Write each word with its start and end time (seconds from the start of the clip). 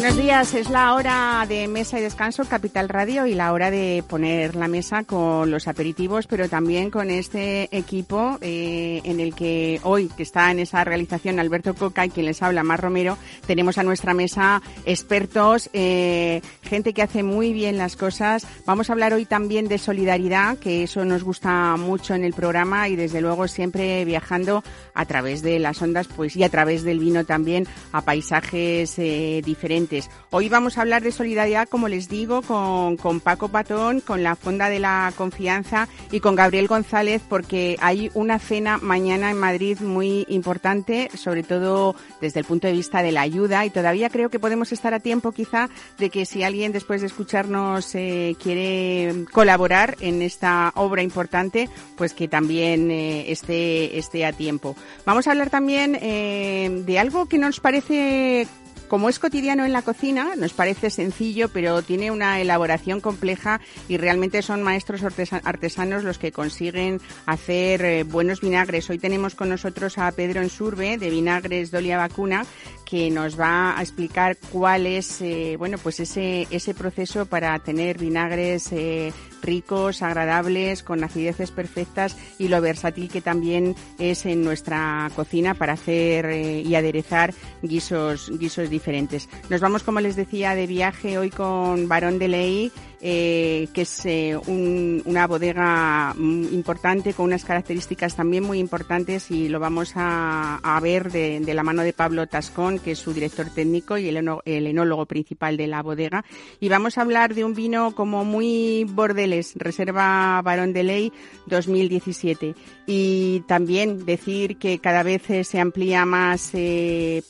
Buenos 0.00 0.16
días, 0.16 0.54
es 0.54 0.70
la 0.70 0.94
hora 0.94 1.44
de 1.46 1.68
mesa 1.68 1.98
y 1.98 2.02
descanso 2.02 2.46
Capital 2.46 2.88
Radio 2.88 3.26
y 3.26 3.34
la 3.34 3.52
hora 3.52 3.70
de 3.70 4.02
poner 4.08 4.56
la 4.56 4.66
mesa 4.66 5.04
con 5.04 5.50
los 5.50 5.68
aperitivos, 5.68 6.26
pero 6.26 6.48
también 6.48 6.90
con 6.90 7.10
este 7.10 7.68
equipo 7.76 8.38
eh, 8.40 9.02
en 9.04 9.20
el 9.20 9.34
que 9.34 9.78
hoy, 9.82 10.08
que 10.08 10.22
está 10.22 10.50
en 10.52 10.58
esa 10.58 10.84
realización 10.84 11.38
Alberto 11.38 11.74
Coca 11.74 12.06
y 12.06 12.08
quien 12.08 12.24
les 12.24 12.42
habla, 12.42 12.62
Mar 12.62 12.80
Romero, 12.80 13.18
tenemos 13.46 13.76
a 13.76 13.82
nuestra 13.82 14.14
mesa 14.14 14.62
expertos, 14.86 15.68
eh, 15.74 16.40
gente 16.62 16.94
que 16.94 17.02
hace 17.02 17.22
muy 17.22 17.52
bien 17.52 17.76
las 17.76 17.96
cosas. 17.96 18.46
Vamos 18.64 18.88
a 18.88 18.94
hablar 18.94 19.12
hoy 19.12 19.26
también 19.26 19.68
de 19.68 19.76
solidaridad, 19.76 20.56
que 20.56 20.84
eso 20.84 21.04
nos 21.04 21.24
gusta 21.24 21.76
mucho 21.76 22.14
en 22.14 22.24
el 22.24 22.32
programa 22.32 22.88
y 22.88 22.96
desde 22.96 23.20
luego 23.20 23.48
siempre 23.48 24.02
viajando 24.06 24.64
a 24.94 25.04
través 25.04 25.42
de 25.42 25.58
las 25.58 25.82
ondas 25.82 26.08
pues 26.08 26.36
y 26.36 26.42
a 26.42 26.48
través 26.48 26.84
del 26.84 27.00
vino 27.00 27.26
también 27.26 27.66
a 27.92 28.00
paisajes 28.00 28.98
eh, 28.98 29.42
diferentes 29.44 29.89
Hoy 30.30 30.48
vamos 30.48 30.78
a 30.78 30.82
hablar 30.82 31.02
de 31.02 31.10
solidaridad, 31.10 31.68
como 31.68 31.88
les 31.88 32.08
digo, 32.08 32.42
con, 32.42 32.96
con 32.96 33.20
Paco 33.20 33.48
Patón, 33.48 34.00
con 34.00 34.22
la 34.22 34.36
Fonda 34.36 34.68
de 34.68 34.78
la 34.78 35.12
Confianza 35.16 35.88
y 36.12 36.20
con 36.20 36.36
Gabriel 36.36 36.68
González, 36.68 37.22
porque 37.28 37.76
hay 37.80 38.10
una 38.14 38.38
cena 38.38 38.78
mañana 38.78 39.30
en 39.30 39.38
Madrid 39.38 39.80
muy 39.80 40.26
importante, 40.28 41.10
sobre 41.14 41.42
todo 41.42 41.96
desde 42.20 42.40
el 42.40 42.46
punto 42.46 42.68
de 42.68 42.74
vista 42.74 43.02
de 43.02 43.10
la 43.10 43.22
ayuda, 43.22 43.64
y 43.64 43.70
todavía 43.70 44.10
creo 44.10 44.30
que 44.30 44.38
podemos 44.38 44.70
estar 44.72 44.94
a 44.94 45.00
tiempo 45.00 45.32
quizá 45.32 45.68
de 45.98 46.10
que 46.10 46.24
si 46.24 46.44
alguien 46.44 46.72
después 46.72 47.00
de 47.00 47.08
escucharnos 47.08 47.94
eh, 47.94 48.36
quiere 48.40 49.24
colaborar 49.32 49.96
en 50.00 50.22
esta 50.22 50.72
obra 50.76 51.02
importante, 51.02 51.68
pues 51.96 52.14
que 52.14 52.28
también 52.28 52.90
eh, 52.90 53.30
esté, 53.32 53.98
esté 53.98 54.24
a 54.24 54.32
tiempo. 54.32 54.76
Vamos 55.04 55.26
a 55.26 55.32
hablar 55.32 55.50
también 55.50 55.98
eh, 56.00 56.82
de 56.86 56.98
algo 56.98 57.26
que 57.26 57.38
nos 57.38 57.58
parece 57.58 58.46
como 58.90 59.08
es 59.08 59.20
cotidiano 59.20 59.64
en 59.64 59.72
la 59.72 59.82
cocina, 59.82 60.34
nos 60.36 60.52
parece 60.52 60.90
sencillo, 60.90 61.48
pero 61.48 61.80
tiene 61.80 62.10
una 62.10 62.40
elaboración 62.40 63.00
compleja 63.00 63.60
y 63.88 63.98
realmente 63.98 64.42
son 64.42 64.64
maestros 64.64 65.04
artesanos 65.04 66.02
los 66.02 66.18
que 66.18 66.32
consiguen 66.32 67.00
hacer 67.24 67.84
eh, 67.84 68.02
buenos 68.02 68.40
vinagres. 68.40 68.90
Hoy 68.90 68.98
tenemos 68.98 69.36
con 69.36 69.48
nosotros 69.48 69.96
a 69.96 70.10
Pedro 70.10 70.42
Ensurbe 70.42 70.98
de 70.98 71.08
Vinagres 71.08 71.70
Dolia 71.70 71.98
Vacuna, 71.98 72.44
que 72.84 73.12
nos 73.12 73.38
va 73.38 73.78
a 73.78 73.80
explicar 73.80 74.36
cuál 74.50 74.88
es, 74.88 75.22
eh, 75.22 75.54
bueno, 75.56 75.78
pues 75.78 76.00
ese, 76.00 76.48
ese 76.50 76.74
proceso 76.74 77.26
para 77.26 77.56
tener 77.60 77.96
vinagres 77.96 78.72
eh, 78.72 79.12
ricos, 79.42 80.02
agradables, 80.02 80.82
con 80.82 81.04
acideces 81.04 81.50
perfectas 81.50 82.16
y 82.38 82.48
lo 82.48 82.60
versátil 82.60 83.08
que 83.08 83.20
también 83.20 83.74
es 83.98 84.26
en 84.26 84.42
nuestra 84.42 85.10
cocina 85.14 85.54
para 85.54 85.74
hacer 85.74 86.26
eh, 86.26 86.60
y 86.60 86.74
aderezar 86.74 87.34
guisos, 87.62 88.30
guisos 88.38 88.70
diferentes. 88.70 89.28
Nos 89.48 89.60
vamos, 89.60 89.82
como 89.82 90.00
les 90.00 90.16
decía, 90.16 90.54
de 90.54 90.66
viaje 90.66 91.18
hoy 91.18 91.30
con 91.30 91.88
Barón 91.88 92.18
de 92.18 92.28
Ley 92.28 92.72
eh, 93.02 93.68
que 93.72 93.82
es 93.82 94.04
eh, 94.04 94.38
una 94.46 95.26
bodega 95.26 96.14
mm, 96.14 96.52
importante 96.52 97.14
con 97.14 97.26
unas 97.26 97.44
características 97.44 98.14
también 98.14 98.44
muy 98.44 98.58
importantes 98.58 99.30
y 99.30 99.48
lo 99.48 99.58
vamos 99.58 99.92
a, 99.96 100.78
ver 100.82 101.10
de, 101.10 101.54
la 101.54 101.62
mano 101.62 101.82
de 101.82 101.92
Pablo 101.92 102.26
Tascón, 102.26 102.78
que 102.78 102.92
es 102.92 102.98
su 102.98 103.12
director 103.14 103.46
técnico 103.54 103.96
y 103.96 104.08
el, 104.08 104.16
el, 104.44 104.66
enólogo 104.66 105.06
principal 105.06 105.56
de 105.56 105.66
la 105.66 105.82
bodega. 105.82 106.24
Y 106.60 106.68
vamos 106.68 106.98
a 106.98 107.02
hablar 107.02 107.34
de 107.34 107.44
un 107.44 107.54
vino 107.54 107.94
como 107.94 108.24
muy 108.24 108.84
bordeles, 108.84 109.54
Reserva 109.56 110.40
Barón 110.42 110.72
de 110.72 110.82
Ley 110.82 111.12
2017. 111.46 112.54
Y 112.92 113.44
también 113.46 114.04
decir 114.04 114.56
que 114.56 114.80
cada 114.80 115.04
vez 115.04 115.30
eh, 115.30 115.44
se 115.44 115.60
amplía 115.60 116.04
más 116.04 116.50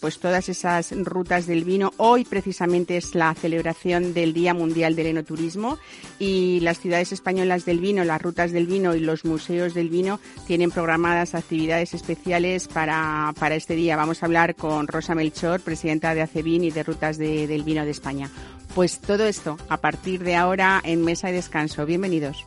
pues 0.01 0.19
todas 0.19 0.49
esas 0.49 0.91
rutas 1.05 1.47
del 1.47 1.65
vino. 1.65 1.93
Hoy 1.99 2.25
precisamente 2.25 2.97
es 2.97 3.15
la 3.15 3.35
celebración 3.35 4.15
del 4.15 4.33
Día 4.33 4.55
Mundial 4.55 4.97
del 4.97 5.09
Enoturismo 5.09 5.79
y 6.19 6.61
las 6.61 6.81
ciudades 6.81 7.13
españolas 7.13 7.67
del 7.67 7.79
vino, 7.79 8.05
las 8.05 8.23
rutas 8.23 8.53
del 8.53 8.67
vino 8.67 8.95
y 8.95 9.01
los 9.01 9.27
museos 9.27 9.75
del 9.75 9.91
vino 9.91 10.19
tienen 10.47 10.71
programadas 10.71 11.35
actividades 11.35 11.93
especiales 11.93 12.67
para, 12.67 13.35
para 13.39 13.55
este 13.55 13.75
día. 13.75 13.97
Vamos 13.97 14.23
a 14.23 14.27
hablar 14.27 14.57
con 14.57 14.89
Rosa 14.89 15.15
Melchor, 15.15 15.61
presidenta 15.61 16.15
de 16.15 16.23
ACEVIN 16.23 16.65
y 16.65 16.71
de 16.71 16.85
Rutas 16.85 17.19
del 17.19 17.65
Vino 17.65 17.85
de 17.85 17.91
España. 17.91 18.31
Pues 18.75 18.99
todo 18.99 19.27
esto 19.27 19.59
a 19.69 19.77
partir 19.77 20.25
de 20.25 20.37
ahora 20.37 20.81
en 20.83 21.05
Mesa 21.05 21.29
y 21.29 21.35
Descanso. 21.35 21.85
Bienvenidos. 21.85 22.47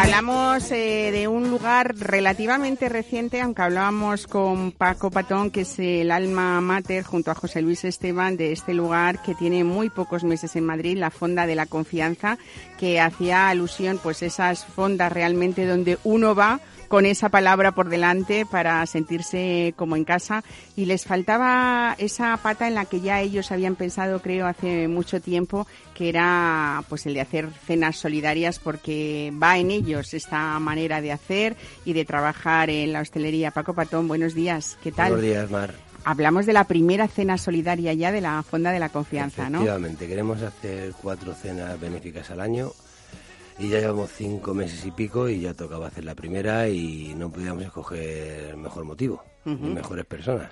Hablamos 0.00 0.72
eh, 0.72 1.10
de 1.12 1.28
un 1.28 1.50
lugar 1.50 1.94
relativamente 1.94 2.88
reciente, 2.88 3.42
aunque 3.42 3.60
hablábamos 3.60 4.26
con 4.26 4.72
Paco 4.72 5.10
Patón, 5.10 5.50
que 5.50 5.60
es 5.62 5.78
el 5.78 6.10
alma 6.10 6.58
mater, 6.62 7.04
junto 7.04 7.30
a 7.30 7.34
José 7.34 7.60
Luis 7.60 7.84
Esteban, 7.84 8.38
de 8.38 8.52
este 8.52 8.72
lugar 8.72 9.20
que 9.20 9.34
tiene 9.34 9.62
muy 9.62 9.90
pocos 9.90 10.24
meses 10.24 10.56
en 10.56 10.64
Madrid, 10.64 10.96
la 10.96 11.10
Fonda 11.10 11.46
de 11.46 11.54
la 11.54 11.66
Confianza, 11.66 12.38
que 12.78 12.98
hacía 12.98 13.50
alusión, 13.50 14.00
pues 14.02 14.22
esas 14.22 14.64
fondas 14.64 15.12
realmente 15.12 15.66
donde 15.66 15.98
uno 16.02 16.34
va 16.34 16.60
con 16.90 17.06
esa 17.06 17.28
palabra 17.28 17.70
por 17.70 17.88
delante 17.88 18.44
para 18.44 18.84
sentirse 18.84 19.74
como 19.76 19.94
en 19.94 20.04
casa 20.04 20.42
y 20.74 20.86
les 20.86 21.04
faltaba 21.04 21.94
esa 21.98 22.36
pata 22.38 22.66
en 22.66 22.74
la 22.74 22.84
que 22.84 23.00
ya 23.00 23.20
ellos 23.20 23.52
habían 23.52 23.76
pensado, 23.76 24.20
creo, 24.20 24.48
hace 24.48 24.88
mucho 24.88 25.20
tiempo, 25.20 25.68
que 25.94 26.08
era 26.08 26.82
pues 26.88 27.06
el 27.06 27.14
de 27.14 27.20
hacer 27.20 27.48
cenas 27.64 27.96
solidarias 27.96 28.58
porque 28.58 29.32
va 29.40 29.56
en 29.56 29.70
ellos 29.70 30.14
esta 30.14 30.58
manera 30.58 31.00
de 31.00 31.12
hacer 31.12 31.56
y 31.84 31.92
de 31.92 32.04
trabajar 32.04 32.70
en 32.70 32.92
la 32.92 33.02
hostelería. 33.02 33.52
Paco 33.52 33.72
Patón, 33.72 34.08
buenos 34.08 34.34
días, 34.34 34.76
¿qué 34.82 34.90
tal? 34.90 35.12
Buenos 35.12 35.30
días, 35.30 35.48
Mar. 35.48 35.72
Hablamos 36.02 36.44
de 36.44 36.54
la 36.54 36.64
primera 36.64 37.06
cena 37.06 37.38
solidaria 37.38 37.92
ya 37.92 38.10
de 38.10 38.20
la 38.20 38.42
Fonda 38.42 38.72
de 38.72 38.80
la 38.80 38.88
Confianza, 38.88 39.48
¿no? 39.48 39.58
Efectivamente, 39.58 40.08
queremos 40.08 40.42
hacer 40.42 40.92
cuatro 41.00 41.34
cenas 41.34 41.78
benéficas 41.78 42.32
al 42.32 42.40
año 42.40 42.72
y 43.60 43.68
ya 43.68 43.78
llevamos 43.78 44.10
cinco 44.10 44.54
meses 44.54 44.84
y 44.86 44.90
pico 44.90 45.28
y 45.28 45.40
ya 45.40 45.52
tocaba 45.52 45.88
hacer 45.88 46.04
la 46.04 46.14
primera 46.14 46.68
y 46.68 47.14
no 47.14 47.30
podíamos 47.30 47.62
escoger 47.62 48.56
mejor 48.56 48.84
motivo, 48.84 49.22
mejores 49.44 50.06
personas. 50.06 50.50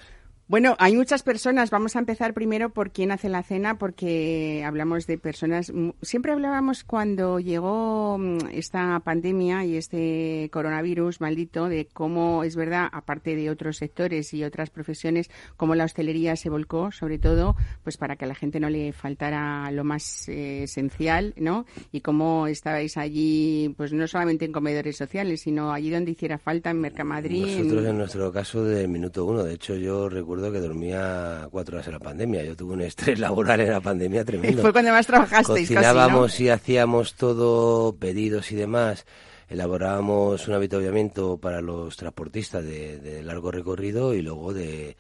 Bueno, 0.49 0.77
hay 0.79 0.97
muchas 0.97 1.23
personas. 1.23 1.69
Vamos 1.69 1.95
a 1.95 1.99
empezar 1.99 2.33
primero 2.33 2.71
por 2.71 2.91
quién 2.91 3.11
hace 3.13 3.29
la 3.29 3.43
cena, 3.43 3.77
porque 3.77 4.65
hablamos 4.65 5.07
de 5.07 5.19
personas. 5.19 5.71
Siempre 6.01 6.33
hablábamos 6.33 6.85
cuando 6.85 7.39
llegó 7.39 8.17
mm, 8.17 8.39
esta 8.53 8.99
pandemia 9.01 9.67
y 9.67 9.77
este 9.77 10.49
coronavirus 10.51 11.21
maldito 11.21 11.69
de 11.69 11.87
cómo 11.93 12.45
es 12.45 12.57
verdad, 12.57 12.89
aparte 12.91 13.37
de 13.37 13.51
otros 13.51 13.77
sectores 13.77 14.33
y 14.33 14.43
otras 14.43 14.71
profesiones, 14.71 15.29
cómo 15.59 15.75
la 15.75 15.85
hostelería 15.85 16.35
se 16.35 16.49
volcó, 16.49 16.93
sobre 16.93 17.19
todo, 17.19 17.55
pues 17.85 17.99
para 17.99 18.17
que 18.17 18.25
a 18.25 18.29
la 18.29 18.35
gente 18.35 18.59
no 18.59 18.71
le 18.71 18.95
faltara 18.95 19.71
lo 19.71 19.85
más 19.85 20.31
eh, 20.31 20.63
esencial, 20.63 21.35
¿no? 21.37 21.67
Y 21.93 22.01
cómo 22.01 22.47
estabais 22.47 22.97
allí, 22.97 23.75
pues 23.77 23.93
no 23.93 24.09
solamente 24.09 24.47
en 24.47 24.53
comedores 24.53 24.97
sociales, 24.97 25.43
sino 25.43 25.75
allí 25.75 25.91
donde 25.91 26.13
hiciera 26.13 26.39
falta, 26.39 26.71
en 26.71 26.81
Mercamadrid. 26.81 27.59
Nosotros, 27.59 27.85
en, 27.85 27.99
nuestro 27.99 28.33
caso, 28.33 28.65
de 28.65 28.89
minuto 28.89 29.27
uno. 29.27 29.45
De 29.45 29.53
hecho, 29.53 29.77
yo 29.77 30.09
recuerdo 30.09 30.38
que 30.41 30.61
dormía 30.61 31.49
cuatro 31.51 31.77
horas 31.77 31.87
en 31.87 31.95
la 31.95 31.99
pandemia. 31.99 32.45
Yo 32.45 32.57
tuve 32.57 32.75
un 32.75 32.83
estrés 32.83 33.19
laboral 33.21 33.61
en 33.61 33.71
la 33.71 33.81
pandemia 33.81 34.25
tremendo. 34.25 34.63
Fue 34.63 34.73
cuando 34.73 34.93
más 34.93 35.07
trabajasteis 35.07 35.69
Cocinábamos 35.69 36.39
y 36.41 36.49
hacíamos 36.49 37.15
todo, 37.15 37.95
pedidos 37.97 38.53
y 38.53 38.57
demás. 38.57 39.05
Elaborábamos 39.49 40.47
un 40.47 40.55
avituallamiento 40.55 41.39
para 41.39 41.61
los 41.61 41.97
transportistas 41.97 42.65
de, 42.65 43.23
largo 43.23 43.51
recorrido 43.51 44.15
y 44.15 44.23
luego 44.23 44.53
de, 44.53 44.97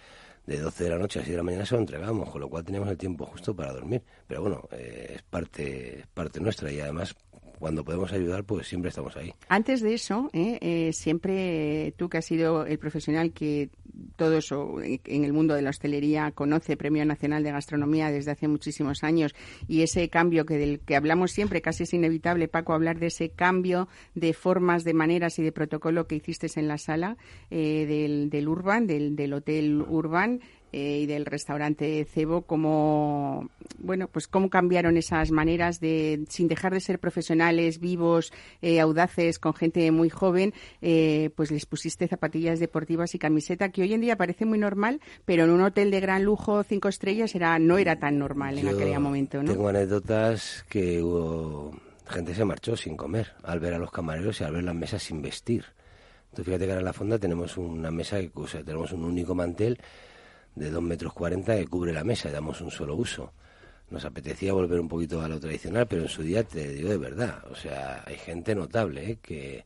de 0.47 0.59
12 0.59 0.85
de 0.85 0.91
la 0.91 0.99
noche 0.99 1.21
a 1.21 1.23
6 1.23 1.33
de 1.33 1.37
la 1.37 1.43
mañana 1.43 1.67
se 1.67 1.75
lo 1.75 1.81
entregamos, 1.81 2.31
con 2.31 2.41
lo 2.41 2.49
cual 2.49 2.65
teníamos 2.65 2.89
el 2.89 2.97
tiempo 2.97 3.27
justo 3.27 3.55
para 3.55 3.73
dormir. 3.73 4.03
Pero 4.27 4.43
bueno, 4.43 4.69
eh, 4.73 5.13
es 5.17 5.23
parte, 5.23 6.01
es 6.01 6.07
parte 6.07 6.41
nuestra 6.41 6.73
y 6.73 6.81
además 6.81 7.15
cuando 7.59 7.85
podemos 7.85 8.13
ayudar, 8.13 8.45
pues 8.45 8.67
siempre 8.67 8.91
estamos 8.91 9.17
ahí. 9.17 9.33
Antes 9.49 9.81
de 9.81 9.95
eso, 9.95 10.31
¿eh? 10.33 10.59
Eh, 10.61 10.93
siempre 10.93 11.93
tú 11.97 12.09
que 12.09 12.19
has 12.19 12.25
sido 12.25 12.67
el 12.67 12.79
profesional 12.79 13.33
que 13.33 13.71
todos 14.17 14.53
en 14.53 15.25
el 15.25 15.33
mundo 15.33 15.55
de 15.55 15.63
la 15.63 15.71
hostelería 15.71 16.31
conoce 16.33 16.77
Premio 16.77 17.05
Nacional 17.05 17.43
de 17.43 17.53
Gastronomía 17.53 18.11
desde 18.11 18.31
hace 18.31 18.47
muchísimos 18.47 19.03
años 19.03 19.35
y 19.67 19.83
ese 19.83 20.09
cambio 20.09 20.47
que 20.47 20.57
del 20.57 20.81
que 20.81 20.97
hablamos 20.97 21.33
siempre, 21.33 21.61
casi 21.63 21.83
es 21.83 21.93
inevitable, 21.95 22.49
Paco, 22.49 22.75
hablar 22.75 22.99
de 22.99 23.07
ese 23.07 23.31
cambio 23.31 23.89
de 24.15 24.35
formas, 24.35 24.85
de 24.85 24.95
maneras 24.95 25.39
y 25.39 25.43
de 25.43 25.53
protocolo 25.53 26.07
que 26.07 26.17
hiciste 26.17 26.49
en 26.57 26.69
la 26.69 26.79
sala 26.79 27.17
eh, 27.51 27.87
del, 27.87 28.31
del 28.31 28.49
Urban, 28.49 28.87
del, 28.87 29.17
del 29.17 29.33
Hotel 29.33 29.83
Urban, 29.83 30.41
eh, 30.73 31.01
y 31.03 31.07
del 31.07 31.27
restaurante 31.27 32.05
Cebo, 32.05 32.43
cómo, 32.43 33.49
bueno, 33.79 34.09
pues 34.09 34.29
cómo 34.29 34.51
cambiaron 34.51 34.97
esas 34.97 35.31
maneras 35.31 35.81
de, 35.81 36.25
sin 36.29 36.49
dejar 36.49 36.75
de 36.75 36.81
ser 36.81 36.99
profesionales, 36.99 37.81
vivos, 37.81 38.33
eh, 38.63 38.81
audaces, 38.81 39.39
con 39.39 39.55
gente 39.55 39.91
muy 39.91 40.11
joven, 40.11 40.53
eh, 40.83 41.31
pues 41.37 41.51
les 41.51 41.67
pusiste 41.67 42.09
zapatillas 42.09 42.61
deportivas 42.61 43.15
y 43.15 43.19
camiseta, 43.19 43.71
que 43.71 43.83
hoy 43.83 43.95
en 43.95 44.01
día 44.01 44.17
parece 44.17 44.45
muy 44.45 44.59
normal, 44.59 45.01
pero 45.25 45.45
en 45.45 45.51
un 45.51 45.63
hotel 45.63 45.91
de 45.91 46.01
gran 46.01 46.25
lujo, 46.25 46.63
cinco 46.63 46.89
estrellas, 46.89 47.35
era 47.35 47.59
no 47.59 47.79
era 47.79 47.99
tan 47.99 48.19
normal 48.19 48.59
en 48.59 48.69
aquel 48.69 48.99
momento, 49.01 49.43
¿no? 49.43 49.53
Tengo 49.53 49.69
anécdotas 49.69 50.65
que 50.69 51.03
hubo 51.03 51.73
gente 52.09 52.35
se 52.35 52.45
marchó 52.45 52.77
sin 52.77 52.97
comer 52.97 53.33
al 53.43 53.61
ver 53.61 53.75
a 53.75 53.79
los 53.79 53.91
camareros 53.91 54.41
y 54.41 54.45
al 54.45 54.53
ver 54.53 54.65
las 54.65 54.75
mesas 54.75 55.03
sin 55.03 55.23
vestir. 55.23 55.65
Entonces 56.31 56.47
fíjate 56.47 56.65
que 56.65 56.73
ahora 56.73 56.81
en 56.81 56.87
la 56.87 56.93
fonda 56.93 57.19
tenemos 57.19 57.57
una 57.57 57.91
mesa 57.91 58.19
que 58.19 58.31
o 58.35 58.47
sea, 58.47 58.63
tenemos 58.63 58.93
un 58.93 59.05
único 59.05 59.35
mantel 59.35 59.79
de 60.59 60.71
2 60.71 60.83
metros 60.83 61.13
40 61.13 61.57
que 61.57 61.67
cubre 61.67 61.93
la 61.93 62.05
mesa 62.05 62.29
y 62.29 62.33
damos 62.33 62.61
un 62.61 62.71
solo 62.71 62.95
uso. 62.97 63.33
Nos 63.91 64.05
apetecía 64.05 64.53
volver 64.53 64.81
un 64.81 64.89
poquito 64.89 65.23
a 65.23 65.29
lo 65.29 65.41
tradicional, 65.41 65.87
pero 65.87 66.03
en 66.03 66.09
su 66.09 66.23
día 66.23 66.45
te 66.45 66.69
digo 66.69 66.91
de 66.91 66.99
verdad, 66.99 67.43
o 67.51 67.55
sea, 67.55 68.03
hay 68.07 68.17
gente 68.17 68.55
notable 68.55 69.13
¿eh? 69.13 69.19
que, 69.23 69.65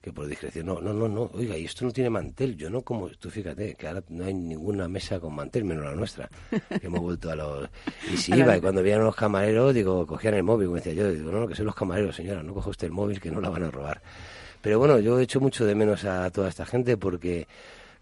que 0.00 0.12
por 0.12 0.28
discreción, 0.28 0.66
no, 0.66 0.80
no, 0.80 0.92
no, 0.92 1.08
no, 1.08 1.30
oiga, 1.34 1.58
y 1.58 1.64
esto 1.64 1.84
no 1.84 1.90
tiene 1.90 2.08
mantel, 2.08 2.56
yo 2.56 2.70
no 2.70 2.82
como, 2.82 3.08
tú 3.08 3.30
fíjate, 3.30 3.74
que 3.74 3.88
ahora 3.88 4.04
no 4.10 4.24
hay 4.24 4.34
ninguna 4.34 4.86
mesa 4.86 5.18
con 5.18 5.34
mantel, 5.34 5.64
menos 5.64 5.84
la 5.84 5.94
nuestra, 5.94 6.30
que 6.50 6.86
hemos 6.86 7.00
vuelto 7.00 7.30
a 7.32 7.34
los... 7.34 7.68
Y 8.12 8.16
si 8.16 8.32
iba, 8.36 8.56
y 8.56 8.60
cuando 8.60 8.80
veían 8.80 9.02
los 9.02 9.16
camareros, 9.16 9.74
digo, 9.74 10.06
cogían 10.06 10.34
el 10.34 10.44
móvil, 10.44 10.68
como 10.68 10.76
decía 10.76 10.92
yo, 10.92 11.10
digo, 11.10 11.32
no, 11.32 11.40
no, 11.40 11.48
que 11.48 11.56
son 11.56 11.66
los 11.66 11.74
camareros, 11.74 12.14
señora, 12.14 12.44
no 12.44 12.54
coja 12.54 12.70
usted 12.70 12.86
el 12.86 12.92
móvil, 12.92 13.20
que 13.20 13.30
no 13.30 13.40
la 13.40 13.48
van 13.48 13.64
a 13.64 13.70
robar. 13.72 14.00
Pero 14.60 14.78
bueno, 14.78 14.98
yo 14.98 15.18
he 15.18 15.22
hecho 15.22 15.40
mucho 15.40 15.64
de 15.64 15.74
menos 15.74 16.04
a 16.04 16.30
toda 16.30 16.48
esta 16.48 16.66
gente 16.66 16.96
porque 16.96 17.46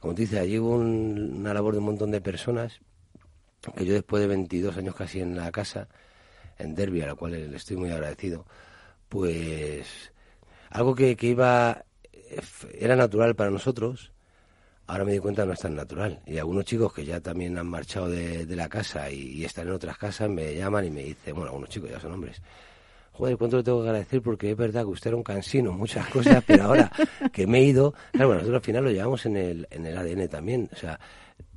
como 0.00 0.14
te 0.14 0.22
dices, 0.22 0.40
allí 0.40 0.58
hubo 0.58 0.76
una 0.76 1.54
labor 1.54 1.74
de 1.74 1.78
un 1.78 1.86
montón 1.86 2.10
de 2.10 2.20
personas 2.20 2.80
que 3.76 3.84
yo 3.84 3.94
después 3.94 4.20
de 4.20 4.28
22 4.28 4.76
años 4.76 4.94
casi 4.94 5.20
en 5.20 5.36
la 5.36 5.50
casa, 5.50 5.88
en 6.58 6.74
Derby, 6.74 7.02
a 7.02 7.08
la 7.08 7.14
cual 7.14 7.32
le 7.32 7.56
estoy 7.56 7.76
muy 7.76 7.90
agradecido, 7.90 8.46
pues 9.08 10.12
algo 10.70 10.94
que, 10.94 11.16
iba, 11.20 11.84
era 12.78 12.96
natural 12.96 13.34
para 13.34 13.50
nosotros, 13.50 14.12
ahora 14.86 15.04
me 15.04 15.12
di 15.12 15.18
cuenta 15.18 15.44
no 15.44 15.52
es 15.52 15.60
tan 15.60 15.74
natural. 15.74 16.20
Y 16.26 16.38
algunos 16.38 16.64
chicos 16.64 16.92
que 16.92 17.04
ya 17.04 17.20
también 17.20 17.58
han 17.58 17.66
marchado 17.66 18.08
de, 18.08 18.46
la 18.56 18.68
casa 18.68 19.10
y, 19.10 19.20
y, 19.20 19.44
están 19.44 19.68
en 19.68 19.74
otras 19.74 19.98
casas 19.98 20.28
me 20.28 20.54
llaman 20.54 20.84
y 20.84 20.90
me 20.90 21.02
dicen, 21.02 21.34
bueno, 21.34 21.48
algunos 21.48 21.70
chicos 21.70 21.90
ya 21.90 22.00
son 22.00 22.12
hombres, 22.12 22.40
joder, 23.16 23.38
cuánto 23.38 23.56
le 23.56 23.62
tengo 23.62 23.82
que 23.82 23.88
agradecer 23.88 24.20
porque 24.20 24.50
es 24.50 24.56
verdad 24.56 24.82
que 24.82 24.90
usted 24.90 25.08
era 25.08 25.16
un 25.16 25.22
cansino, 25.22 25.72
muchas 25.72 26.06
cosas, 26.08 26.44
pero 26.46 26.64
ahora 26.64 26.90
que 27.32 27.46
me 27.46 27.58
he 27.60 27.64
ido, 27.64 27.94
claro, 28.12 28.28
bueno, 28.28 28.40
nosotros 28.42 28.60
al 28.60 28.64
final 28.64 28.84
lo 28.84 28.90
llevamos 28.90 29.24
en 29.26 29.36
el, 29.36 29.66
en 29.70 29.86
el 29.86 29.96
ADN 29.96 30.28
también, 30.28 30.68
o 30.72 30.76
sea, 30.76 31.00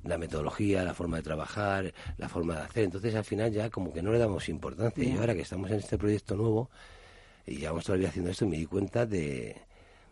la 0.03 0.17
metodología, 0.17 0.83
la 0.83 0.93
forma 0.93 1.17
de 1.17 1.23
trabajar, 1.23 1.93
la 2.17 2.29
forma 2.29 2.55
de 2.55 2.61
hacer, 2.61 2.83
entonces 2.85 3.13
al 3.15 3.25
final 3.25 3.51
ya 3.51 3.69
como 3.69 3.91
que 3.91 4.01
no 4.01 4.11
le 4.11 4.19
damos 4.19 4.47
importancia. 4.47 5.03
Y 5.03 5.17
ahora 5.17 5.35
que 5.35 5.41
estamos 5.41 5.69
en 5.71 5.77
este 5.77 5.97
proyecto 5.97 6.35
nuevo 6.35 6.69
y 7.45 7.57
llevamos 7.57 7.83
todavía 7.83 8.07
haciendo 8.07 8.31
esto, 8.31 8.47
me 8.47 8.57
di 8.57 8.65
cuenta 8.65 9.05
de, 9.05 9.57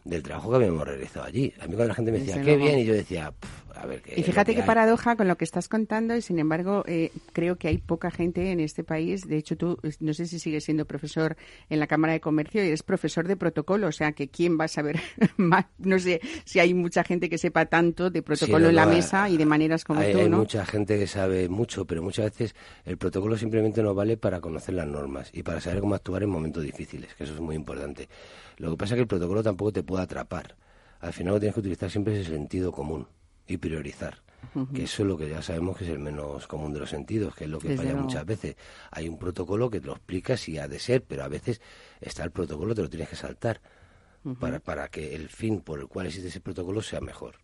del 0.08 0.24
trabajo 0.24 0.50
que 0.50 0.56
habíamos 0.56 0.88
realizado 0.88 1.26
allí. 1.26 1.54
A 1.60 1.68
mí 1.68 1.76
cuando 1.76 1.88
la 1.88 1.94
gente 1.94 2.12
me 2.12 2.20
decía, 2.20 2.42
qué 2.42 2.56
bien, 2.56 2.80
y 2.80 2.86
yo 2.86 2.94
decía, 2.94 3.34
a 3.76 3.86
ver 3.86 4.02
qué. 4.02 4.20
Y 4.20 4.24
fíjate 4.24 4.56
qué 4.56 4.64
paradoja 4.64 5.16
con 5.16 5.28
lo 5.28 5.38
que 5.38 5.44
estás 5.44 5.68
contando, 5.68 6.16
y 6.16 6.22
sin 6.22 6.40
embargo, 6.40 6.84
eh, 6.88 7.12
creo 7.34 7.58
que 7.58 7.68
hay 7.68 7.78
poca 7.78 8.10
gente 8.10 8.52
en 8.52 8.60
este 8.60 8.84
país. 8.84 9.28
De 9.28 9.38
hecho, 9.38 9.58
tú, 9.58 9.80
no 10.00 10.14
sé 10.14 10.26
si 10.26 10.40
sigues 10.40 10.64
siendo 10.64 10.86
profesor 10.86 11.36
en 11.70 11.80
la 11.80 11.88
Cámara 11.88 12.14
de 12.14 12.22
Comercio 12.22 12.64
y 12.64 12.68
eres 12.68 12.84
profesor 12.84 13.28
de 13.28 13.36
protocolo, 13.36 13.88
o 13.88 13.92
sea, 13.92 14.14
que 14.14 14.30
quién 14.30 14.58
va 14.60 14.66
a 14.66 14.70
saber 14.70 15.00
más. 15.38 15.66
No 15.78 16.00
sé 16.00 16.22
si 16.46 16.60
hay 16.60 16.74
mucha 16.74 17.04
gente 17.04 17.30
que 17.30 17.38
sepa 17.38 17.66
tanto 17.66 18.10
de 18.10 18.22
protocolo 18.22 18.70
en 18.70 18.76
la 18.76 18.86
mesa 18.86 19.30
y 19.30 19.38
de 19.38 19.46
maneras 19.46 19.84
como 19.84 20.00
hay, 20.00 20.14
tú, 20.14 20.20
Hay 20.20 20.30
mucha 20.30 20.66
gente 20.66 20.98
que 20.98 21.08
sabe 21.08 21.50
mucho, 21.50 21.86
pero 21.86 22.02
muchas 22.02 22.26
veces 22.26 22.56
el 22.86 22.98
protocolo 22.98 23.38
simplemente 23.38 23.84
no 23.84 23.94
vale 23.94 24.18
para 24.18 24.40
conocer 24.40 24.76
las 24.76 24.88
normas 24.88 25.30
y 25.34 25.44
para 25.44 25.60
saber 25.60 25.82
cómo 25.82 25.96
actuar 25.96 26.24
en 26.24 26.30
momentos 26.30 26.64
difíciles, 26.64 27.14
que 27.16 27.24
eso 27.26 27.34
es 27.34 27.42
muy 27.42 27.56
importante. 27.56 28.08
Lo 28.58 28.72
que 28.72 28.78
pasa 28.78 28.94
es 28.94 28.98
que 28.98 29.02
el 29.02 29.08
protocolo 29.08 29.44
tampoco 29.44 29.72
te 29.72 29.84
puede 29.84 30.04
atrapar. 30.04 30.56
Al 31.00 31.14
final 31.14 31.34
lo 31.34 31.36
que 31.36 31.42
tienes 31.42 31.54
que 31.54 31.60
utilizar 31.60 31.92
siempre 31.92 32.20
es 32.20 32.28
el 32.28 32.34
sentido 32.34 32.72
común 32.72 33.08
y 33.48 33.58
priorizar. 33.58 34.24
Que 34.74 34.84
eso 34.84 35.04
es 35.04 35.08
lo 35.08 35.18
que 35.18 35.30
ya 35.30 35.42
sabemos 35.42 35.78
que 35.78 35.84
es 35.84 35.90
el 35.90 36.00
menos 36.00 36.48
común 36.48 36.74
de 36.74 36.80
los 36.80 36.90
sentidos, 36.90 37.36
que 37.36 37.44
es 37.44 37.50
lo 37.50 37.60
que 37.60 37.76
falla 37.76 37.96
muchas 37.96 38.26
veces. 38.26 38.56
Hay 38.92 39.08
un 39.08 39.20
protocolo 39.20 39.70
que 39.70 39.80
te 39.80 39.88
lo 39.88 39.94
explica 39.94 40.38
si 40.38 40.58
ha 40.58 40.68
de 40.68 40.80
ser, 40.80 41.04
pero 41.04 41.24
a 41.24 41.28
veces 41.28 41.62
está 42.02 42.24
el 42.24 42.32
protocolo, 42.32 42.74
te 42.74 42.82
lo 42.82 42.90
tienes 42.90 43.10
que 43.10 43.16
saltar 43.16 43.62
para, 44.40 44.60
para 44.60 44.88
que 44.90 45.16
el 45.16 45.30
fin 45.30 45.62
por 45.62 45.80
el 45.80 45.88
cual 45.88 46.08
existe 46.08 46.30
ese 46.30 46.40
protocolo 46.40 46.82
sea 46.82 47.02
mejor. 47.02 47.36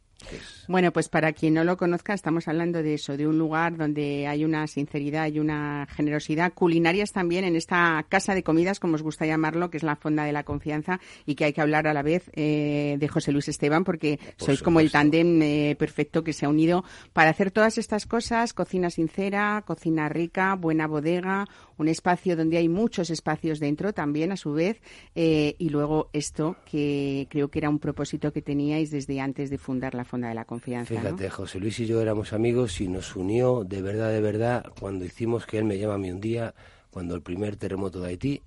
Bueno, 0.67 0.91
pues 0.91 1.09
para 1.09 1.33
quien 1.33 1.53
no 1.53 1.63
lo 1.63 1.77
conozca, 1.77 2.13
estamos 2.13 2.47
hablando 2.47 2.81
de 2.81 2.93
eso, 2.93 3.17
de 3.17 3.27
un 3.27 3.37
lugar 3.37 3.77
donde 3.77 4.27
hay 4.27 4.45
una 4.45 4.65
sinceridad 4.67 5.27
y 5.27 5.39
una 5.39 5.87
generosidad 5.89 6.53
culinarias 6.53 7.11
también 7.11 7.43
en 7.43 7.55
esta 7.55 8.05
casa 8.07 8.33
de 8.33 8.43
comidas, 8.43 8.79
como 8.79 8.95
os 8.95 9.01
gusta 9.01 9.25
llamarlo, 9.25 9.69
que 9.69 9.77
es 9.77 9.83
la 9.83 9.95
Fonda 9.95 10.23
de 10.23 10.31
la 10.31 10.43
Confianza 10.43 10.99
y 11.25 11.35
que 11.35 11.45
hay 11.45 11.53
que 11.53 11.61
hablar 11.61 11.87
a 11.87 11.93
la 11.93 12.01
vez 12.01 12.29
eh, 12.33 12.95
de 12.99 13.07
José 13.07 13.31
Luis 13.31 13.47
Esteban 13.47 13.83
porque 13.83 14.19
sois 14.37 14.61
como 14.61 14.79
el 14.79 14.91
tándem 14.91 15.41
eh, 15.41 15.75
perfecto 15.77 16.23
que 16.23 16.33
se 16.33 16.45
ha 16.45 16.49
unido 16.49 16.83
para 17.11 17.31
hacer 17.31 17.51
todas 17.51 17.77
estas 17.77 18.05
cosas, 18.05 18.53
cocina 18.53 18.89
sincera, 18.89 19.63
cocina 19.65 20.09
rica, 20.09 20.55
buena 20.55 20.87
bodega, 20.87 21.45
un 21.83 21.89
espacio 21.89 22.37
donde 22.37 22.57
hay 22.57 22.69
muchos 22.69 23.09
espacios 23.09 23.59
dentro 23.59 23.91
también 23.91 24.31
a 24.31 24.37
su 24.37 24.53
vez 24.53 24.81
eh, 25.15 25.55
y 25.59 25.67
luego 25.67 26.09
esto 26.13 26.55
que 26.63 27.27
creo 27.29 27.49
que 27.49 27.59
era 27.59 27.69
un 27.69 27.79
propósito 27.79 28.31
que 28.31 28.41
teníais 28.41 28.89
desde 28.89 29.19
antes 29.19 29.49
de 29.49 29.57
fundar 29.57 29.93
la 29.93 30.05
Fonda 30.05 30.29
de 30.29 30.35
la 30.35 30.45
Confianza. 30.45 30.95
Fíjate, 30.95 31.29
José 31.29 31.59
Luis 31.59 31.77
y 31.81 31.85
yo 31.85 32.01
éramos 32.01 32.31
amigos 32.31 32.79
y 32.79 32.87
nos 32.87 33.17
unió 33.17 33.65
de 33.65 33.81
verdad, 33.81 34.11
de 34.11 34.21
verdad, 34.21 34.65
cuando 34.79 35.03
hicimos 35.03 35.45
que 35.45 35.57
él 35.57 35.65
me 35.65 35.77
llama 35.77 35.95
a 35.95 35.97
mí 35.97 36.09
un 36.09 36.21
día, 36.21 36.55
cuando 36.89 37.15
el 37.15 37.21
primer 37.21 37.57
terremoto 37.57 37.99
de 37.99 38.09
Haití, 38.09 38.41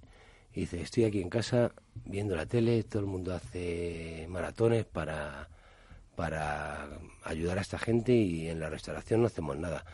y 0.55 0.61
dice, 0.61 0.81
estoy 0.81 1.05
aquí 1.05 1.21
en 1.21 1.29
casa 1.29 1.73
viendo 2.07 2.35
la 2.35 2.47
tele, 2.47 2.83
todo 2.85 3.01
el 3.01 3.07
mundo 3.07 3.35
hace 3.35 4.27
maratones 4.31 4.87
para, 4.87 5.51
para 6.15 6.89
ayudar 7.25 7.59
a 7.59 7.61
esta 7.61 7.79
gente 7.79 8.15
y 8.15 8.49
en 8.49 8.61
la 8.61 8.71
restauración 8.71 9.21
no 9.21 9.27
hacemos 9.27 9.59
nada 9.59 9.85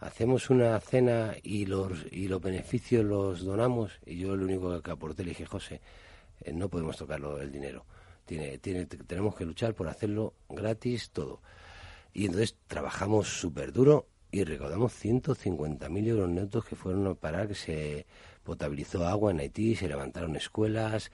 hacemos 0.00 0.48
una 0.50 0.78
cena 0.80 1.34
y 1.42 1.66
los, 1.66 2.06
y 2.10 2.28
los 2.28 2.40
beneficios 2.40 3.04
los 3.04 3.44
donamos 3.44 3.92
y 4.06 4.18
yo 4.18 4.34
lo 4.34 4.44
único 4.44 4.80
que 4.82 4.90
aporté 4.90 5.24
le 5.24 5.30
dije, 5.30 5.46
José, 5.46 5.80
eh, 6.40 6.52
no 6.52 6.68
podemos 6.68 6.96
tocarlo 6.96 7.40
el 7.40 7.52
dinero. 7.52 7.84
Tiene, 8.24 8.58
tiene, 8.58 8.86
tenemos 8.86 9.34
que 9.34 9.44
luchar 9.44 9.74
por 9.74 9.88
hacerlo 9.88 10.34
gratis 10.48 11.10
todo. 11.10 11.42
Y 12.12 12.26
entonces 12.26 12.56
trabajamos 12.66 13.28
súper 13.28 13.72
duro 13.72 14.06
y 14.32 14.44
recaudamos 14.44 14.92
150.000 15.04 16.06
euros 16.06 16.30
netos 16.30 16.64
que 16.64 16.76
fueron 16.76 17.06
a 17.06 17.14
parar, 17.14 17.48
que 17.48 17.54
se 17.54 18.06
potabilizó 18.42 19.06
agua 19.06 19.32
en 19.32 19.40
Haití, 19.40 19.74
se 19.74 19.88
levantaron 19.88 20.34
escuelas 20.36 21.10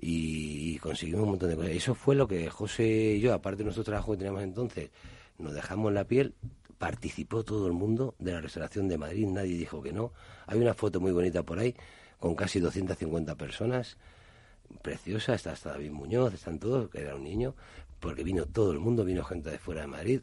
y, 0.00 0.74
y 0.74 0.78
conseguimos 0.78 1.22
un 1.22 1.30
montón 1.30 1.48
de 1.48 1.56
cosas. 1.56 1.70
Eso 1.70 1.94
fue 1.94 2.14
lo 2.14 2.28
que 2.28 2.50
José 2.50 3.14
y 3.16 3.20
yo, 3.20 3.32
aparte 3.32 3.58
de 3.58 3.64
nuestro 3.64 3.84
trabajo 3.84 4.12
que 4.12 4.18
teníamos 4.18 4.42
entonces, 4.42 4.90
nos 5.38 5.54
dejamos 5.54 5.92
la 5.92 6.04
piel, 6.04 6.34
participó 6.78 7.44
todo 7.44 7.66
el 7.66 7.72
mundo 7.72 8.14
de 8.18 8.32
la 8.32 8.40
restauración 8.40 8.88
de 8.88 8.98
Madrid, 8.98 9.26
nadie 9.26 9.56
dijo 9.56 9.82
que 9.82 9.92
no. 9.92 10.12
Hay 10.46 10.58
una 10.60 10.74
foto 10.74 11.00
muy 11.00 11.12
bonita 11.12 11.42
por 11.42 11.58
ahí, 11.58 11.74
con 12.18 12.34
casi 12.34 12.60
250 12.60 13.34
personas, 13.34 13.96
preciosa, 14.82 15.34
está 15.34 15.52
hasta 15.52 15.70
David 15.70 15.90
Muñoz, 15.90 16.34
están 16.34 16.58
todos, 16.58 16.88
que 16.90 17.00
era 17.00 17.14
un 17.14 17.24
niño, 17.24 17.54
porque 18.00 18.22
vino 18.22 18.46
todo 18.46 18.72
el 18.72 18.78
mundo, 18.78 19.04
vino 19.04 19.24
gente 19.24 19.50
de 19.50 19.58
fuera 19.58 19.82
de 19.82 19.86
Madrid, 19.88 20.20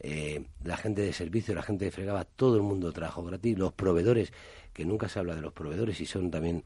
eh, 0.00 0.44
la 0.62 0.76
gente 0.76 1.02
de 1.02 1.12
servicio, 1.12 1.54
la 1.54 1.62
gente 1.62 1.86
de 1.86 1.90
fregaba, 1.90 2.24
todo 2.24 2.56
el 2.56 2.62
mundo 2.62 2.92
trajo 2.92 3.24
gratis, 3.24 3.58
los 3.58 3.72
proveedores, 3.72 4.32
que 4.72 4.84
nunca 4.84 5.08
se 5.08 5.18
habla 5.18 5.34
de 5.34 5.40
los 5.40 5.52
proveedores 5.52 6.00
y 6.00 6.06
son 6.06 6.30
también 6.30 6.64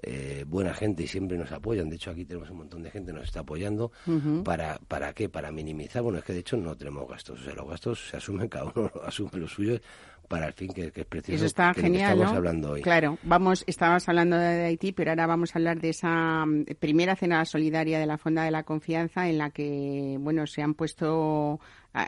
eh, 0.00 0.44
buena 0.46 0.74
gente 0.74 1.02
y 1.02 1.06
siempre 1.06 1.36
nos 1.36 1.52
apoyan. 1.52 1.88
De 1.88 1.96
hecho, 1.96 2.10
aquí 2.10 2.24
tenemos 2.24 2.50
un 2.50 2.58
montón 2.58 2.82
de 2.82 2.90
gente 2.90 3.12
que 3.12 3.18
nos 3.18 3.26
está 3.26 3.40
apoyando. 3.40 3.92
¿Para, 4.44 4.78
¿Para 4.88 5.12
qué? 5.12 5.28
Para 5.28 5.52
minimizar. 5.52 6.02
Bueno, 6.02 6.18
es 6.18 6.24
que 6.24 6.32
de 6.32 6.40
hecho 6.40 6.56
no 6.56 6.76
tenemos 6.76 7.08
gastos. 7.08 7.40
O 7.40 7.44
sea, 7.44 7.54
los 7.54 7.68
gastos 7.68 8.08
se 8.08 8.16
asumen, 8.16 8.48
cada 8.48 8.72
uno 8.74 8.90
asume 9.04 9.30
los 9.34 9.52
suyos 9.52 9.80
para 10.32 10.46
el 10.46 10.54
fin 10.54 10.72
que, 10.72 10.90
es 10.94 11.04
precioso. 11.04 11.36
Eso 11.36 11.44
está 11.44 11.74
genial, 11.74 12.14
estamos 12.14 12.36
hablando 12.36 12.70
hoy. 12.70 12.80
Claro, 12.80 13.18
vamos, 13.22 13.64
estábamos 13.66 14.08
hablando 14.08 14.38
de 14.38 14.64
Haití, 14.64 14.92
pero 14.92 15.10
ahora 15.10 15.26
vamos 15.26 15.54
a 15.54 15.58
hablar 15.58 15.78
de 15.78 15.90
esa 15.90 16.46
mm, 16.46 16.64
primera 16.78 17.16
cena 17.16 17.44
solidaria 17.44 17.98
de 17.98 18.06
la 18.06 18.16
Fonda 18.16 18.42
de 18.42 18.50
la 18.50 18.62
Confianza 18.62 19.28
en 19.28 19.36
la 19.36 19.50
que, 19.50 20.16
bueno, 20.18 20.46
se 20.46 20.62
han 20.62 20.72
puesto 20.72 21.60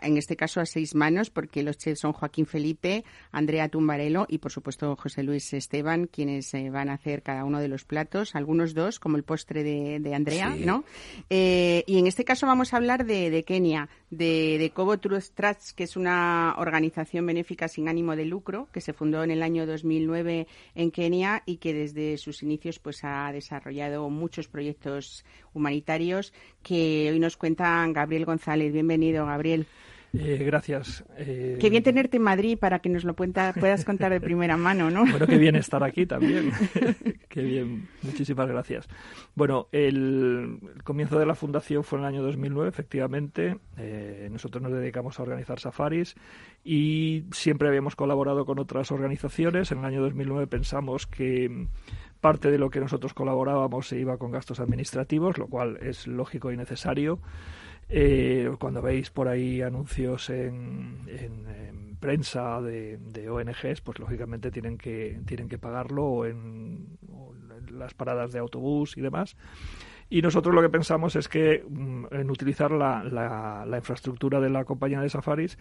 en 0.03 0.17
este 0.17 0.37
caso 0.37 0.61
a 0.61 0.67
seis 0.67 0.95
manos, 0.95 1.31
porque 1.31 1.63
los 1.63 1.79
chefs 1.79 2.01
son 2.01 2.13
Joaquín 2.13 2.47
Felipe, 2.47 3.05
Andrea 3.33 3.69
Tumbarelo 3.69 4.27
y, 4.29 4.39
por 4.39 4.53
supuesto, 4.53 4.97
José 4.97 5.23
Luis 5.23 5.53
Esteban, 5.53 6.07
quienes 6.07 6.53
eh, 6.55 6.71
van 6.71 6.89
a 6.89 6.95
hacer 6.95 7.23
cada 7.23 7.45
uno 7.45 7.61
de 7.61 7.69
los 7.69 7.85
platos, 7.85 8.35
algunos 8.35 8.75
dos, 8.75 8.99
como 8.99 9.17
el 9.17 9.23
postre 9.23 9.63
de, 9.63 10.15
Andrea, 10.15 10.55
¿no? 10.57 10.85
Eh, 11.31 11.83
y 11.87 11.99
en 11.99 12.07
este 12.07 12.25
caso 12.25 12.47
vamos 12.47 12.73
a 12.73 12.77
hablar 12.77 13.05
de, 13.05 13.45
Kenia, 13.47 13.89
de, 14.11 14.57
de 14.59 14.71
Kobo 14.71 14.99
Trust 14.99 15.35
Trust, 15.35 15.71
que 15.75 15.85
es 15.85 15.97
una 15.97 16.55
organización 16.59 17.27
benéfica 17.27 17.69
sin 17.69 17.89
ánimo 17.89 18.17
de 18.17 18.25
lucro, 18.25 18.69
que 18.73 18.81
se 18.81 18.93
fundó 18.93 19.25
en 19.25 19.31
el 19.31 19.43
año 19.43 19.67
2009 19.67 20.47
en 20.75 20.91
Kenia 20.91 21.43
y 21.47 21.57
que 21.57 21.75
desde 21.75 22.17
sus 22.19 22.43
inicios 22.43 22.79
pues 22.79 23.05
ha 23.05 23.31
desarrollado 23.33 24.09
muchos 24.11 24.49
proyectos 24.49 25.25
humanitarios 25.53 26.33
que 26.65 27.11
hoy 27.13 27.21
nos 27.21 27.37
cuentan 27.37 27.93
Gabriel 27.93 28.25
González. 28.25 28.73
Bienvenido, 28.73 29.25
Gabriel. 29.27 29.67
Eh, 30.17 30.45
gracias. 30.45 31.05
Eh, 31.17 31.59
qué 31.61 31.71
bien 31.71 31.83
tenerte 31.83 32.19
en 32.19 32.23
Madrid 32.23 32.57
para 32.57 32.79
que 32.79 32.89
nos 32.89 33.05
lo 33.05 33.15
puedas 33.15 33.85
contar 33.85 34.13
de 34.13 34.21
primera 34.21 34.57
mano, 34.57 34.89
¿no? 34.89 35.05
Bueno, 35.05 35.27
qué 35.27 35.39
bien 35.39 35.57
estar 35.57 35.83
aquí 35.83 36.07
también. 36.07 36.53
qué 37.29 37.43
bien. 37.43 37.89
Muchísimas 38.03 38.47
gracias. 38.47 38.89
Bueno, 39.35 39.67
el, 39.73 40.61
comienzo 40.85 41.19
de 41.19 41.27
la 41.27 41.35
fundación 41.35 41.83
fue 41.83 41.99
en 41.99 42.05
el 42.05 42.09
año 42.15 42.23
2009, 42.23 42.69
efectivamente. 42.69 43.59
Eh, 43.77 44.29
nosotros 44.31 44.63
nos 44.63 44.73
dedicamos 44.73 45.19
a 45.19 45.25
organizar 45.25 45.59
safaris 45.59 46.15
y 46.63 47.25
siempre 47.33 47.69
habíamos 47.69 47.97
colaborado 47.97 48.45
con 48.45 48.61
otras 48.61 48.93
organizaciones. 48.93 49.73
En 49.73 49.79
el 49.79 49.85
año 49.85 50.01
2009 50.03 50.47
pensamos 50.47 51.09
que 51.09 51.67
parte 52.25 52.51
de 52.51 52.57
lo 52.57 52.71
que 52.71 52.81
nosotros 52.81 53.13
colaborábamos 53.13 53.87
se 53.87 53.99
iba 53.99 54.17
con 54.17 54.31
gastos 54.31 54.59
administrativos, 54.59 55.37
lo 55.37 55.47
cual 55.47 55.77
es 55.83 56.07
lógico 56.07 56.51
y 56.51 56.57
necesario. 56.57 57.19
Eh, 57.91 58.51
cuando 58.59 58.81
veis 58.81 59.11
por 59.11 59.29
ahí 59.29 59.61
anuncios 59.61 60.31
en, 60.31 61.05
prensa 62.01 62.63
de, 62.63 63.29
ONGs, 63.29 63.83
pues 63.83 63.99
lógicamente 63.99 64.51
tienen 64.51 64.79
que, 64.79 65.21
tienen 65.27 65.51
que 65.51 65.59
pagarlo 65.59 66.03
o 66.03 66.25
en, 66.25 66.97
las 67.71 67.93
paradas 67.93 68.33
de 68.33 68.39
autobús 68.39 68.97
y 68.97 69.03
demás. 69.03 69.37
Y 70.09 70.23
nosotros 70.23 70.55
lo 70.55 70.63
que 70.63 70.71
pensamos 70.71 71.17
es 71.17 71.29
que 71.29 71.63
mm, 71.69 72.07
en 72.11 72.31
utilizar 72.31 72.71
la, 72.71 73.05
la, 73.05 73.77
infraestructura 73.77 74.41
de 74.41 74.49
la 74.49 74.65
compañía 74.65 75.03
de 75.03 75.11
safaris 75.11 75.59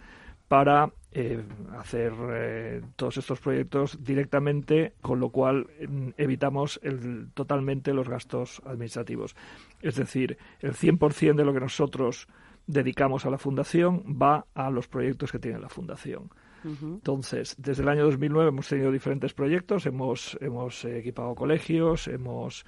para 0.48 0.94
eh, 1.16 1.42
hacer 1.78 2.12
eh, 2.32 2.82
todos 2.96 3.18
estos 3.18 3.38
proyectos 3.40 4.02
directamente, 4.02 4.94
con 5.00 5.20
lo 5.20 5.30
cual 5.30 5.68
mm, 5.88 6.08
evitamos 6.16 6.80
el, 6.82 7.28
totalmente 7.34 7.94
los 7.94 8.08
gastos 8.08 8.60
administrativos. 8.66 9.36
Es 9.80 9.94
decir, 9.94 10.38
el 10.60 10.72
100% 10.74 11.36
de 11.36 11.44
lo 11.44 11.52
que 11.52 11.60
nosotros 11.60 12.26
dedicamos 12.66 13.26
a 13.26 13.30
la 13.30 13.38
fundación 13.38 14.02
va 14.20 14.46
a 14.54 14.70
los 14.70 14.88
proyectos 14.88 15.30
que 15.30 15.38
tiene 15.38 15.60
la 15.60 15.68
fundación. 15.68 16.30
Entonces, 16.64 17.54
desde 17.58 17.82
el 17.82 17.90
año 17.90 18.04
2009 18.04 18.48
hemos 18.48 18.66
tenido 18.66 18.90
diferentes 18.90 19.34
proyectos, 19.34 19.84
hemos, 19.84 20.38
hemos 20.40 20.86
equipado 20.86 21.34
colegios, 21.34 22.08
hemos 22.08 22.64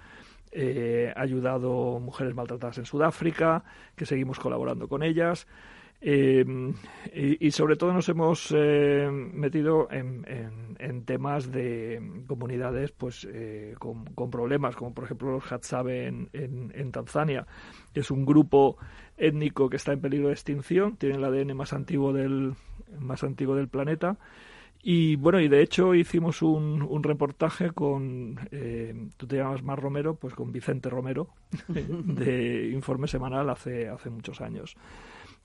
eh, 0.52 1.12
ayudado 1.16 1.98
mujeres 1.98 2.34
maltratadas 2.34 2.78
en 2.78 2.84
Sudáfrica, 2.84 3.64
que 3.94 4.06
seguimos 4.06 4.38
colaborando 4.38 4.86
con 4.86 5.02
ellas. 5.02 5.46
Em, 6.08 6.72
y, 7.12 7.50
sobre 7.50 7.74
todo 7.74 7.92
nos 7.92 8.08
hemos 8.08 8.54
eh, 8.56 9.10
metido 9.10 9.88
en, 9.90 10.24
temas 11.04 11.50
de 11.50 12.00
comunidades 12.28 12.92
pues 12.92 13.26
eh, 13.28 13.74
con, 13.76 14.30
problemas, 14.30 14.76
como 14.76 14.94
por 14.94 15.02
ejemplo 15.02 15.32
los 15.32 15.50
Hadzabe 15.50 16.06
en, 16.06 16.28
en, 16.32 16.92
Tanzania, 16.92 17.44
es 17.92 18.12
un 18.12 18.24
grupo 18.24 18.76
étnico 19.16 19.68
que 19.68 19.78
está 19.78 19.94
en 19.94 20.00
peligro 20.00 20.28
de 20.28 20.34
extinción, 20.34 20.96
tiene 20.96 21.16
el 21.16 21.24
ADN 21.24 21.56
más 21.56 21.72
antiguo 21.72 22.12
del, 22.12 22.54
más 23.00 23.24
antiguo 23.24 23.56
del 23.56 23.66
planeta. 23.66 24.16
Y 24.84 25.16
bueno, 25.16 25.40
y 25.40 25.48
de 25.48 25.60
hecho 25.60 25.92
hicimos 25.92 26.40
un, 26.40 26.82
un 26.82 27.02
reportaje 27.02 27.72
con, 27.72 28.38
eh, 28.52 28.94
tú 29.16 29.26
te 29.26 29.38
llamas 29.38 29.64
Mar 29.64 29.82
Romero, 29.82 30.14
pues 30.14 30.34
con 30.34 30.52
Vicente 30.52 30.88
Romero, 30.88 31.30
de 31.66 32.70
Informe 32.72 33.08
Semanal 33.08 33.50
hace, 33.50 33.88
hace 33.88 34.08
muchos 34.08 34.40
años. 34.40 34.76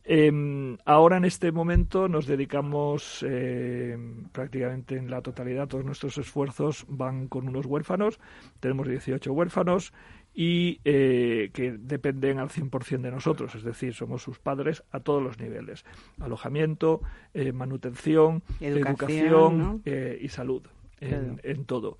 Eh, 0.03 0.77
ahora 0.85 1.17
en 1.17 1.25
este 1.25 1.51
momento 1.51 2.07
nos 2.07 2.25
dedicamos 2.25 3.23
eh, 3.27 3.97
prácticamente 4.31 4.97
en 4.97 5.09
la 5.09 5.21
totalidad, 5.21 5.67
todos 5.67 5.85
nuestros 5.85 6.17
esfuerzos 6.17 6.85
van 6.87 7.27
con 7.27 7.47
unos 7.47 7.65
huérfanos, 7.65 8.19
tenemos 8.59 8.87
18 8.87 9.31
huérfanos 9.31 9.93
y 10.33 10.79
eh, 10.85 11.49
que 11.53 11.71
dependen 11.71 12.39
al 12.39 12.49
100% 12.49 13.01
de 13.01 13.11
nosotros, 13.11 13.53
es 13.55 13.63
decir, 13.63 13.93
somos 13.93 14.23
sus 14.23 14.39
padres 14.39 14.83
a 14.91 15.01
todos 15.01 15.21
los 15.21 15.39
niveles, 15.39 15.85
alojamiento, 16.19 17.01
eh, 17.33 17.51
manutención, 17.51 18.41
educación, 18.59 19.81
eh, 19.85 20.17
y 20.21 20.29
salud, 20.29 20.63
en 20.99 21.65
todo. 21.65 21.97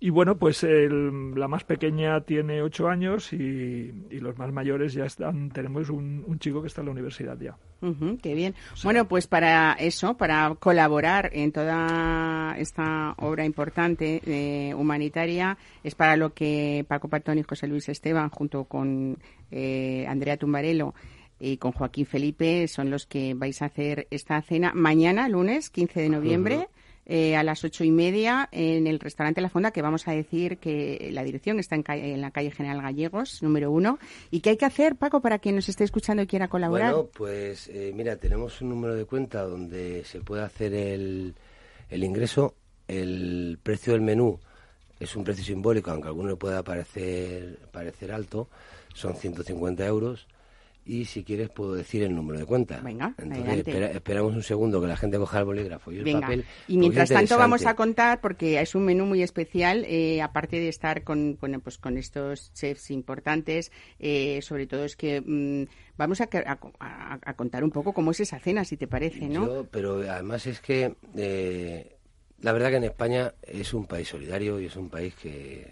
Y 0.00 0.10
bueno, 0.10 0.38
pues 0.38 0.62
la 0.62 1.48
más 1.48 1.64
pequeña 1.64 2.20
tiene 2.20 2.62
ocho 2.62 2.88
años 2.88 3.32
y, 3.32 3.92
los 4.10 4.38
más 4.38 4.52
mayores 4.52 4.92
ya 4.92 5.04
están. 5.04 5.50
Tenemos 5.50 5.90
un, 5.90 6.38
chico 6.38 6.60
que 6.62 6.68
está 6.68 6.82
en 6.82 6.86
la 6.86 6.92
universidad 6.92 7.36
ya. 7.40 7.56
qué 8.22 8.34
bien. 8.34 8.54
bueno, 8.84 9.08
pues 9.08 9.26
para 9.26 9.72
eso, 9.72 10.16
para 10.16 10.54
colaborar 10.60 11.30
en 11.32 11.50
toda 11.50 12.54
esta 12.58 13.14
obra 13.18 13.44
importante 13.44 14.22
eh, 14.24 14.72
humanitaria, 14.74 15.58
es 15.82 15.96
para 15.96 16.16
lo 16.16 16.32
que 16.32 16.84
Paco 16.86 17.08
Patón 17.08 17.38
y 17.38 17.42
José 17.42 17.66
Luis 17.66 17.88
Esteban, 17.88 18.30
junto 18.30 18.64
con 18.64 19.18
eh, 19.50 20.06
Andrea 20.08 20.36
Tumbarelo, 20.36 20.94
y 21.40 21.56
con 21.56 21.72
Joaquín 21.72 22.06
Felipe 22.06 22.66
son 22.68 22.90
los 22.90 23.06
que 23.06 23.34
vais 23.34 23.62
a 23.62 23.66
hacer 23.66 24.06
esta 24.10 24.40
cena 24.42 24.72
mañana, 24.74 25.28
lunes 25.28 25.70
15 25.70 26.00
de 26.00 26.08
noviembre. 26.08 26.68
Eh, 27.10 27.36
a 27.36 27.42
las 27.42 27.64
ocho 27.64 27.84
y 27.84 27.90
media 27.90 28.50
en 28.52 28.86
el 28.86 29.00
restaurante 29.00 29.40
La 29.40 29.48
Fonda, 29.48 29.70
que 29.70 29.80
vamos 29.80 30.06
a 30.06 30.12
decir 30.12 30.58
que 30.58 31.08
la 31.10 31.24
dirección 31.24 31.58
está 31.58 31.74
en, 31.74 32.20
la 32.20 32.30
calle 32.32 32.50
General 32.50 32.82
Gallegos, 32.82 33.42
número 33.42 33.70
uno. 33.70 33.98
¿Y 34.30 34.40
qué 34.40 34.50
hay 34.50 34.56
que 34.58 34.66
hacer, 34.66 34.94
Paco, 34.94 35.22
para 35.22 35.38
quien 35.38 35.54
nos 35.54 35.70
esté 35.70 35.84
escuchando 35.84 36.22
y 36.22 36.26
quiera 36.26 36.48
colaborar? 36.48 36.92
Bueno, 36.92 37.08
pues 37.10 37.68
eh, 37.68 37.92
mira, 37.94 38.16
tenemos 38.16 38.60
un 38.60 38.68
número 38.68 38.94
de 38.94 39.06
cuenta 39.06 39.42
donde 39.44 40.04
se 40.04 40.20
puede 40.20 40.42
hacer 40.42 40.74
el, 40.74 41.34
el 41.88 42.04
ingreso. 42.04 42.56
El 42.86 43.58
precio 43.62 43.94
del 43.94 44.02
menú 44.02 44.38
es 45.00 45.16
un 45.16 45.24
precio 45.24 45.44
simbólico, 45.44 45.90
aunque 45.90 46.08
a 46.08 46.10
alguno 46.10 46.28
le 46.28 46.36
pueda 46.36 46.62
parecer, 46.62 47.58
parecer 47.72 48.12
alto, 48.12 48.50
son 48.92 49.14
150 49.14 49.86
euros 49.86 50.26
y 50.88 51.04
si 51.04 51.22
quieres 51.22 51.50
puedo 51.50 51.74
decir 51.74 52.02
el 52.02 52.14
número 52.14 52.38
de 52.38 52.46
cuenta. 52.46 52.80
Venga, 52.80 53.14
Entonces, 53.18 53.94
esperamos 53.94 54.34
un 54.34 54.42
segundo 54.42 54.80
que 54.80 54.86
la 54.86 54.96
gente 54.96 55.18
coja 55.18 55.40
el 55.40 55.44
bolígrafo 55.44 55.92
y 55.92 55.98
el 55.98 56.20
papel. 56.20 56.44
Y 56.66 56.78
mientras 56.78 57.10
tanto 57.10 57.36
vamos 57.36 57.66
a 57.66 57.74
contar, 57.74 58.22
porque 58.22 58.58
es 58.58 58.74
un 58.74 58.86
menú 58.86 59.04
muy 59.04 59.22
especial, 59.22 59.84
eh, 59.84 60.22
aparte 60.22 60.58
de 60.58 60.68
estar 60.68 61.04
con, 61.04 61.38
pues 61.62 61.76
con 61.76 61.98
estos 61.98 62.54
chefs 62.54 62.90
importantes, 62.90 63.70
eh, 63.98 64.40
sobre 64.40 64.66
todo 64.66 64.84
es 64.84 64.96
que 64.96 65.20
mm, 65.20 65.64
vamos 65.98 66.22
a, 66.22 66.28
a, 66.32 67.34
contar 67.34 67.64
un 67.64 67.70
poco 67.70 67.92
cómo 67.92 68.12
es 68.12 68.20
esa 68.20 68.38
cena, 68.38 68.64
si 68.64 68.78
te 68.78 68.86
parece, 68.86 69.28
¿no? 69.28 69.66
pero 69.70 70.00
además 70.10 70.46
es 70.46 70.60
que 70.60 70.94
eh, 71.16 71.96
la 72.40 72.52
verdad 72.52 72.70
que 72.70 72.76
en 72.76 72.84
España 72.84 73.34
es 73.42 73.74
un 73.74 73.84
país 73.84 74.08
solidario 74.08 74.58
y 74.58 74.66
es 74.66 74.76
un 74.76 74.88
país 74.88 75.14
que 75.14 75.70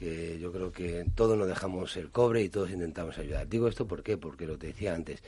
que 0.00 0.38
yo 0.38 0.50
creo 0.50 0.72
que 0.72 1.04
todos 1.14 1.36
nos 1.36 1.46
dejamos 1.46 1.94
el 1.98 2.10
cobre 2.10 2.42
y 2.42 2.48
todos 2.48 2.70
intentamos 2.70 3.18
ayudar. 3.18 3.46
Digo 3.46 3.68
esto 3.68 3.86
¿por 3.86 4.02
qué? 4.02 4.16
porque 4.16 4.46
lo 4.46 4.56
te 4.56 4.68
decía 4.68 4.94
antes, 4.94 5.22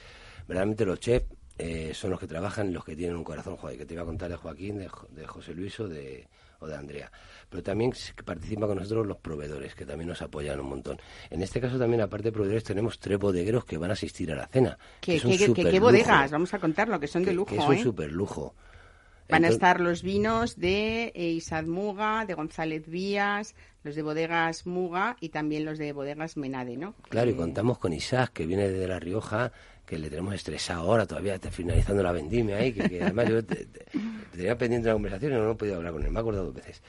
verdaderamente 0.49 0.87
los 0.87 0.99
chefs 0.99 1.26
eh, 1.59 1.93
son 1.93 2.11
los 2.11 2.19
que 2.19 2.26
trabajan 2.26 2.71
y 2.71 2.73
los 2.73 2.83
que 2.83 2.97
tienen 2.97 3.14
un 3.14 3.23
corazón, 3.23 3.57
joder, 3.59 3.76
que 3.76 3.85
te 3.85 3.93
iba 3.93 4.02
a 4.02 4.07
contar 4.07 4.31
de 4.31 4.37
Joaquín, 4.37 4.79
de, 4.79 5.26
José 5.26 5.55
Luis 5.55 5.79
o 5.79 5.88
de, 5.88 6.26
o 6.61 6.67
de 6.67 6.75
Andrea. 6.75 7.12
Pero 7.50 7.62
también 7.62 7.93
participan 8.25 8.67
con 8.67 8.79
nosotros 8.79 9.07
los 9.07 9.19
proveedores, 9.19 9.75
que 9.75 9.85
también 9.85 10.09
nos 10.09 10.23
apoyan 10.23 10.59
un 10.59 10.71
montón. 10.71 10.99
En 11.29 11.43
este 11.43 11.61
caso 11.61 11.79
también, 11.79 12.00
aparte 12.00 12.29
de 12.29 12.33
proveedores, 12.33 12.64
tenemos 12.64 12.99
tres 12.99 13.19
bodegueros 13.19 13.67
que 13.67 13.76
van 13.76 13.91
a 13.91 13.93
asistir 13.93 14.33
a 14.33 14.37
la 14.37 14.47
cena. 14.47 14.79
¿Qué, 15.02 15.21
qué, 15.21 15.81
bodegas? 15.81 16.31
Vamos 16.31 16.55
a 16.55 16.59
contarlo, 16.59 16.99
que 16.99 17.07
son 17.07 17.23
de 17.23 17.35
lujo. 17.35 17.50
Que 17.50 17.59
es 17.59 17.69
un 17.69 17.75
¿eh? 17.75 17.83
super 17.83 18.11
lujo. 18.11 18.55
Van 19.29 19.45
a 19.45 19.49
estar 19.49 19.81
los 19.81 20.02
vinos 20.02 20.59
de 20.59 21.12
eh, 21.14 21.31
Isad 21.31 21.64
Muga, 21.64 22.26
de 22.26 22.35
González 22.35 22.87
Vías, 22.87 23.55
los 23.83 23.95
de 23.95 24.02
bodegas 24.02 24.67
Muga 24.67 25.17
y 25.21 25.31
también 25.31 25.64
los 25.64 25.79
de 25.79 25.93
bodegas 25.93 26.37
Menade, 26.37 26.76
¿no? 26.76 26.95
Claro, 27.09 27.31
y 27.31 27.35
contamos 27.35 27.79
con 27.79 27.93
Isaac, 27.93 28.33
que 28.33 28.47
viene 28.47 28.69
de 28.69 28.87
La 28.87 28.99
Rioja, 28.99 29.52
que 29.87 29.99
le 29.99 30.09
tenemos 30.11 30.35
estresado 30.35 30.83
ahora 30.83 31.07
todavía, 31.07 31.35
está 31.35 31.50
finalizando 31.50 32.02
la 32.02 32.12
vendimia 32.12 32.57
ahí, 32.57 32.73
que, 32.73 33.02
además 33.02 33.29
yo 33.29 33.45
tenía 34.33 34.57
pendiente 34.57 34.88
la 34.88 34.95
conversación 34.95 35.33
y 35.33 35.37
no, 35.37 35.50
he 35.50 35.55
podido 35.55 35.76
hablar 35.76 35.93
con 35.93 36.02
él, 36.02 36.11
me 36.11 36.19
he 36.19 36.21
acordado 36.21 36.47
dos 36.47 36.55
veces. 36.55 36.83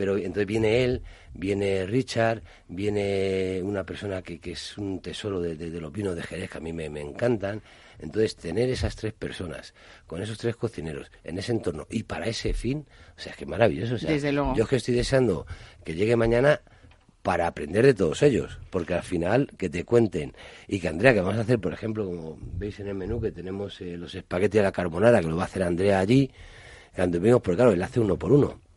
Pero 0.00 0.16
entonces 0.16 0.46
viene 0.46 0.82
él, 0.82 1.02
viene 1.34 1.84
Richard, 1.84 2.40
viene 2.68 3.60
una 3.62 3.84
persona 3.84 4.22
que, 4.22 4.38
que 4.38 4.52
es 4.52 4.78
un 4.78 5.02
tesoro 5.02 5.42
de, 5.42 5.68
los 5.78 5.92
vinos 5.92 6.16
de 6.16 6.22
Jerez, 6.22 6.48
que 6.48 6.56
a 6.56 6.60
mí 6.62 6.72
me, 6.72 6.88
me 6.88 7.02
encantan. 7.02 7.60
Entonces, 7.98 8.34
tener 8.34 8.70
esas 8.70 8.96
tres 8.96 9.12
personas, 9.12 9.74
con 10.06 10.22
esos 10.22 10.38
tres 10.38 10.56
cocineros, 10.56 11.12
en 11.22 11.36
ese 11.36 11.52
entorno 11.52 11.86
y 11.90 12.04
para 12.04 12.24
ese 12.28 12.54
fin, 12.54 12.86
o 13.14 13.20
sea, 13.20 13.32
es 13.32 13.36
que 13.36 13.44
maravilloso. 13.44 13.96
O 13.96 13.98
sea, 13.98 14.10
Desde 14.10 14.32
luego. 14.32 14.54
Yo 14.56 14.62
es 14.62 14.70
que 14.70 14.76
estoy 14.76 14.94
deseando 14.94 15.46
que 15.84 15.92
llegue 15.92 16.16
mañana 16.16 16.62
para 17.20 17.46
aprender 17.46 17.84
de 17.84 17.92
todos 17.92 18.22
ellos, 18.22 18.58
porque 18.70 18.94
al 18.94 19.02
final 19.02 19.52
que 19.58 19.68
te 19.68 19.84
cuenten 19.84 20.32
y 20.66 20.80
que 20.80 20.88
Andrea, 20.88 21.12
que 21.12 21.20
vamos 21.20 21.36
a 21.36 21.42
hacer, 21.42 21.58
por 21.58 21.74
ejemplo, 21.74 22.06
como 22.06 22.38
veis 22.54 22.80
en 22.80 22.88
el 22.88 22.94
menú, 22.94 23.20
que 23.20 23.32
tenemos 23.32 23.78
eh, 23.82 23.98
los 23.98 24.14
espaguetis 24.14 24.60
de 24.60 24.62
la 24.62 24.72
carbonara, 24.72 25.20
que 25.20 25.26
lo 25.26 25.36
va 25.36 25.42
a 25.42 25.44
hacer 25.44 25.62
Andrea 25.62 25.98
allí, 25.98 26.30
cuando 26.96 27.20
vimos, 27.20 27.42
porque 27.42 27.56
claro, 27.56 27.72
él 27.72 27.82
hace 27.82 28.00
uno 28.00 28.16
por 28.16 28.32
uno. 28.32 28.69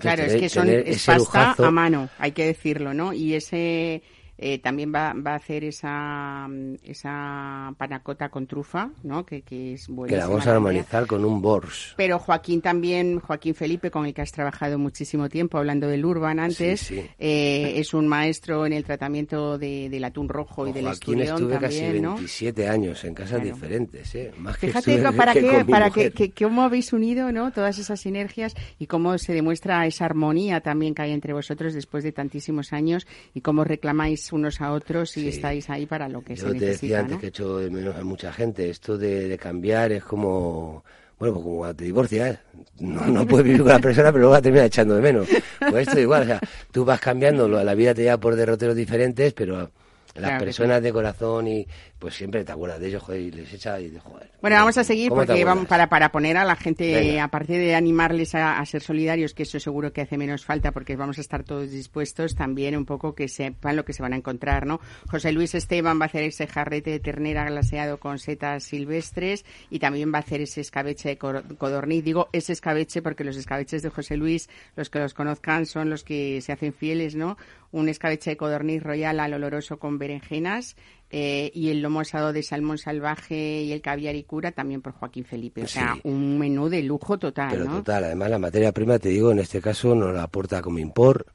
Claro, 0.00 0.22
es 0.24 0.40
que 0.40 0.48
son, 0.48 0.68
es 0.68 1.04
pasta 1.04 1.54
a 1.58 1.70
mano, 1.70 2.08
hay 2.18 2.32
que 2.32 2.46
decirlo, 2.46 2.94
¿no? 2.94 3.12
Y 3.12 3.34
ese 3.34 4.02
eh, 4.38 4.58
también 4.58 4.92
va, 4.94 5.14
va, 5.14 5.32
a 5.32 5.36
hacer 5.36 5.64
esa, 5.64 6.48
esa 6.82 7.74
panacota 7.76 8.28
con 8.28 8.46
trufa, 8.46 8.90
¿no? 9.02 9.24
Que, 9.24 9.42
que 9.42 9.74
es 9.74 9.88
buena. 9.88 10.10
Que 10.10 10.16
la 10.16 10.26
vamos 10.26 10.46
a 10.46 10.54
normalizar 10.54 11.06
con 11.06 11.24
un 11.24 11.40
bors. 11.40 11.94
Pero 11.96 12.18
Joaquín 12.18 12.60
también, 12.60 13.20
Joaquín 13.20 13.54
Felipe, 13.54 13.90
con 13.90 14.06
el 14.06 14.14
que 14.14 14.22
has 14.22 14.32
trabajado 14.32 14.78
muchísimo 14.78 15.28
tiempo, 15.28 15.58
hablando 15.58 15.88
del 15.88 16.04
Urban 16.04 16.38
antes, 16.38 16.92
Eh, 17.18 17.74
es 17.76 17.94
un 17.94 18.08
maestro 18.08 18.66
en 18.66 18.72
el 18.72 18.84
tratamiento 18.84 19.58
de, 19.58 19.88
del 19.88 20.04
atún 20.04 20.28
rojo 20.28 20.66
y 20.66 20.72
del 20.72 20.84
Joaquín 20.84 21.20
estuve 21.20 21.58
casi 21.58 21.80
27 21.80 22.68
años 22.68 23.04
en 23.04 23.14
casas 23.14 23.42
diferentes, 23.42 24.14
¿eh? 24.14 24.32
Más 24.38 24.56
Fíjate 24.56 24.96
que 25.02 25.12
para, 25.12 25.32
qué, 25.32 25.64
para 25.64 25.90
que, 25.90 26.32
cómo 26.32 26.62
habéis 26.62 26.92
unido, 26.92 27.32
¿no? 27.32 27.52
Todas 27.52 27.78
esas 27.78 28.00
sinergias 28.00 28.54
y 28.78 28.86
cómo 28.86 29.16
se 29.18 29.32
demuestra 29.32 29.86
esa 29.86 30.04
armonía 30.04 30.60
también 30.60 30.94
que 30.94 31.02
hay 31.02 31.12
entre 31.12 31.32
vosotros 31.32 31.74
después 31.74 32.04
de 32.04 32.12
tantísimos 32.12 32.72
años 32.72 33.06
y 33.34 33.40
cómo 33.40 33.64
reclamáis 33.64 34.21
unos 34.30 34.60
a 34.60 34.72
otros 34.72 35.16
y 35.16 35.28
estáis 35.28 35.68
ahí 35.70 35.86
para 35.86 36.08
lo 36.08 36.22
que 36.22 36.36
Yo 36.36 36.50
se 36.50 36.58
te 36.58 36.66
decía 36.66 37.00
antes 37.00 37.18
que 37.18 37.26
he 37.26 37.28
hecho 37.30 37.58
de 37.58 37.70
menos 37.70 37.96
a 37.96 38.04
mucha 38.04 38.32
gente. 38.32 38.68
Esto 38.68 38.98
de, 38.98 39.36
cambiar 39.38 39.90
es 39.90 40.04
como 40.04 40.84
bueno, 41.18 41.34
pues 41.34 41.44
como 41.44 41.58
cuando 41.58 41.76
te 41.76 41.84
divorcias, 41.84 42.38
no, 42.80 43.06
no 43.06 43.26
puedes 43.26 43.44
vivir 43.44 43.62
con 43.62 43.70
la 43.70 43.78
persona, 43.78 44.10
pero 44.12 44.22
luego 44.22 44.34
a 44.34 44.42
terminar 44.42 44.66
echando 44.66 44.96
de 44.96 45.02
menos. 45.02 45.28
Pues 45.70 45.86
esto 45.86 46.00
igual, 46.00 46.22
o 46.22 46.26
sea, 46.26 46.40
tú 46.72 46.84
vas 46.84 47.00
cambiando, 47.00 47.46
la 47.46 47.74
vida 47.74 47.94
te 47.94 48.02
lleva 48.02 48.18
por 48.18 48.34
derroteros 48.34 48.74
diferentes, 48.74 49.32
pero 49.32 49.70
las 50.14 50.42
personas 50.42 50.82
de 50.82 50.92
corazón 50.92 51.48
y 51.48 51.66
pues 52.02 52.16
siempre 52.16 52.44
te 52.44 52.50
acuerdas 52.50 52.80
de 52.80 52.88
ellos, 52.88 53.00
joder, 53.00 53.20
y 53.20 53.30
les 53.30 53.54
echa 53.54 53.80
y 53.80 53.88
de 53.88 54.00
joder. 54.00 54.28
Bueno, 54.40 54.56
vamos 54.56 54.76
a 54.76 54.82
seguir 54.82 55.10
porque 55.10 55.44
vamos 55.44 55.68
para, 55.68 55.88
para 55.88 56.10
poner 56.10 56.36
a 56.36 56.44
la 56.44 56.56
gente, 56.56 57.20
aparte 57.20 57.56
de 57.56 57.76
animarles 57.76 58.34
a, 58.34 58.66
ser 58.66 58.82
solidarios, 58.82 59.34
que 59.34 59.44
eso 59.44 59.60
seguro 59.60 59.92
que 59.92 60.00
hace 60.00 60.18
menos 60.18 60.44
falta 60.44 60.72
porque 60.72 60.96
vamos 60.96 61.18
a 61.18 61.20
estar 61.20 61.44
todos 61.44 61.70
dispuestos, 61.70 62.34
también 62.34 62.76
un 62.76 62.86
poco 62.86 63.14
que 63.14 63.28
sepan 63.28 63.76
lo 63.76 63.84
que 63.84 63.92
se 63.92 64.02
van 64.02 64.14
a 64.14 64.16
encontrar, 64.16 64.66
¿no? 64.66 64.80
José 65.08 65.30
Luis 65.30 65.54
Esteban 65.54 66.00
va 66.00 66.06
a 66.06 66.08
hacer 66.08 66.24
ese 66.24 66.48
jarrete 66.48 66.90
de 66.90 66.98
ternera 66.98 67.44
glaseado 67.44 68.00
con 68.00 68.18
setas 68.18 68.64
silvestres 68.64 69.44
y 69.70 69.78
también 69.78 70.12
va 70.12 70.16
a 70.16 70.22
hacer 70.22 70.40
ese 70.40 70.60
escabeche 70.60 71.10
de 71.10 71.18
codorniz. 71.18 72.02
Digo 72.02 72.28
ese 72.32 72.52
escabeche 72.52 73.00
porque 73.00 73.22
los 73.22 73.36
escabeches 73.36 73.80
de 73.80 73.90
José 73.90 74.16
Luis, 74.16 74.50
los 74.74 74.90
que 74.90 74.98
los 74.98 75.14
conozcan, 75.14 75.66
son 75.66 75.88
los 75.88 76.02
que 76.02 76.40
se 76.40 76.50
hacen 76.50 76.72
fieles, 76.72 77.14
¿no? 77.14 77.36
Un 77.70 77.88
escabeche 77.88 78.30
de 78.30 78.36
codorniz 78.36 78.82
royal 78.82 79.20
al 79.20 79.34
oloroso 79.34 79.78
con 79.78 79.98
berenjenas 79.98 80.74
eh, 81.14 81.50
y 81.52 81.68
el 81.68 81.82
lomo 81.82 82.00
asado 82.00 82.32
de 82.32 82.42
salmón 82.42 82.78
salvaje 82.78 83.60
y 83.60 83.72
el 83.72 83.82
caviar 83.82 84.14
y 84.14 84.24
cura 84.24 84.50
también 84.50 84.80
por 84.80 84.94
Joaquín 84.94 85.26
Felipe. 85.26 85.62
O 85.62 85.68
sea, 85.68 85.94
un 86.04 86.38
menú 86.38 86.70
de 86.70 86.82
lujo 86.82 87.18
total, 87.18 87.50
Pero 87.50 87.66
total, 87.66 88.04
además 88.04 88.30
la 88.30 88.38
materia 88.38 88.72
prima, 88.72 88.98
te 88.98 89.10
digo, 89.10 89.30
en 89.30 89.38
este 89.38 89.60
caso 89.60 89.94
nos 89.94 90.14
la 90.14 90.22
aporta 90.22 90.62
como 90.62 90.78
import, 90.78 91.28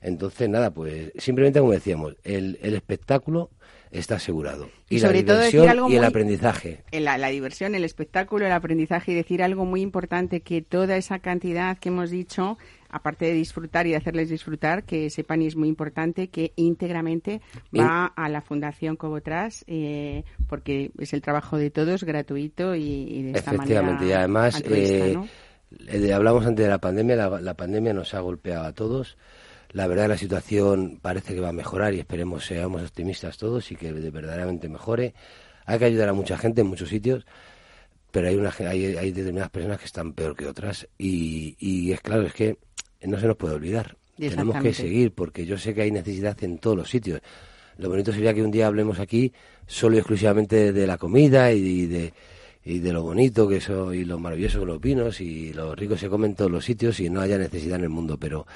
Entonces, 0.00 0.48
nada, 0.48 0.70
pues 0.70 1.12
simplemente 1.18 1.60
como 1.60 1.72
decíamos, 1.72 2.16
el, 2.24 2.58
el 2.62 2.74
espectáculo 2.74 3.50
está 3.92 4.16
asegurado. 4.16 4.68
Y, 4.88 4.98
sobre 4.98 5.22
la 5.22 5.34
diversión 5.34 5.90
y 5.90 5.96
el 5.96 6.04
aprendizaje. 6.04 6.82
La, 6.92 7.18
la, 7.18 7.28
diversión, 7.28 7.74
el 7.74 7.84
espectáculo, 7.84 8.46
el 8.46 8.52
aprendizaje 8.52 9.12
y 9.12 9.14
decir 9.14 9.42
algo 9.42 9.64
muy 9.64 9.82
importante, 9.82 10.40
que 10.40 10.62
toda 10.62 10.96
esa 10.96 11.18
cantidad 11.18 11.78
que 11.78 11.90
hemos 11.90 12.10
dicho, 12.10 12.56
aparte 12.88 13.26
de 13.26 13.34
disfrutar 13.34 13.86
y 13.86 13.90
de 13.90 13.96
hacerles 13.96 14.30
disfrutar, 14.30 14.84
que 14.84 15.10
sepan 15.10 15.42
y 15.42 15.46
es 15.46 15.56
muy 15.56 15.68
importante 15.68 16.28
que 16.28 16.52
íntegramente 16.56 17.42
va 17.78 18.06
a 18.06 18.28
la 18.28 18.40
Fundación 18.40 18.96
Cobotras, 18.96 19.64
eh, 19.68 20.24
porque 20.48 20.90
es 20.98 21.12
el 21.12 21.20
trabajo 21.20 21.58
de 21.58 21.70
todos, 21.70 22.04
gratuito 22.04 22.74
y, 22.74 23.22
de 23.22 23.38
esta 23.38 23.52
Efectivamente, 23.52 24.06
y 24.06 24.12
además, 24.12 24.62
eh, 24.64 25.16
eh, 25.88 26.12
hablamos 26.12 26.46
antes 26.46 26.64
de 26.64 26.70
la 26.70 26.78
pandemia, 26.78 27.16
la, 27.16 27.40
la 27.40 27.54
pandemia 27.54 27.92
nos 27.92 28.14
ha 28.14 28.20
golpeado 28.20 28.64
a 28.64 28.72
todos 28.72 29.18
la 29.72 29.86
verdad 29.86 30.08
la 30.08 30.18
situación 30.18 30.98
parece 31.00 31.34
que 31.34 31.40
va 31.40 31.48
a 31.48 31.52
mejorar 31.52 31.94
y 31.94 32.00
esperemos 32.00 32.44
seamos 32.44 32.82
optimistas 32.82 33.38
todos 33.38 33.70
y 33.72 33.76
que 33.76 33.92
verdaderamente 33.92 34.68
mejore. 34.68 35.14
Hay 35.64 35.78
que 35.78 35.86
ayudar 35.86 36.08
a 36.08 36.12
mucha 36.12 36.36
gente 36.36 36.60
en 36.60 36.66
muchos 36.66 36.88
sitios, 36.88 37.24
pero 38.10 38.28
hay, 38.28 38.36
una, 38.36 38.52
hay, 38.58 38.96
hay 38.96 39.12
determinadas 39.12 39.50
personas 39.50 39.78
que 39.78 39.86
están 39.86 40.12
peor 40.12 40.36
que 40.36 40.46
otras 40.46 40.88
y, 40.98 41.56
y 41.58 41.92
es 41.92 42.00
claro, 42.00 42.22
es 42.22 42.34
que 42.34 42.58
no 43.02 43.18
se 43.18 43.26
nos 43.26 43.36
puede 43.36 43.54
olvidar. 43.54 43.96
Tenemos 44.16 44.62
que 44.62 44.74
seguir 44.74 45.12
porque 45.12 45.46
yo 45.46 45.56
sé 45.56 45.74
que 45.74 45.82
hay 45.82 45.90
necesidad 45.90 46.36
en 46.44 46.58
todos 46.58 46.76
los 46.76 46.90
sitios. 46.90 47.20
Lo 47.78 47.88
bonito 47.88 48.12
sería 48.12 48.34
que 48.34 48.42
un 48.42 48.50
día 48.50 48.66
hablemos 48.66 49.00
aquí 49.00 49.32
solo 49.66 49.96
y 49.96 49.98
exclusivamente 49.98 50.72
de 50.72 50.86
la 50.86 50.98
comida 50.98 51.52
y 51.52 51.86
de, 51.86 52.12
y 52.64 52.78
de 52.80 52.92
lo 52.92 53.02
bonito 53.02 53.48
que 53.48 53.56
eso 53.56 53.94
y 53.94 54.04
lo 54.04 54.18
maravilloso 54.18 54.60
que 54.60 54.66
los 54.66 54.80
vinos 54.80 55.20
y 55.20 55.54
lo 55.54 55.74
ricos 55.74 56.00
se 56.00 56.10
comen 56.10 56.32
en 56.32 56.36
todos 56.36 56.50
los 56.50 56.64
sitios 56.64 57.00
y 57.00 57.08
no 57.08 57.22
haya 57.22 57.38
necesidad 57.38 57.78
en 57.78 57.84
el 57.84 57.90
mundo, 57.90 58.18
pero 58.18 58.46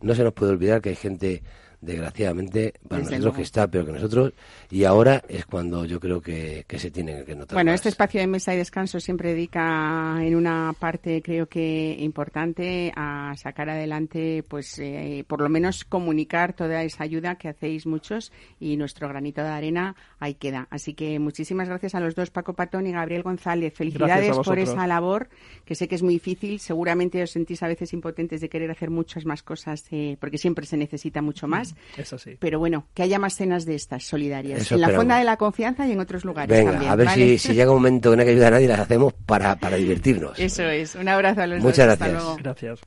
no 0.00 0.14
se 0.14 0.24
nos 0.24 0.32
puede 0.32 0.52
olvidar 0.52 0.80
que 0.80 0.90
hay 0.90 0.96
gente 0.96 1.42
desgraciadamente 1.80 2.74
para 2.88 3.02
nosotros 3.02 3.36
que 3.36 3.42
está 3.42 3.68
peor 3.68 3.86
que 3.86 3.92
nosotros 3.92 4.32
y 4.70 4.84
ahora 4.84 5.22
es 5.28 5.46
cuando 5.46 5.84
yo 5.84 6.00
creo 6.00 6.20
que, 6.20 6.64
se 6.78 6.90
tiene 6.90 7.24
que 7.24 7.34
notar. 7.34 7.54
Bueno, 7.54 7.72
este 7.72 7.88
espacio 7.88 8.20
de 8.20 8.26
mesa 8.26 8.54
y 8.54 8.56
descanso 8.56 9.00
siempre 9.00 9.30
dedica 9.30 10.16
en 10.20 10.34
una 10.34 10.74
parte 10.78 11.22
creo 11.22 11.46
que 11.46 11.96
importante 12.00 12.92
a 12.96 13.32
sacar 13.36 13.70
adelante 13.70 14.44
pues 14.48 14.78
eh, 14.78 15.24
por 15.26 15.40
lo 15.40 15.48
menos 15.48 15.84
comunicar 15.84 16.52
toda 16.52 16.82
esa 16.82 17.04
ayuda 17.04 17.36
que 17.36 17.48
hacéis 17.48 17.86
muchos 17.86 18.32
y 18.58 18.76
nuestro 18.76 19.08
granito 19.08 19.42
de 19.42 19.48
arena 19.48 19.94
ahí 20.18 20.34
queda. 20.34 20.66
Así 20.70 20.94
que 20.94 21.18
muchísimas 21.18 21.68
gracias 21.68 21.94
a 21.94 22.00
los 22.00 22.14
dos, 22.14 22.30
Paco 22.30 22.54
Patón 22.54 22.86
y 22.86 22.92
Gabriel 22.92 23.22
González. 23.22 23.74
Felicidades 23.74 24.36
por 24.38 24.58
esa 24.58 24.86
labor 24.86 25.28
que 25.64 25.74
sé 25.74 25.86
que 25.86 25.94
es 25.94 26.02
muy 26.02 26.14
difícil. 26.14 26.58
Seguramente 26.58 27.22
os 27.22 27.30
sentís 27.30 27.62
a 27.62 27.68
veces 27.68 27.92
impotentes 27.92 28.40
de 28.40 28.48
querer 28.48 28.70
hacer 28.70 28.90
muchas 28.90 29.24
más 29.24 29.42
cosas 29.42 29.84
eh, 29.90 30.16
porque 30.20 30.38
siempre 30.38 30.66
se 30.66 30.76
necesita 30.76 31.22
mucho 31.22 31.46
más 31.46 31.67
más. 31.72 32.26
Pero 32.38 32.58
bueno, 32.58 32.86
que 32.94 33.02
haya 33.02 33.18
más 33.18 33.34
cenas 33.34 33.64
de 33.64 33.74
estas 33.74 34.04
solidarias. 34.04 34.70
en 34.72 34.80
la 34.80 34.90
Fonda 34.90 35.18
de 35.18 35.24
la 35.24 35.36
Confianza 35.36 35.86
y 35.86 35.92
en 35.92 36.00
otros 36.00 36.24
lugares 36.24 36.48
Venga, 36.48 36.90
a 36.90 36.96
ver 36.96 37.10
si, 37.10 37.38
si, 37.38 37.54
llega 37.54 37.70
un 37.70 37.78
momento 37.78 38.10
que 38.10 38.16
no 38.16 38.22
hay 38.22 38.26
que 38.26 38.32
ayudar 38.32 38.52
a 38.52 38.56
nadie, 38.56 38.68
las 38.68 38.80
hacemos 38.80 39.12
para, 39.26 39.56
para 39.56 39.76
divertirnos. 39.76 40.38
Eso 40.38 40.64
es. 40.64 40.94
Un 40.94 41.08
abrazo 41.08 41.42
a 41.42 41.46
los 41.46 41.62
Muchas 41.62 41.86
dos. 41.86 41.98
gracias. 41.98 42.16
Hasta 42.16 42.24
luego. 42.24 42.36
Gracias. 42.42 42.80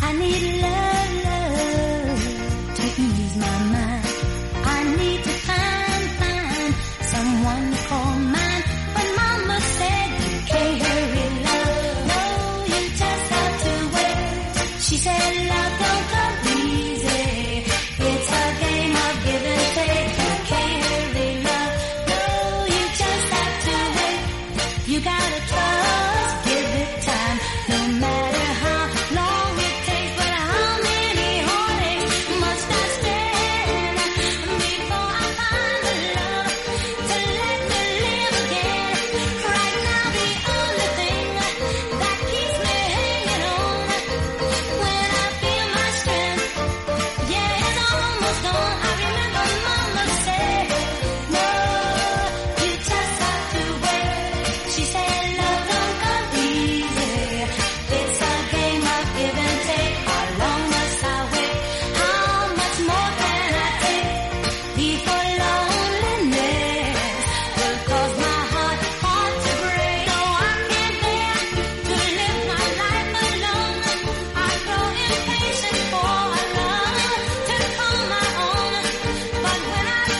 I 0.00 0.12
need 0.12 0.62
love, 0.62 0.92
love 0.92 0.97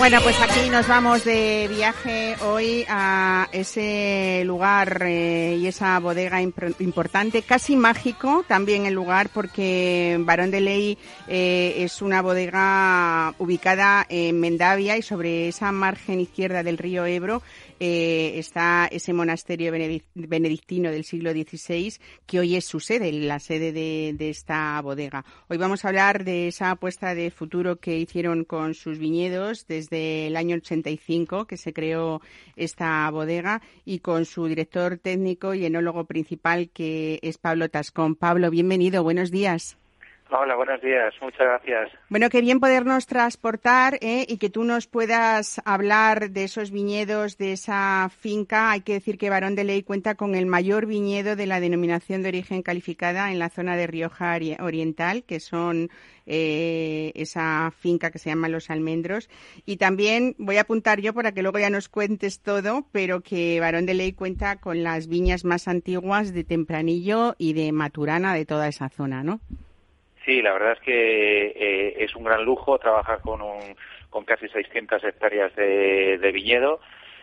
Bueno, 0.08 0.24
pues 0.24 0.40
aquí 0.40 0.70
nos 0.70 0.88
vamos 0.88 1.22
de 1.26 1.68
viaje 1.68 2.34
hoy 2.40 2.86
a 2.88 3.46
ese 3.52 4.42
lugar 4.46 5.02
eh, 5.02 5.58
y 5.60 5.66
esa 5.66 5.98
bodega 5.98 6.40
importante, 6.40 7.42
casi 7.42 7.76
mágico 7.76 8.42
también 8.48 8.86
el 8.86 8.94
lugar 8.94 9.28
porque 9.28 10.16
Barón 10.20 10.50
de 10.50 10.62
Ley 10.62 10.98
eh, 11.26 11.74
es 11.80 12.00
una 12.00 12.22
bodega 12.22 13.34
ubicada 13.36 14.06
en 14.08 14.40
Mendavia 14.40 14.96
y 14.96 15.02
sobre 15.02 15.48
esa 15.48 15.72
margen 15.72 16.20
izquierda 16.20 16.62
del 16.62 16.78
río 16.78 17.04
Ebro 17.04 17.42
eh, 17.80 18.32
está 18.36 18.88
ese 18.90 19.12
monasterio 19.12 19.72
benedic- 19.72 20.04
benedictino 20.14 20.90
del 20.90 21.04
siglo 21.04 21.32
XVI 21.32 21.94
que 22.26 22.40
hoy 22.40 22.56
es 22.56 22.64
su 22.64 22.80
sede, 22.80 23.12
la 23.12 23.38
sede 23.38 23.72
de, 23.72 24.14
de 24.16 24.30
esta 24.30 24.80
bodega. 24.82 25.24
Hoy 25.48 25.56
vamos 25.56 25.84
a 25.84 25.88
hablar 25.88 26.24
de 26.24 26.48
esa 26.48 26.72
apuesta 26.72 27.14
de 27.14 27.30
futuro 27.30 27.76
que 27.80 27.98
hicieron 27.98 28.44
con 28.44 28.74
sus 28.74 28.98
viñedos 28.98 29.66
desde 29.66 30.26
el 30.26 30.36
año 30.36 30.56
85 30.56 31.46
que 31.46 31.56
se 31.56 31.72
creó 31.72 32.20
esta 32.56 33.08
bodega 33.10 33.62
y 33.84 34.00
con 34.00 34.24
su 34.24 34.46
director 34.46 34.98
técnico 34.98 35.54
y 35.54 35.64
enólogo 35.64 36.04
principal 36.04 36.68
que 36.70 37.18
es 37.22 37.38
Pablo 37.38 37.68
Tascón. 37.70 38.16
Pablo, 38.16 38.50
bienvenido, 38.50 39.02
buenos 39.02 39.30
días. 39.30 39.77
Hola, 40.30 40.56
buenos 40.56 40.82
días. 40.82 41.14
Muchas 41.22 41.40
gracias. 41.40 41.90
Bueno, 42.10 42.28
qué 42.28 42.42
bien 42.42 42.60
podernos 42.60 43.06
transportar 43.06 43.94
¿eh? 44.02 44.26
y 44.28 44.36
que 44.36 44.50
tú 44.50 44.62
nos 44.62 44.86
puedas 44.86 45.58
hablar 45.64 46.30
de 46.32 46.44
esos 46.44 46.70
viñedos, 46.70 47.38
de 47.38 47.52
esa 47.52 48.10
finca. 48.20 48.70
Hay 48.70 48.82
que 48.82 48.92
decir 48.92 49.16
que 49.16 49.30
Barón 49.30 49.54
de 49.54 49.64
Ley 49.64 49.82
cuenta 49.82 50.16
con 50.16 50.34
el 50.34 50.44
mayor 50.44 50.84
viñedo 50.84 51.34
de 51.34 51.46
la 51.46 51.60
denominación 51.60 52.22
de 52.22 52.28
origen 52.28 52.62
calificada 52.62 53.32
en 53.32 53.38
la 53.38 53.48
zona 53.48 53.74
de 53.74 53.86
Rioja 53.86 54.36
Ori- 54.36 54.60
Oriental, 54.60 55.24
que 55.24 55.40
son 55.40 55.88
eh, 56.26 57.10
esa 57.14 57.72
finca 57.78 58.10
que 58.10 58.18
se 58.18 58.28
llama 58.28 58.50
Los 58.50 58.68
Almendros. 58.68 59.30
Y 59.64 59.78
también 59.78 60.34
voy 60.36 60.58
a 60.58 60.62
apuntar 60.62 61.00
yo 61.00 61.14
para 61.14 61.32
que 61.32 61.40
luego 61.40 61.58
ya 61.58 61.70
nos 61.70 61.88
cuentes 61.88 62.40
todo, 62.40 62.86
pero 62.92 63.22
que 63.22 63.60
Barón 63.60 63.86
de 63.86 63.94
Ley 63.94 64.12
cuenta 64.12 64.56
con 64.56 64.82
las 64.82 65.06
viñas 65.08 65.46
más 65.46 65.68
antiguas 65.68 66.34
de 66.34 66.44
Tempranillo 66.44 67.34
y 67.38 67.54
de 67.54 67.72
Maturana 67.72 68.34
de 68.34 68.44
toda 68.44 68.68
esa 68.68 68.90
zona, 68.90 69.22
¿no? 69.24 69.40
Sí, 70.28 70.42
la 70.42 70.52
verdad 70.52 70.72
es 70.72 70.80
que 70.80 71.46
eh, 71.56 72.04
es 72.04 72.14
un 72.14 72.24
gran 72.24 72.44
lujo 72.44 72.78
trabajar 72.78 73.22
con, 73.22 73.40
un, 73.40 73.74
con 74.10 74.26
casi 74.26 74.46
600 74.46 75.02
hectáreas 75.02 75.56
de, 75.56 76.18
de 76.18 76.32
viñedo, 76.32 76.80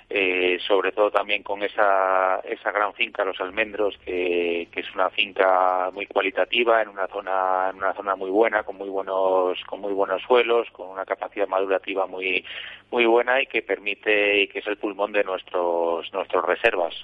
eh, 0.09 0.57
sobre 0.67 0.91
todo 0.91 1.11
también 1.11 1.43
con 1.43 1.61
esa, 1.61 2.39
esa 2.39 2.71
gran 2.71 2.95
finca 2.95 3.23
Los 3.23 3.39
Almendros, 3.39 3.95
que, 4.03 4.69
que 4.71 4.79
es 4.79 4.95
una 4.95 5.11
finca 5.11 5.91
muy 5.93 6.07
cualitativa 6.07 6.81
en 6.81 6.89
una 6.89 7.05
zona 7.07 7.69
en 7.69 7.77
una 7.77 7.93
zona 7.93 8.15
muy 8.15 8.31
buena, 8.31 8.63
con 8.63 8.75
muy 8.75 8.89
buenos 8.89 9.59
con 9.67 9.81
muy 9.81 9.93
buenos 9.93 10.23
suelos, 10.23 10.67
con 10.71 10.89
una 10.89 11.05
capacidad 11.05 11.47
madurativa 11.47 12.07
muy 12.07 12.43
muy 12.89 13.05
buena 13.05 13.39
y 13.39 13.45
que 13.45 13.61
permite 13.61 14.41
y 14.41 14.47
que 14.47 14.59
es 14.59 14.67
el 14.67 14.77
pulmón 14.77 15.11
de 15.11 15.23
nuestros 15.23 16.11
nuestros 16.11 16.43
reservas. 16.43 16.95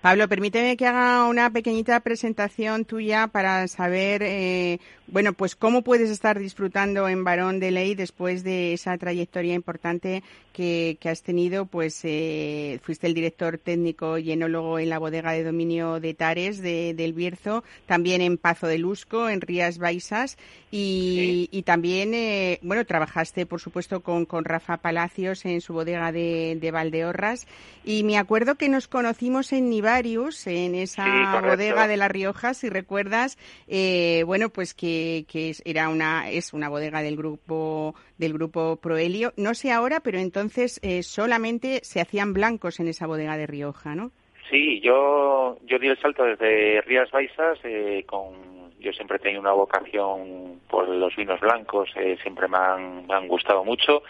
Pablo, 0.00 0.26
permíteme 0.26 0.76
que 0.76 0.86
haga 0.86 1.28
una 1.28 1.50
pequeñita 1.50 2.00
presentación 2.00 2.86
tuya 2.86 3.26
para 3.26 3.68
saber, 3.68 4.22
eh, 4.22 4.78
bueno, 5.06 5.32
pues 5.32 5.54
cómo 5.56 5.82
puedes 5.82 6.10
estar 6.10 6.38
disfrutando 6.38 7.08
en 7.08 7.24
Barón 7.24 7.60
de 7.60 7.70
Ley 7.70 7.94
después 7.94 8.42
de 8.42 8.72
esa 8.72 8.96
trayectoria 8.96 9.54
importante 9.54 10.22
que, 10.52 10.96
que 11.00 11.08
has 11.08 11.22
tenido. 11.22 11.66
Pues 11.66 12.00
eh, 12.04 12.80
fuiste 12.82 13.06
el 13.06 13.14
director 13.14 13.58
técnico 13.58 14.18
y 14.18 14.32
enólogo 14.32 14.78
en 14.78 14.88
la 14.88 14.98
bodega 14.98 15.32
de 15.32 15.44
dominio 15.44 16.00
de 16.00 16.14
Tares 16.14 16.62
de, 16.62 16.94
del 16.94 17.12
Bierzo, 17.12 17.64
también 17.86 18.20
en 18.22 18.38
Pazo 18.38 18.66
de 18.66 18.78
Lusco, 18.78 19.28
en 19.28 19.40
Rías 19.40 19.78
Baixas 19.78 20.38
y, 20.70 21.48
y 21.52 21.62
también, 21.62 22.14
eh, 22.14 22.58
bueno, 22.62 22.84
trabajaste, 22.84 23.46
por 23.46 23.60
supuesto, 23.60 24.00
con, 24.00 24.24
con 24.26 24.44
Rafa 24.44 24.78
Palacios 24.78 25.44
en 25.44 25.60
su 25.60 25.72
bodega 25.74 26.12
de, 26.12 26.56
de 26.60 26.70
Valdeorras. 26.70 27.46
Y 27.84 28.02
me 28.02 28.18
acuerdo 28.18 28.54
que 28.54 28.68
nos 28.68 28.88
conocimos 28.88 29.52
en 29.52 29.68
Nivarius, 29.68 30.46
en 30.46 30.74
esa 30.74 31.04
Sí, 31.04 31.46
bodega 31.46 31.86
de 31.86 31.96
La 31.96 32.08
Rioja, 32.08 32.54
si 32.54 32.68
recuerdas, 32.68 33.36
eh, 33.68 34.22
bueno, 34.26 34.48
pues 34.48 34.74
que, 34.74 34.93
que 35.28 35.50
es- 35.50 35.62
era 35.64 35.88
una, 35.88 36.30
es 36.30 36.52
una 36.52 36.68
bodega 36.68 37.02
del 37.02 37.16
grupo, 37.16 37.94
del 38.18 38.32
grupo 38.32 38.76
Proelio. 38.76 39.32
No 39.36 39.54
sé 39.54 39.72
ahora, 39.72 40.00
pero 40.00 40.18
entonces 40.18 40.80
eh, 40.82 41.02
solamente 41.02 41.80
se 41.82 42.00
hacían 42.00 42.32
blancos 42.32 42.80
en 42.80 42.88
esa 42.88 43.06
bodega 43.06 43.36
de 43.36 43.46
Rioja, 43.46 43.94
¿no? 43.94 44.10
Sí, 44.50 44.80
yo, 44.80 45.56
yo 45.64 45.78
di 45.78 45.88
el 45.88 45.98
salto 46.00 46.22
desde 46.24 46.80
Rías 46.82 47.10
Baixas, 47.10 47.58
eh, 47.64 48.04
con, 48.06 48.70
yo 48.78 48.92
siempre 48.92 49.16
he 49.16 49.20
tenido 49.20 49.40
una 49.40 49.52
vocación 49.52 50.60
por 50.68 50.86
los 50.88 51.16
vinos 51.16 51.40
blancos, 51.40 51.90
eh, 51.96 52.18
siempre 52.22 52.46
me 52.48 52.58
han, 52.58 53.06
me 53.06 53.14
han 53.14 53.26
gustado 53.26 53.64
mucho, 53.64 54.02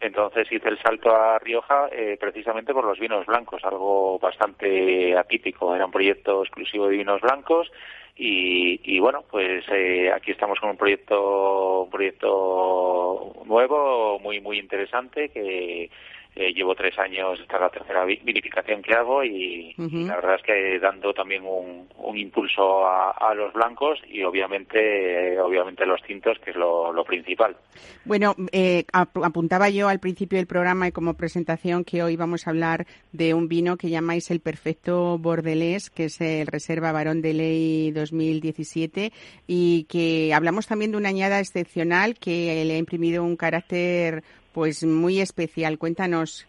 entonces 0.00 0.50
hice 0.50 0.68
el 0.70 0.78
salto 0.80 1.14
a 1.14 1.38
Rioja 1.38 1.88
eh, 1.92 2.16
precisamente 2.18 2.72
por 2.72 2.84
los 2.86 2.98
vinos 2.98 3.26
blancos, 3.26 3.62
algo 3.64 4.18
bastante 4.18 5.16
atípico, 5.16 5.74
era 5.76 5.84
un 5.86 5.92
proyecto 5.92 6.42
exclusivo 6.42 6.88
de 6.88 6.96
vinos 6.96 7.20
blancos 7.20 7.70
y, 8.16 8.80
y 8.84 8.98
bueno, 9.00 9.24
pues 9.30 9.64
eh, 9.72 10.10
aquí 10.12 10.32
estamos 10.32 10.60
con 10.60 10.70
un 10.70 10.76
proyecto, 10.76 11.82
un 11.82 11.90
proyecto 11.90 13.32
nuevo, 13.46 14.18
muy 14.18 14.40
muy 14.40 14.58
interesante 14.58 15.30
que 15.30 15.90
eh, 16.34 16.52
llevo 16.54 16.74
tres 16.74 16.98
años, 16.98 17.38
esta 17.40 17.56
es 17.56 17.60
la 17.60 17.68
tercera 17.70 18.04
vi- 18.04 18.20
vinificación 18.24 18.80
que 18.82 18.94
hago 18.94 19.22
y, 19.22 19.74
la 19.78 20.16
verdad 20.16 20.36
es 20.36 20.42
que 20.42 20.78
dando 20.78 21.12
también 21.12 21.42
un, 21.44 21.88
un 21.98 22.16
impulso 22.18 22.86
a, 22.86 23.10
a 23.10 23.34
los 23.34 23.52
blancos 23.52 23.98
y 24.08 24.22
obviamente 24.22 25.34
eh, 25.34 25.40
obviamente 25.40 25.84
los 25.86 26.02
tintos, 26.02 26.38
que 26.38 26.50
es 26.50 26.56
lo, 26.56 26.92
lo 26.92 27.04
principal. 27.04 27.56
Bueno, 28.04 28.34
eh, 28.52 28.84
ap- 28.92 29.22
apuntaba 29.24 29.68
yo 29.68 29.88
al 29.88 30.00
principio 30.00 30.38
del 30.38 30.46
programa 30.46 30.88
y 30.88 30.92
como 30.92 31.14
presentación 31.14 31.84
que 31.84 32.02
hoy 32.02 32.16
vamos 32.16 32.46
a 32.46 32.50
hablar 32.50 32.86
de 33.12 33.34
un 33.34 33.48
vino 33.48 33.76
que 33.76 33.90
llamáis 33.90 34.30
el 34.30 34.40
Perfecto 34.40 35.18
Bordelés, 35.18 35.90
que 35.90 36.04
es 36.04 36.20
el 36.20 36.46
Reserva 36.46 36.92
Barón 36.92 37.20
de 37.22 37.34
Ley 37.34 37.90
2017 37.92 39.12
y 39.46 39.84
que 39.84 40.32
hablamos 40.34 40.66
también 40.66 40.92
de 40.92 40.96
una 40.96 41.10
añada 41.10 41.40
excepcional 41.40 42.14
que 42.18 42.64
le 42.64 42.74
ha 42.74 42.78
imprimido 42.78 43.22
un 43.22 43.36
carácter 43.36 44.22
pues 44.52 44.84
muy 44.84 45.20
especial. 45.20 45.78
Cuéntanos. 45.78 46.46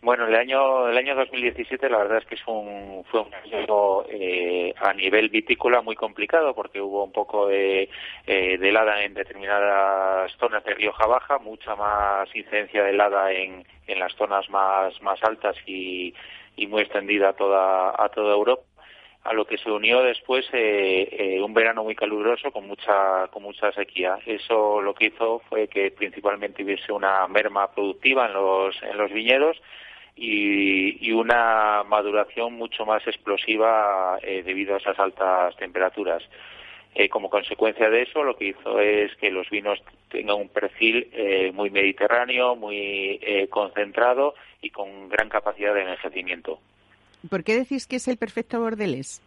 Bueno, 0.00 0.28
el 0.28 0.34
año 0.36 0.88
el 0.88 0.96
año 0.96 1.16
2017 1.16 1.90
la 1.90 1.98
verdad 1.98 2.18
es 2.18 2.24
que 2.26 2.36
es 2.36 2.46
un, 2.46 3.04
fue 3.10 3.22
un 3.22 3.34
año 3.34 4.04
eh, 4.08 4.72
a 4.80 4.94
nivel 4.94 5.28
vitícola 5.28 5.80
muy 5.82 5.96
complicado 5.96 6.54
porque 6.54 6.80
hubo 6.80 7.02
un 7.02 7.10
poco 7.10 7.48
de, 7.48 7.90
eh, 8.24 8.58
de 8.58 8.68
helada 8.68 9.02
en 9.02 9.14
determinadas 9.14 10.30
zonas 10.38 10.62
de 10.62 10.74
Rioja 10.74 11.04
Baja, 11.06 11.38
mucha 11.38 11.74
más 11.74 12.28
incidencia 12.32 12.84
de 12.84 12.90
helada 12.90 13.32
en, 13.32 13.66
en 13.88 13.98
las 13.98 14.14
zonas 14.14 14.48
más, 14.50 15.02
más 15.02 15.20
altas 15.24 15.56
y, 15.66 16.14
y 16.54 16.68
muy 16.68 16.82
extendida 16.82 17.30
a 17.30 17.32
toda, 17.32 17.90
a 18.00 18.08
toda 18.10 18.34
Europa 18.34 18.62
a 19.24 19.32
lo 19.32 19.44
que 19.44 19.58
se 19.58 19.70
unió 19.70 20.02
después 20.02 20.46
eh, 20.52 21.08
eh, 21.10 21.42
un 21.42 21.52
verano 21.52 21.84
muy 21.84 21.94
caluroso 21.94 22.50
con 22.50 22.66
mucha 22.66 23.28
con 23.28 23.42
mucha 23.42 23.72
sequía. 23.72 24.18
Eso 24.24 24.80
lo 24.80 24.94
que 24.94 25.06
hizo 25.06 25.40
fue 25.48 25.68
que 25.68 25.90
principalmente 25.90 26.62
hubiese 26.62 26.92
una 26.92 27.26
merma 27.28 27.70
productiva 27.72 28.26
en 28.26 28.32
los 28.34 28.82
en 28.82 28.96
los 28.96 29.12
viñedos 29.12 29.60
y, 30.18 31.12
una 31.12 31.84
maduración 31.84 32.54
mucho 32.54 32.84
más 32.84 33.06
explosiva 33.06 34.18
eh, 34.22 34.42
debido 34.44 34.74
a 34.74 34.78
esas 34.78 34.98
altas 34.98 35.56
temperaturas. 35.56 36.22
Eh, 36.94 37.08
como 37.08 37.30
consecuencia 37.30 37.88
de 37.90 38.02
eso, 38.02 38.24
lo 38.24 38.36
que 38.36 38.46
hizo 38.46 38.80
es 38.80 39.14
que 39.16 39.30
los 39.30 39.48
vinos 39.50 39.80
tengan 40.08 40.36
un 40.36 40.48
perfil 40.48 41.08
eh, 41.12 41.52
muy 41.54 41.70
mediterráneo, 41.70 42.56
muy 42.56 43.20
concentrado 43.50 44.34
y 44.60 44.70
con 44.70 45.08
gran 45.08 45.28
capacidad 45.28 45.74
de 45.74 45.82
envejecimiento. 45.82 46.58
¿Por 47.28 47.44
qué 47.44 47.56
decís 47.56 47.86
que 47.86 47.96
es 47.96 48.08
el 48.08 48.16
perfecto 48.16 48.60
bordelés? 48.60 49.22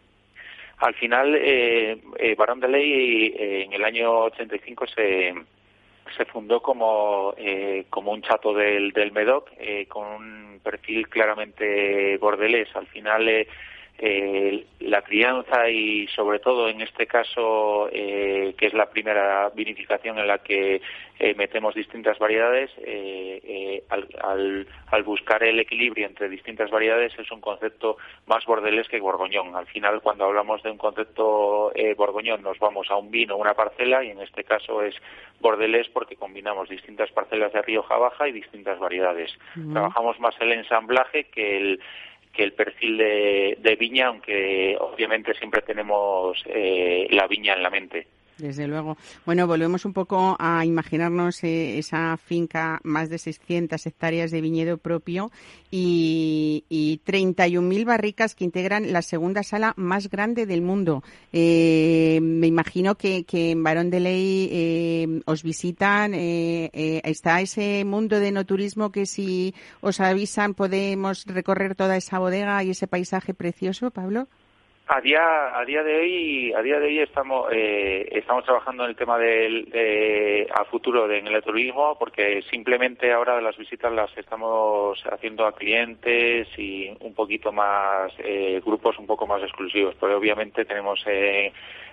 Al 0.78 0.94
final, 0.94 1.34
eh, 1.36 1.98
eh, 2.18 2.34
Barón 2.34 2.60
de 2.60 2.68
Ley 2.68 3.26
eh, 3.38 3.64
en 3.64 3.72
el 3.72 3.84
año 3.84 4.24
85 4.24 4.86
se, 4.88 5.34
se 6.16 6.24
fundó 6.24 6.60
como, 6.60 7.34
eh, 7.36 7.84
como 7.88 8.12
un 8.12 8.22
chato 8.22 8.52
del, 8.52 8.90
del 8.90 9.12
Medoc 9.12 9.48
eh, 9.58 9.86
con 9.86 10.06
un 10.06 10.60
perfil 10.62 11.08
claramente 11.08 12.16
bordelés. 12.18 12.74
Al 12.74 12.86
final, 12.88 13.46
eh, 13.98 14.66
la 14.80 15.02
crianza 15.02 15.68
y 15.68 16.08
sobre 16.08 16.40
todo 16.40 16.68
en 16.68 16.80
este 16.80 17.06
caso 17.06 17.88
eh, 17.92 18.54
que 18.58 18.66
es 18.66 18.74
la 18.74 18.90
primera 18.90 19.50
vinificación 19.50 20.18
en 20.18 20.26
la 20.26 20.38
que 20.38 20.80
eh, 21.20 21.34
metemos 21.36 21.74
distintas 21.74 22.18
variedades 22.18 22.70
eh, 22.78 23.40
eh, 23.44 23.84
al, 23.90 24.08
al, 24.20 24.66
al, 24.88 25.02
buscar 25.04 25.44
el 25.44 25.60
equilibrio 25.60 26.06
entre 26.06 26.28
distintas 26.28 26.70
variedades 26.70 27.16
es 27.16 27.30
un 27.30 27.40
concepto 27.40 27.96
más 28.26 28.44
bordelés 28.44 28.88
que 28.88 28.98
borgoñón 28.98 29.54
al 29.54 29.66
final 29.66 30.00
cuando 30.00 30.24
hablamos 30.24 30.62
de 30.64 30.70
un 30.70 30.78
concepto 30.78 31.70
eh, 31.74 31.94
borgoñón 31.94 32.42
nos 32.42 32.58
vamos 32.58 32.90
a 32.90 32.96
un 32.96 33.10
vino 33.10 33.36
una 33.36 33.54
parcela 33.54 34.02
y 34.02 34.10
en 34.10 34.20
este 34.20 34.42
caso 34.42 34.82
es 34.82 34.96
bordelés 35.38 35.88
porque 35.90 36.16
combinamos 36.16 36.68
distintas 36.68 37.10
parcelas 37.12 37.52
de 37.52 37.62
Rioja 37.62 37.96
Baja 37.98 38.26
y 38.26 38.32
distintas 38.32 38.78
variedades 38.80 39.30
uh 39.56 39.60
-huh. 39.60 39.72
trabajamos 39.72 40.18
más 40.18 40.34
el 40.40 40.52
ensamblaje 40.52 41.24
que 41.24 41.56
el 41.56 41.80
que 42.32 42.42
el 42.42 42.52
perfil 42.52 42.96
de, 42.96 43.58
de 43.60 43.76
viña, 43.76 44.06
aunque 44.06 44.76
obviamente 44.80 45.34
siempre 45.34 45.62
tenemos 45.62 46.42
eh, 46.46 47.06
la 47.10 47.26
viña 47.26 47.54
en 47.54 47.62
la 47.62 47.70
mente. 47.70 48.06
Desde 48.38 48.66
luego. 48.66 48.96
Bueno, 49.26 49.46
volvemos 49.46 49.84
un 49.84 49.92
poco 49.92 50.36
a 50.38 50.64
imaginarnos 50.64 51.44
eh, 51.44 51.78
esa 51.78 52.16
finca, 52.16 52.80
más 52.82 53.08
de 53.10 53.18
600 53.18 53.86
hectáreas 53.86 54.30
de 54.30 54.40
viñedo 54.40 54.78
propio 54.78 55.30
y, 55.70 56.64
y 56.68 57.00
31.000 57.06 57.84
barricas 57.84 58.34
que 58.34 58.44
integran 58.44 58.92
la 58.92 59.02
segunda 59.02 59.42
sala 59.42 59.74
más 59.76 60.08
grande 60.08 60.46
del 60.46 60.62
mundo. 60.62 61.04
Eh, 61.32 62.20
me 62.22 62.46
imagino 62.46 62.96
que, 62.96 63.24
que, 63.24 63.50
en 63.50 63.62
Barón 63.62 63.90
de 63.90 64.00
Ley 64.00 64.48
eh, 64.50 65.20
os 65.26 65.42
visitan. 65.42 66.12
eh, 66.14 67.00
¿Está 67.04 67.40
ese 67.40 67.84
mundo 67.84 68.18
de 68.18 68.32
no 68.32 68.46
turismo 68.46 68.90
que 68.90 69.06
si 69.06 69.54
os 69.80 70.00
avisan 70.00 70.54
podemos 70.54 71.26
recorrer 71.26 71.74
toda 71.74 71.96
esa 71.96 72.18
bodega 72.18 72.62
y 72.64 72.70
ese 72.70 72.86
paisaje 72.86 73.34
precioso, 73.34 73.90
Pablo? 73.90 74.28
A 74.88 75.00
día, 75.00 75.56
a 75.56 75.64
día 75.64 75.82
de 75.84 75.96
hoy, 75.96 76.52
a 76.52 76.60
día 76.60 76.80
de 76.80 76.86
hoy 76.86 76.98
estamos, 76.98 77.46
eh, 77.52 78.08
estamos 78.12 78.44
trabajando 78.44 78.82
en 78.82 78.90
el 78.90 78.96
tema 78.96 79.16
del, 79.16 79.66
de, 79.66 80.48
a 80.52 80.64
futuro 80.64 81.06
de, 81.06 81.18
en 81.18 81.28
el 81.28 81.42
turismo, 81.42 81.96
porque 81.98 82.42
simplemente 82.50 83.12
ahora 83.12 83.40
las 83.40 83.56
visitas 83.56 83.92
las 83.92 84.10
estamos 84.18 85.00
haciendo 85.10 85.46
a 85.46 85.52
clientes 85.54 86.48
y 86.58 86.90
un 87.00 87.14
poquito 87.14 87.52
más, 87.52 88.12
eh, 88.18 88.60
grupos 88.64 88.98
un 88.98 89.06
poco 89.06 89.24
más 89.24 89.40
exclusivos, 89.42 89.94
pero 90.00 90.18
obviamente 90.18 90.64
tenemos 90.64 91.00
eh, 91.06 91.52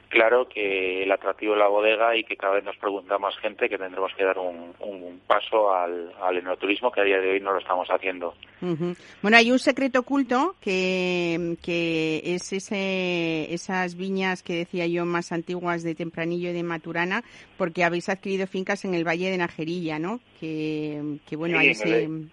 claro 0.09 0.47
que 0.49 1.03
el 1.03 1.11
atractivo 1.11 1.53
de 1.53 1.59
la 1.59 1.67
bodega 1.67 2.17
y 2.17 2.23
que 2.23 2.35
cada 2.35 2.55
vez 2.55 2.63
nos 2.63 2.75
pregunta 2.77 3.17
más 3.17 3.37
gente 3.37 3.69
que 3.69 3.77
tendremos 3.77 4.11
que 4.15 4.25
dar 4.25 4.37
un, 4.37 4.73
un 4.79 5.21
paso 5.25 5.73
al, 5.73 6.11
al 6.21 6.37
enoturismo 6.37 6.91
que 6.91 7.01
a 7.01 7.03
día 7.05 7.19
de 7.19 7.31
hoy 7.31 7.39
no 7.39 7.53
lo 7.53 7.59
estamos 7.59 7.87
haciendo. 7.89 8.33
Uh 8.61 8.65
-huh. 8.75 8.97
Bueno, 9.21 9.37
hay 9.37 9.51
un 9.51 9.59
secreto 9.59 9.99
oculto 9.99 10.55
que, 10.59 11.55
que 11.63 12.21
es 12.25 12.51
ese, 12.51 13.53
esas 13.53 13.95
viñas 13.95 14.43
que 14.43 14.55
decía 14.55 14.85
yo 14.87 15.05
más 15.05 15.31
antiguas 15.31 15.83
de 15.83 15.95
Tempranillo 15.95 16.49
y 16.49 16.53
de 16.53 16.63
Maturana, 16.63 17.23
porque 17.57 17.83
habéis 17.83 18.09
adquirido 18.09 18.47
fincas 18.47 18.83
en 18.85 18.95
el 18.95 19.07
Valle 19.07 19.29
de 19.29 19.37
Najerilla, 19.37 19.99
¿no? 19.99 20.19
Que, 20.39 21.19
que 21.27 21.35
bueno, 21.35 21.59
sí, 21.59 21.67
ahí 21.67 21.73
se... 21.75 22.03
El 22.03 22.29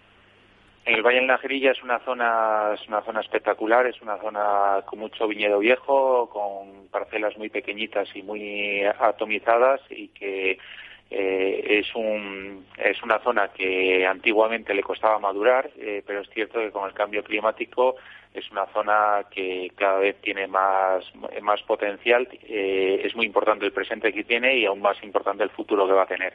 el 0.87 1.01
Valle 1.01 1.19
de 1.19 1.27
Najerilla 1.27 1.71
es 1.71 1.83
una 1.83 1.99
zona 1.99 2.71
es 2.73 2.87
una 2.87 3.01
zona 3.01 3.19
espectacular, 3.19 3.85
es 3.85 4.01
una 4.01 4.17
zona 4.19 4.81
con 4.85 4.99
mucho 4.99 5.27
viñedo 5.27 5.59
viejo, 5.59 6.29
con 6.29 6.87
parcelas 6.89 7.37
muy 7.37 7.49
pequeñitas 7.49 8.07
y 8.15 8.23
muy 8.23 8.83
atomizadas 8.83 9.81
y 9.89 10.07
que 10.09 10.57
eh, 11.09 11.79
es 11.79 11.93
un 11.93 12.65
es 12.77 13.03
una 13.03 13.19
zona 13.19 13.49
que 13.49 14.07
antiguamente 14.07 14.73
le 14.73 14.81
costaba 14.81 15.19
madurar, 15.19 15.69
eh, 15.77 16.03
pero 16.07 16.21
es 16.21 16.29
cierto 16.29 16.59
que 16.59 16.71
con 16.71 16.87
el 16.87 16.93
cambio 16.93 17.23
climático 17.23 17.97
es 18.39 18.51
una 18.51 18.65
zona 18.67 19.25
que 19.31 19.71
cada 19.75 19.99
vez 19.99 20.15
tiene 20.21 20.47
más, 20.47 21.03
más 21.41 21.61
potencial. 21.63 22.27
Eh, 22.43 23.01
es 23.03 23.15
muy 23.15 23.25
importante 23.25 23.65
el 23.65 23.71
presente 23.71 24.13
que 24.13 24.23
tiene 24.23 24.57
y 24.59 24.65
aún 24.65 24.81
más 24.81 24.97
importante 25.03 25.43
el 25.43 25.49
futuro 25.49 25.87
que 25.87 25.93
va 25.93 26.03
a 26.03 26.07
tener. 26.07 26.33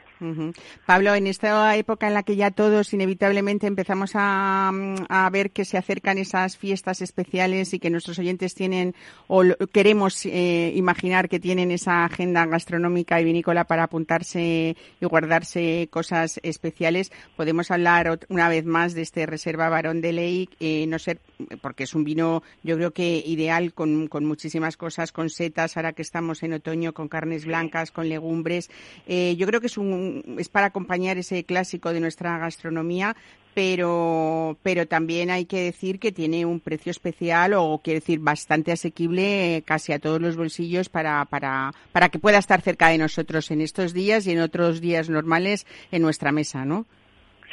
Pablo, 0.85 1.15
en 1.15 1.27
esta 1.27 1.75
época 1.75 2.07
en 2.07 2.13
la 2.13 2.23
que 2.23 2.35
ya 2.35 2.51
todos 2.51 2.93
inevitablemente 2.93 3.67
empezamos 3.67 4.11
a, 4.15 4.71
a, 5.09 5.29
ver 5.29 5.51
que 5.51 5.65
se 5.65 5.77
acercan 5.77 6.17
esas 6.17 6.57
fiestas 6.57 7.01
especiales 7.01 7.73
y 7.73 7.79
que 7.79 7.89
nuestros 7.89 8.19
oyentes 8.19 8.53
tienen 8.53 8.93
o 9.27 9.43
queremos 9.71 10.25
eh, 10.25 10.71
imaginar 10.75 11.29
que 11.29 11.39
tienen 11.39 11.71
esa 11.71 12.05
agenda 12.05 12.45
gastronómica 12.45 13.19
y 13.19 13.25
vinícola 13.25 13.63
para 13.65 13.83
apuntarse 13.83 14.75
y 14.99 15.05
guardarse 15.05 15.87
cosas 15.91 16.39
especiales, 16.43 17.11
podemos 17.35 17.71
hablar 17.71 18.19
una 18.29 18.49
vez 18.49 18.65
más 18.65 18.93
de 18.93 19.01
este 19.01 19.25
Reserva 19.25 19.69
Barón 19.69 20.01
de 20.01 20.13
Ley, 20.13 20.49
eh, 20.59 20.85
no 20.87 20.99
ser 20.99 21.19
porque 21.61 21.83
es 21.83 21.92
un 21.95 22.03
vino, 22.03 22.43
yo 22.63 22.75
creo 22.75 22.91
que 22.91 23.23
ideal 23.25 23.73
con, 23.73 24.07
con, 24.07 24.25
muchísimas 24.25 24.77
cosas, 24.77 25.11
con 25.11 25.29
setas, 25.29 25.77
ahora 25.77 25.93
que 25.93 26.01
estamos 26.01 26.43
en 26.43 26.53
otoño, 26.53 26.93
con 26.93 27.07
carnes 27.07 27.45
blancas, 27.45 27.91
con 27.91 28.09
legumbres. 28.09 28.69
Eh, 29.07 29.35
yo 29.37 29.47
creo 29.47 29.61
que 29.61 29.67
es, 29.67 29.77
un, 29.77 30.37
es 30.39 30.49
para 30.49 30.67
acompañar 30.67 31.17
ese 31.17 31.43
clásico 31.43 31.93
de 31.93 31.99
nuestra 31.99 32.37
gastronomía, 32.37 33.15
pero, 33.53 34.57
pero 34.63 34.87
también 34.87 35.29
hay 35.29 35.45
que 35.45 35.63
decir 35.63 35.99
que 35.99 36.11
tiene 36.11 36.45
un 36.45 36.59
precio 36.59 36.91
especial 36.91 37.53
o 37.53 37.79
quiere 37.83 37.99
decir 37.99 38.19
bastante 38.19 38.71
asequible 38.71 39.57
eh, 39.57 39.61
casi 39.61 39.93
a 39.93 39.99
todos 39.99 40.19
los 40.21 40.35
bolsillos 40.35 40.89
para, 40.89 41.23
para, 41.25 41.73
para 41.91 42.09
que 42.09 42.19
pueda 42.19 42.39
estar 42.39 42.61
cerca 42.61 42.89
de 42.89 42.97
nosotros 42.97 43.51
en 43.51 43.61
estos 43.61 43.93
días 43.93 44.25
y 44.25 44.31
en 44.31 44.39
otros 44.39 44.81
días 44.81 45.09
normales 45.09 45.65
en 45.91 46.01
nuestra 46.01 46.31
mesa, 46.31 46.65
¿no? 46.65 46.85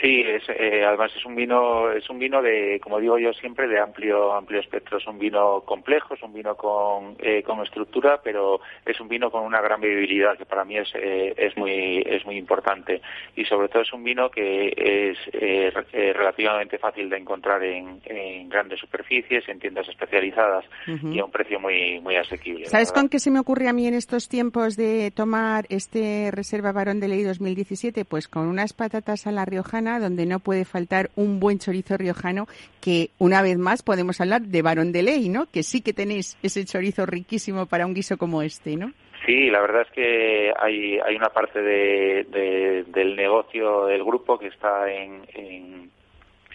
Sí, 0.00 0.22
es, 0.26 0.42
eh, 0.48 0.82
además 0.86 1.12
es 1.14 1.24
un 1.26 1.34
vino, 1.34 1.90
es 1.90 2.08
un 2.08 2.18
vino 2.18 2.40
de, 2.40 2.80
como 2.82 2.98
digo 3.00 3.18
yo 3.18 3.34
siempre, 3.34 3.68
de 3.68 3.78
amplio, 3.78 4.32
amplio 4.32 4.60
espectro. 4.60 4.96
Es 4.96 5.06
un 5.06 5.18
vino 5.18 5.60
complejo, 5.60 6.14
es 6.14 6.22
un 6.22 6.32
vino 6.32 6.54
con, 6.54 7.16
eh, 7.18 7.42
con 7.42 7.60
estructura, 7.60 8.20
pero 8.22 8.60
es 8.86 8.98
un 8.98 9.08
vino 9.08 9.30
con 9.30 9.44
una 9.44 9.60
gran 9.60 9.80
bebibilidad 9.80 10.38
que 10.38 10.46
para 10.46 10.64
mí 10.64 10.78
es, 10.78 10.88
eh, 10.94 11.34
es 11.36 11.54
muy, 11.58 12.02
es 12.06 12.24
muy 12.24 12.38
importante. 12.38 13.02
Y 13.36 13.44
sobre 13.44 13.68
todo 13.68 13.82
es 13.82 13.92
un 13.92 14.02
vino 14.02 14.30
que 14.30 14.72
es 14.76 15.18
eh, 15.34 15.70
relativamente 16.14 16.78
fácil 16.78 17.10
de 17.10 17.18
encontrar 17.18 17.62
en, 17.62 18.00
en, 18.06 18.48
grandes 18.48 18.80
superficies, 18.80 19.46
en 19.48 19.58
tiendas 19.58 19.86
especializadas 19.88 20.64
uh 20.88 20.92
-huh. 20.92 21.14
y 21.14 21.18
a 21.18 21.24
un 21.26 21.30
precio 21.30 21.60
muy, 21.60 22.00
muy 22.00 22.16
asequible. 22.16 22.64
¿Sabes 22.66 22.90
con 22.90 23.10
qué 23.10 23.18
se 23.18 23.30
me 23.30 23.38
ocurre 23.38 23.68
a 23.68 23.74
mí 23.74 23.86
en 23.86 23.94
estos 23.94 24.28
tiempos 24.28 24.76
de 24.76 25.10
tomar 25.10 25.66
este 25.68 26.30
Reserva 26.32 26.72
Barón 26.72 27.00
de 27.00 27.08
Ley 27.08 27.22
2017? 27.22 28.06
Pues 28.06 28.28
con 28.28 28.48
unas 28.48 28.72
patatas 28.72 29.26
a 29.26 29.32
la 29.32 29.44
riojana 29.44 29.89
donde 29.98 30.26
no 30.26 30.38
puede 30.38 30.64
faltar 30.64 31.10
un 31.16 31.40
buen 31.40 31.58
chorizo 31.58 31.96
riojano, 31.96 32.46
que 32.80 33.10
una 33.18 33.42
vez 33.42 33.58
más 33.58 33.82
podemos 33.82 34.20
hablar 34.20 34.42
de 34.42 34.62
Barón 34.62 34.92
de 34.92 35.02
Ley, 35.02 35.28
¿no? 35.28 35.46
Que 35.50 35.62
sí 35.62 35.82
que 35.82 35.92
tenéis 35.92 36.36
ese 36.42 36.64
chorizo 36.64 37.06
riquísimo 37.06 37.66
para 37.66 37.86
un 37.86 37.94
guiso 37.94 38.18
como 38.18 38.42
este, 38.42 38.76
¿no? 38.76 38.92
Sí, 39.26 39.50
la 39.50 39.60
verdad 39.60 39.82
es 39.82 39.90
que 39.92 40.52
hay, 40.58 40.98
hay 40.98 41.16
una 41.16 41.28
parte 41.28 41.60
de, 41.60 42.24
de, 42.30 42.84
del 42.88 43.16
negocio 43.16 43.86
del 43.86 44.02
grupo 44.02 44.38
que 44.38 44.48
está 44.48 44.90
en 44.90 45.90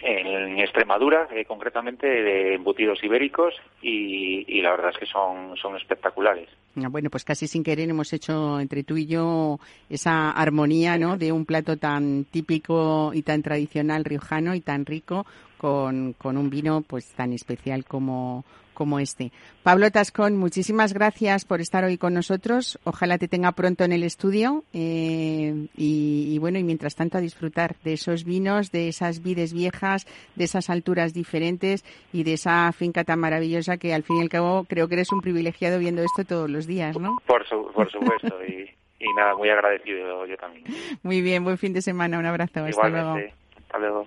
en 0.02 0.58
Extremadura, 0.58 1.28
eh, 1.32 1.44
concretamente 1.44 2.06
de 2.06 2.54
embutidos 2.54 3.02
ibéricos, 3.02 3.54
y, 3.82 4.44
y 4.46 4.60
la 4.62 4.70
verdad 4.72 4.90
es 4.90 4.98
que 4.98 5.06
son, 5.06 5.54
espectaculares. 5.76 6.48
Ah, 6.76 6.88
Bueno, 6.88 7.10
pues 7.10 7.24
casi 7.24 7.46
sin 7.46 7.64
querer 7.64 7.88
hemos 7.88 8.12
hecho 8.12 8.60
entre 8.60 8.84
tú 8.84 8.96
y 8.96 9.06
yo 9.06 9.58
esa 9.88 10.30
armonía, 10.30 10.98
¿no? 10.98 11.16
De 11.16 11.32
un 11.32 11.46
plato 11.46 11.76
tan 11.76 12.24
típico 12.24 13.12
y 13.14 13.22
tan 13.22 13.42
tradicional 13.42 14.04
riojano 14.04 14.54
y 14.54 14.60
tan 14.60 14.86
rico 14.86 15.26
con, 15.58 16.12
con 16.14 16.36
un 16.36 16.50
vino 16.50 16.82
pues 16.86 17.12
tan 17.14 17.32
especial 17.32 17.84
como, 17.84 18.44
como 18.76 19.00
este. 19.00 19.32
Pablo 19.64 19.90
Tascón, 19.90 20.36
muchísimas 20.36 20.92
gracias 20.92 21.44
por 21.44 21.60
estar 21.60 21.82
hoy 21.82 21.96
con 21.98 22.14
nosotros. 22.14 22.78
Ojalá 22.84 23.16
te 23.18 23.26
tenga 23.26 23.50
pronto 23.52 23.82
en 23.82 23.90
el 23.92 24.04
estudio 24.04 24.62
eh, 24.72 25.66
y, 25.76 26.28
y 26.32 26.38
bueno, 26.38 26.58
y 26.58 26.62
mientras 26.62 26.94
tanto 26.94 27.18
a 27.18 27.20
disfrutar 27.20 27.74
de 27.82 27.94
esos 27.94 28.24
vinos, 28.24 28.70
de 28.70 28.88
esas 28.88 29.22
vides 29.22 29.52
viejas, 29.54 30.06
de 30.36 30.44
esas 30.44 30.68
alturas 30.70 31.14
diferentes 31.14 31.84
y 32.12 32.22
de 32.22 32.34
esa 32.34 32.70
finca 32.72 33.02
tan 33.02 33.18
maravillosa 33.18 33.78
que 33.78 33.94
al 33.94 34.02
fin 34.04 34.18
y 34.18 34.20
al 34.20 34.28
cabo 34.28 34.64
creo 34.68 34.86
que 34.88 34.94
eres 34.94 35.10
un 35.10 35.22
privilegiado 35.22 35.78
viendo 35.78 36.02
esto 36.02 36.24
todos 36.24 36.50
los 36.50 36.66
días, 36.66 36.98
¿no? 36.98 37.16
Por, 37.26 37.46
su- 37.48 37.70
por 37.74 37.90
supuesto, 37.90 38.36
y, 38.46 38.70
y 39.02 39.06
nada, 39.16 39.34
muy 39.34 39.48
agradecido 39.48 40.26
yo 40.26 40.36
también. 40.36 40.64
Muy 41.02 41.22
bien, 41.22 41.42
buen 41.42 41.56
fin 41.56 41.72
de 41.72 41.80
semana, 41.80 42.18
un 42.18 42.26
abrazo, 42.26 42.62
hasta 42.64 42.88
luego. 42.90 43.18
Igualmente, 43.18 43.34
hasta 43.58 43.78
luego. 43.78 44.06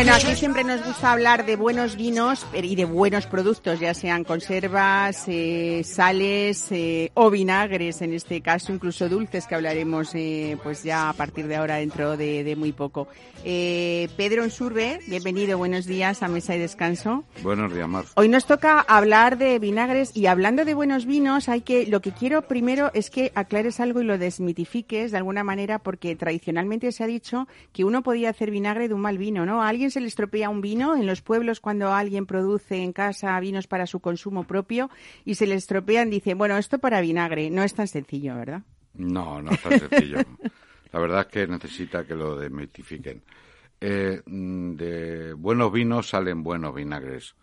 Bueno, 0.00 0.14
aquí 0.14 0.34
siempre 0.34 0.64
nos 0.64 0.82
gusta 0.82 1.12
hablar 1.12 1.44
de 1.44 1.56
buenos 1.56 1.94
vinos 1.94 2.46
y 2.54 2.74
de 2.74 2.86
buenos 2.86 3.26
productos, 3.26 3.80
ya 3.80 3.92
sean 3.92 4.24
conservas, 4.24 5.24
eh, 5.26 5.82
sales 5.84 6.72
eh, 6.72 7.10
o 7.12 7.28
vinagres, 7.28 8.00
en 8.00 8.14
este 8.14 8.40
caso 8.40 8.72
incluso 8.72 9.10
dulces, 9.10 9.46
que 9.46 9.56
hablaremos 9.56 10.14
eh, 10.14 10.56
pues 10.62 10.84
ya 10.84 11.10
a 11.10 11.12
partir 11.12 11.48
de 11.48 11.56
ahora 11.56 11.76
dentro 11.76 12.16
de, 12.16 12.44
de 12.44 12.56
muy 12.56 12.72
poco. 12.72 13.08
Eh, 13.44 14.08
Pedro 14.16 14.42
Ensurbe, 14.42 15.00
bienvenido, 15.06 15.58
buenos 15.58 15.84
días 15.84 16.22
a 16.22 16.28
Mesa 16.28 16.56
y 16.56 16.58
Descanso. 16.58 17.24
Buenos 17.42 17.74
días, 17.74 17.86
Mar. 17.86 18.06
Hoy 18.14 18.30
nos 18.30 18.46
toca 18.46 18.80
hablar 18.80 19.36
de 19.36 19.58
vinagres 19.58 20.16
y 20.16 20.26
hablando 20.26 20.64
de 20.64 20.72
buenos 20.72 21.04
vinos, 21.04 21.50
hay 21.50 21.60
que 21.60 21.84
lo 21.86 22.00
que 22.00 22.12
quiero 22.12 22.40
primero 22.48 22.90
es 22.94 23.10
que 23.10 23.32
aclares 23.34 23.80
algo 23.80 24.00
y 24.00 24.04
lo 24.04 24.16
desmitifiques 24.16 25.10
de 25.10 25.18
alguna 25.18 25.44
manera 25.44 25.78
porque 25.78 26.16
tradicionalmente 26.16 26.90
se 26.90 27.04
ha 27.04 27.06
dicho 27.06 27.48
que 27.74 27.84
uno 27.84 28.02
podía 28.02 28.30
hacer 28.30 28.50
vinagre 28.50 28.88
de 28.88 28.94
un 28.94 29.02
mal 29.02 29.18
vino, 29.18 29.44
¿no? 29.44 29.62
¿A 29.62 29.68
se 29.90 30.00
le 30.00 30.06
estropea 30.06 30.48
un 30.50 30.60
vino 30.60 30.96
en 30.96 31.06
los 31.06 31.22
pueblos 31.22 31.60
cuando 31.60 31.92
alguien 31.92 32.26
produce 32.26 32.82
en 32.82 32.92
casa 32.92 33.38
vinos 33.40 33.66
para 33.66 33.86
su 33.86 34.00
consumo 34.00 34.44
propio 34.44 34.90
y 35.24 35.34
se 35.34 35.46
le 35.46 35.54
estropean, 35.54 36.10
dicen, 36.10 36.38
bueno, 36.38 36.56
esto 36.56 36.78
para 36.78 37.00
vinagre, 37.00 37.50
no 37.50 37.62
es 37.62 37.74
tan 37.74 37.88
sencillo, 37.88 38.34
¿verdad? 38.36 38.62
No, 38.94 39.40
no 39.40 39.50
es 39.50 39.62
tan 39.62 39.78
sencillo. 39.78 40.18
La 40.92 41.00
verdad 41.00 41.20
es 41.20 41.26
que 41.26 41.46
necesita 41.46 42.04
que 42.04 42.14
lo 42.14 42.36
desmitifiquen. 42.36 43.22
Eh, 43.80 44.20
mm, 44.26 44.74
de 44.74 45.32
buenos 45.34 45.72
vinos 45.72 46.08
salen 46.08 46.42
buenos 46.42 46.74
vinagres. 46.74 47.34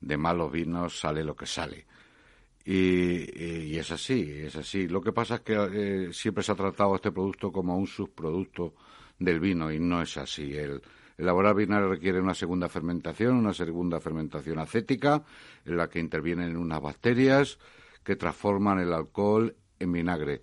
De 0.00 0.16
malos 0.16 0.52
vinos 0.52 0.98
sale 0.98 1.24
lo 1.24 1.34
que 1.36 1.46
sale. 1.46 1.86
Y 2.64 3.78
es 3.78 3.90
así, 3.90 4.30
es 4.30 4.54
así. 4.56 4.88
Lo 4.88 5.00
que 5.00 5.12
pasa 5.12 5.36
es 5.36 5.40
que 5.40 5.54
eh, 5.54 6.12
siempre 6.12 6.42
se 6.42 6.52
ha 6.52 6.54
tratado 6.54 6.96
este 6.96 7.10
producto 7.10 7.50
como 7.50 7.78
un 7.78 7.86
subproducto 7.86 8.74
del 9.18 9.40
vino 9.40 9.72
y 9.72 9.80
no 9.80 10.02
es 10.02 10.18
así. 10.18 10.54
El, 10.54 10.82
elaborar 11.18 11.54
vinagre 11.54 11.88
requiere 11.88 12.20
una 12.20 12.34
segunda 12.34 12.68
fermentación, 12.68 13.36
una 13.36 13.52
segunda 13.52 14.00
fermentación 14.00 14.58
acética, 14.58 15.24
en 15.64 15.76
la 15.76 15.90
que 15.90 15.98
intervienen 15.98 16.56
unas 16.56 16.80
bacterias 16.80 17.58
que 18.04 18.16
transforman 18.16 18.78
el 18.78 18.92
alcohol 18.92 19.56
en 19.78 19.92
vinagre. 19.92 20.40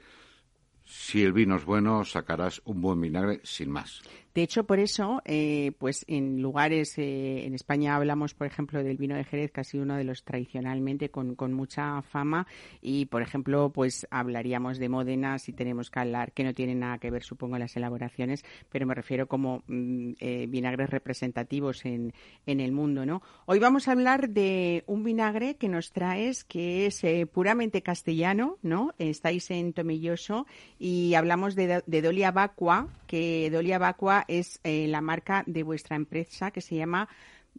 Si 0.84 1.24
el 1.24 1.34
vino 1.34 1.56
es 1.56 1.66
bueno, 1.66 2.06
sacarás 2.06 2.62
un 2.66 2.82
buen 2.82 3.02
vinagre 3.02 3.42
sin 3.44 3.72
más. 3.72 4.04
De 4.36 4.44
hecho, 4.44 4.66
por 4.66 4.80
eso, 4.80 5.22
eh, 5.24 5.72
pues 5.80 6.04
en 6.10 6.42
lugares, 6.42 6.98
eh, 6.98 7.46
en 7.46 7.54
España 7.54 7.96
hablamos, 7.96 8.34
por 8.34 8.48
ejemplo, 8.48 8.84
del 8.84 8.98
vino 8.98 9.16
de 9.16 9.24
Jerez, 9.24 9.50
que 9.50 9.62
ha 9.62 9.64
sido 9.64 9.84
uno 9.84 9.96
de 9.96 10.04
los 10.04 10.26
tradicionalmente 10.26 11.10
con, 11.10 11.38
mucha 11.54 12.02
fama, 12.02 12.46
y, 12.82 13.06
por 13.06 13.22
ejemplo, 13.22 13.70
pues 13.70 14.06
hablaríamos 14.12 14.78
de 14.78 14.90
Módena 14.90 15.40
si 15.40 15.54
tenemos 15.54 15.90
que 15.90 16.02
hablar, 16.02 16.34
que 16.34 16.44
no 16.44 16.54
tiene 16.54 16.76
nada 16.76 16.98
que 16.98 17.12
ver, 17.12 17.24
supongo, 17.24 17.58
las 17.58 17.78
elaboraciones, 17.78 18.44
pero 18.70 18.86
me 18.86 18.94
refiero 18.94 19.28
como 19.28 19.64
mm, 19.68 20.16
eh, 20.20 20.48
vinagres 20.50 20.90
representativos 20.90 21.86
en, 21.86 22.12
el 22.46 22.72
mundo, 22.74 23.06
¿no? 23.06 23.22
Hoy 23.46 23.60
vamos 23.60 23.88
a 23.88 23.94
hablar 23.94 24.32
de 24.32 24.84
un 24.86 25.06
vinagre 25.06 25.56
que 25.56 25.70
nos 25.70 25.94
traes, 25.94 26.44
que 26.44 26.88
es 26.88 27.02
puramente 27.32 27.82
castellano, 27.82 28.58
¿no? 28.62 28.94
Estáis 28.98 29.50
en 29.50 29.72
Tomelloso 29.72 30.46
y 30.78 31.14
hablamos 31.14 31.56
de, 31.56 31.84
de 31.86 32.02
Dolia 32.02 32.32
Vacua, 32.32 32.90
que 33.08 33.50
Dolia 33.50 33.78
Vacua 33.78 34.25
es 34.28 34.60
eh, 34.64 34.88
la 34.88 35.02
marca 35.02 35.44
de 35.46 35.64
vuestra 35.64 35.96
empresa 35.96 36.52
que 36.52 36.62
se 36.62 36.76
llama 36.76 37.08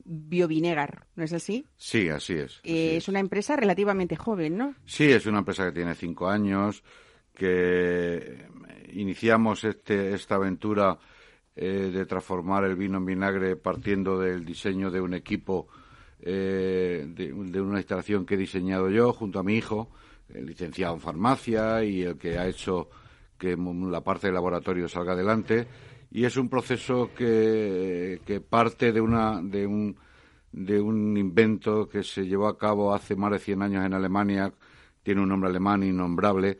Biovinegar, 0.04 1.06
¿no 1.16 1.24
es 1.24 1.32
así? 1.32 1.66
Sí, 1.76 2.08
así 2.08 2.34
es. 2.34 2.60
Eh, 2.64 2.88
así 2.88 2.96
es 2.96 3.08
una 3.08 3.20
empresa 3.20 3.56
relativamente 3.56 4.16
joven, 4.16 4.56
¿no? 4.56 4.74
Sí, 4.84 5.10
es 5.10 5.26
una 5.26 5.38
empresa 5.38 5.64
que 5.64 5.72
tiene 5.72 5.94
cinco 5.94 6.28
años, 6.28 6.82
que 7.34 8.46
iniciamos 8.92 9.64
este, 9.64 10.14
esta 10.14 10.36
aventura 10.36 10.98
eh, 11.54 11.90
de 11.92 12.06
transformar 12.06 12.64
el 12.64 12.76
vino 12.76 12.98
en 12.98 13.06
vinagre 13.06 13.56
partiendo 13.56 14.18
del 14.18 14.44
diseño 14.44 14.90
de 14.90 15.00
un 15.00 15.14
equipo, 15.14 15.68
eh, 16.20 17.06
de, 17.08 17.32
de 17.32 17.60
una 17.60 17.78
instalación 17.78 18.26
que 18.26 18.34
he 18.34 18.38
diseñado 18.38 18.90
yo 18.90 19.12
junto 19.12 19.38
a 19.38 19.42
mi 19.42 19.56
hijo, 19.56 19.90
el 20.32 20.46
licenciado 20.46 20.94
en 20.94 21.00
farmacia 21.00 21.82
y 21.84 22.02
el 22.02 22.18
que 22.18 22.38
ha 22.38 22.46
hecho 22.46 22.90
que 23.38 23.56
la 23.56 24.02
parte 24.02 24.26
del 24.26 24.34
laboratorio 24.34 24.88
salga 24.88 25.12
adelante. 25.12 25.66
Y 26.10 26.24
es 26.24 26.36
un 26.36 26.48
proceso 26.48 27.10
que, 27.14 28.20
que 28.24 28.40
parte 28.40 28.92
de, 28.92 29.00
una, 29.00 29.40
de, 29.42 29.66
un, 29.66 29.96
de 30.52 30.80
un 30.80 31.16
invento 31.16 31.88
que 31.88 32.02
se 32.02 32.26
llevó 32.26 32.48
a 32.48 32.58
cabo 32.58 32.94
hace 32.94 33.16
más 33.16 33.32
de 33.32 33.38
100 33.38 33.62
años 33.62 33.84
en 33.84 33.92
Alemania, 33.92 34.52
tiene 35.02 35.20
un 35.20 35.28
nombre 35.28 35.50
alemán 35.50 35.82
innombrable, 35.82 36.58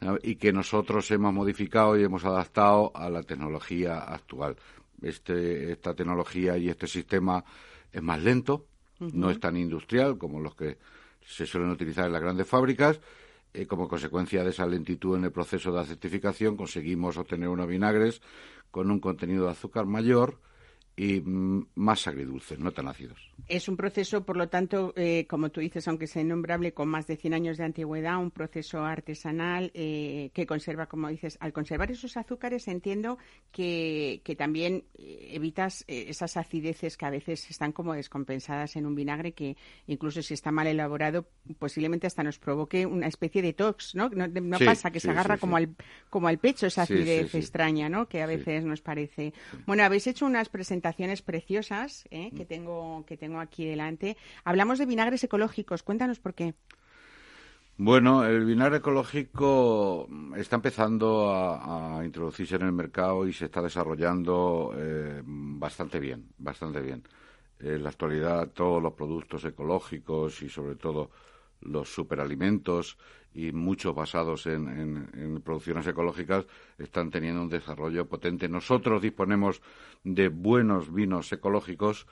¿no? 0.00 0.16
y 0.22 0.36
que 0.36 0.52
nosotros 0.52 1.10
hemos 1.10 1.32
modificado 1.32 1.98
y 1.98 2.04
hemos 2.04 2.24
adaptado 2.24 2.92
a 2.94 3.10
la 3.10 3.22
tecnología 3.22 3.98
actual. 3.98 4.56
Este, 5.02 5.72
esta 5.72 5.94
tecnología 5.94 6.56
y 6.56 6.68
este 6.68 6.86
sistema 6.86 7.44
es 7.92 8.02
más 8.02 8.22
lento, 8.22 8.66
no 9.00 9.30
es 9.30 9.40
tan 9.40 9.56
industrial 9.56 10.16
como 10.16 10.40
los 10.40 10.54
que 10.54 10.78
se 11.26 11.46
suelen 11.46 11.70
utilizar 11.70 12.06
en 12.06 12.12
las 12.12 12.22
grandes 12.22 12.46
fábricas. 12.46 13.00
Eh, 13.54 13.66
como 13.68 13.88
consecuencia 13.88 14.42
de 14.42 14.50
esa 14.50 14.66
lentitud 14.66 15.16
en 15.16 15.24
el 15.24 15.32
proceso 15.32 15.72
de 15.72 15.80
acertificación, 15.80 16.56
conseguimos 16.56 17.16
obtener 17.16 17.48
unos 17.48 17.68
vinagres 17.68 18.20
con 18.72 18.90
un 18.90 18.98
contenido 18.98 19.44
de 19.44 19.52
azúcar 19.52 19.86
mayor 19.86 20.40
y 20.96 21.20
mm, 21.20 21.66
más 21.74 22.06
agridulces, 22.06 22.58
no 22.58 22.70
tan 22.72 22.88
ácidos. 22.88 23.18
Es 23.48 23.68
un 23.68 23.76
proceso, 23.76 24.24
por 24.24 24.36
lo 24.36 24.48
tanto, 24.48 24.92
eh, 24.96 25.26
como 25.28 25.50
tú 25.50 25.60
dices, 25.60 25.88
aunque 25.88 26.06
sea 26.06 26.22
innombrable, 26.22 26.72
con 26.72 26.88
más 26.88 27.06
de 27.06 27.16
100 27.16 27.34
años 27.34 27.58
de 27.58 27.64
antigüedad, 27.64 28.18
un 28.18 28.30
proceso 28.30 28.84
artesanal 28.84 29.72
eh, 29.74 30.30
que 30.32 30.46
conserva, 30.46 30.86
como 30.86 31.08
dices, 31.08 31.36
al 31.40 31.52
conservar 31.52 31.90
esos 31.90 32.16
azúcares 32.16 32.68
entiendo 32.68 33.18
que, 33.50 34.20
que 34.24 34.36
también 34.36 34.84
eh, 34.96 35.30
evitas 35.32 35.84
eh, 35.88 36.06
esas 36.08 36.36
acideces 36.36 36.96
que 36.96 37.06
a 37.06 37.10
veces 37.10 37.50
están 37.50 37.72
como 37.72 37.94
descompensadas 37.94 38.76
en 38.76 38.86
un 38.86 38.94
vinagre 38.94 39.32
que 39.32 39.56
incluso 39.86 40.22
si 40.22 40.34
está 40.34 40.52
mal 40.52 40.66
elaborado 40.66 41.26
posiblemente 41.58 42.06
hasta 42.06 42.22
nos 42.22 42.38
provoque 42.38 42.86
una 42.86 43.08
especie 43.08 43.42
de 43.42 43.52
tox, 43.52 43.94
¿no? 43.94 44.08
No, 44.10 44.28
no 44.28 44.58
Sí, 44.58 44.64
pasa 44.64 44.90
que 44.90 45.00
sí, 45.00 45.06
se 45.06 45.10
agarra 45.10 45.34
sí, 45.34 45.40
como. 45.40 45.56
Al, 45.56 45.74
como 46.08 46.28
al 46.28 46.38
pecho 46.38 46.66
esa 46.66 46.82
acidez 46.82 47.34
extraña, 47.34 47.88
¿no? 47.88 48.08
Que 48.08 48.22
a 48.22 48.26
veces 48.26 48.64
nos 48.64 48.80
parece. 48.80 49.32
Bueno, 49.66 49.82
habéis 49.82 50.06
hecho 50.06 50.26
unas 50.26 50.48
presentaciones 50.48 50.83
preciosas 51.22 52.04
¿eh? 52.10 52.30
que 52.36 52.44
tengo 52.44 53.04
que 53.06 53.16
tengo 53.16 53.40
aquí 53.40 53.64
delante. 53.64 54.16
Hablamos 54.44 54.78
de 54.78 54.86
vinagres 54.86 55.24
ecológicos. 55.24 55.82
Cuéntanos 55.82 56.18
por 56.18 56.34
qué. 56.34 56.54
Bueno, 57.76 58.24
el 58.24 58.44
vinagre 58.44 58.76
ecológico 58.78 60.08
está 60.36 60.56
empezando 60.56 61.28
a, 61.30 61.98
a 61.98 62.04
introducirse 62.04 62.54
en 62.54 62.62
el 62.62 62.72
mercado 62.72 63.26
y 63.26 63.32
se 63.32 63.46
está 63.46 63.60
desarrollando 63.60 64.72
eh, 64.76 65.22
bastante 65.24 65.98
bien, 65.98 66.28
bastante 66.38 66.80
bien. 66.80 67.02
En 67.58 67.82
la 67.82 67.88
actualidad 67.88 68.50
todos 68.50 68.80
los 68.80 68.92
productos 68.92 69.44
ecológicos 69.44 70.40
y 70.42 70.48
sobre 70.48 70.76
todo 70.76 71.10
los 71.64 71.92
superalimentos 71.92 72.96
y 73.34 73.52
muchos 73.52 73.94
basados 73.94 74.46
en, 74.46 74.68
en- 75.14 75.40
producciones 75.42 75.86
ecológicas 75.86 76.46
están 76.78 77.10
teniendo 77.10 77.42
un 77.42 77.48
desarrollo 77.48 78.06
potente. 78.06 78.48
Nosotros 78.48 79.02
disponemos 79.02 79.60
de 80.04 80.28
buenos 80.28 80.92
vinos 80.92 81.32
ecológicos 81.32 82.06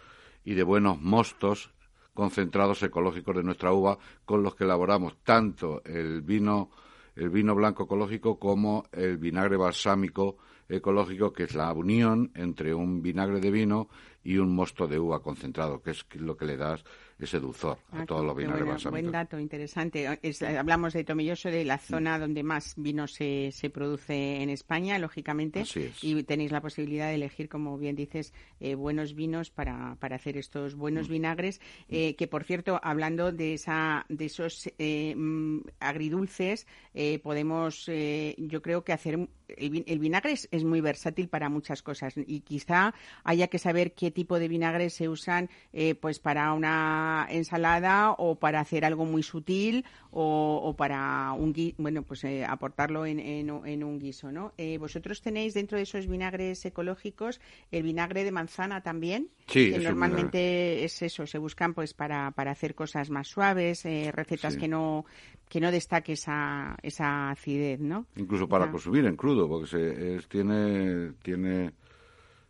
y 0.44 0.54
de 0.54 0.62
buenos 0.64 1.00
mostos 1.00 1.70
concentrados 2.14 2.82
ecológicos 2.82 3.36
de 3.36 3.42
nuestra 3.44 3.72
uva 3.72 3.98
con 4.24 4.42
los 4.42 4.54
que 4.54 4.64
elaboramos 4.64 5.16
tanto 5.22 5.82
el 5.84 6.22
vino 6.22 6.70
el 7.14 7.28
vino 7.28 7.54
blanco 7.54 7.84
ecológico 7.84 8.38
como 8.38 8.84
el 8.90 9.18
vinagre 9.18 9.58
balsámico 9.58 10.38
ecológico, 10.66 11.30
que 11.32 11.42
es 11.44 11.54
la 11.54 11.70
unión 11.72 12.30
entre 12.34 12.72
un 12.74 13.02
vinagre 13.02 13.38
de 13.38 13.50
vino 13.50 13.88
y 14.24 14.38
un 14.38 14.54
mosto 14.54 14.86
de 14.86 14.98
uva 14.98 15.20
concentrado, 15.20 15.82
que 15.82 15.90
es 15.90 16.06
lo 16.14 16.36
que 16.38 16.46
le 16.46 16.56
das 16.56 16.82
ese 17.18 17.38
dulzor 17.40 17.78
a 17.92 18.02
Ah, 18.02 18.06
todos 18.06 18.24
los 18.24 18.36
vinagres 18.36 18.64
bueno. 18.66 18.90
Buen 18.90 19.10
dato, 19.12 19.38
interesante. 19.38 20.18
Es- 20.22 20.42
hablamos 20.42 20.92
de 20.92 21.04
Tomilloso, 21.04 21.48
de 21.50 21.64
la 21.64 21.78
zona 21.78 22.18
donde 22.18 22.42
más 22.42 22.74
vino 22.76 23.06
se, 23.06 23.50
se 23.52 23.70
produce 23.70 24.42
en 24.42 24.50
España, 24.50 24.98
lógicamente. 24.98 25.60
Es. 25.60 25.76
Y 26.02 26.22
tenéis 26.24 26.52
la 26.52 26.60
posibilidad 26.60 27.08
de 27.08 27.14
elegir, 27.16 27.48
como 27.48 27.78
bien 27.78 27.96
dices, 27.96 28.32
eh, 28.60 28.74
buenos 28.74 29.14
vinos 29.14 29.50
para, 29.50 29.96
para 30.00 30.16
hacer 30.16 30.36
estos 30.36 30.74
buenos 30.74 31.08
Mm. 31.08 31.12
vinagres. 31.12 31.60
eh, 31.88 32.16
que, 32.16 32.26
por 32.26 32.44
cierto, 32.44 32.80
hablando 32.82 33.32
de, 33.32 33.54
esa, 33.54 34.06
de 34.08 34.24
esos 34.26 34.70
eh, 34.78 35.14
mm, 35.16 35.60
agridulces, 35.80 36.66
eh, 36.94 37.18
podemos, 37.20 37.88
eh, 37.88 38.34
yo 38.38 38.62
creo 38.62 38.84
que 38.84 38.92
hacer. 38.92 39.28
El, 39.58 39.84
el 39.86 39.98
vinagre 39.98 40.32
es, 40.32 40.48
es 40.50 40.64
muy 40.64 40.80
versátil 40.80 41.28
para 41.28 41.48
muchas 41.48 41.82
cosas 41.82 42.14
y 42.16 42.40
quizá 42.40 42.94
haya 43.24 43.48
que 43.48 43.58
saber 43.58 43.92
qué 43.92 44.10
tipo 44.10 44.38
de 44.38 44.48
vinagres 44.48 44.94
se 44.94 45.08
usan 45.08 45.48
eh, 45.72 45.94
pues 45.94 46.18
para 46.18 46.52
una 46.52 47.26
ensalada 47.30 48.12
o 48.12 48.36
para 48.36 48.60
hacer 48.60 48.84
algo 48.84 49.04
muy 49.04 49.22
sutil 49.22 49.84
o, 50.10 50.60
o 50.62 50.76
para 50.76 51.32
un 51.32 51.52
bueno 51.78 52.02
pues 52.02 52.24
eh, 52.24 52.44
aportarlo 52.44 53.06
en, 53.06 53.18
en, 53.20 53.50
en 53.66 53.84
un 53.84 53.98
guiso 53.98 54.30
no 54.32 54.52
Eh, 54.58 54.78
vosotros 54.78 55.20
tenéis 55.22 55.54
dentro 55.54 55.76
de 55.76 55.84
esos 55.84 56.06
vinagres 56.06 56.64
ecológicos 56.64 57.40
el 57.70 57.82
vinagre 57.82 58.24
de 58.24 58.32
manzana 58.32 58.82
también 58.82 59.28
Sí, 59.46 59.70
que 59.72 59.78
normalmente 59.78 60.84
es 60.84 61.02
eso 61.02 61.26
se 61.26 61.38
buscan 61.38 61.74
pues 61.74 61.94
para, 61.94 62.30
para 62.30 62.52
hacer 62.52 62.74
cosas 62.74 63.10
más 63.10 63.28
suaves 63.28 63.84
eh, 63.84 64.10
recetas 64.12 64.54
Sí. 64.54 64.60
que 64.60 64.68
no 64.68 65.04
que 65.52 65.60
no 65.60 65.70
destaque 65.70 66.12
esa 66.14 66.76
esa 66.82 67.28
acidez 67.30 67.78
no 67.78 68.06
Incluso 68.16 68.48
para 68.48 68.64
consumir 68.70 69.04
en 69.04 69.16
crudo, 69.16 69.46
porque 69.46 69.66
se, 69.66 70.16
es- 70.16 70.26
tiene, 70.26 71.12
tiene, 71.22 71.74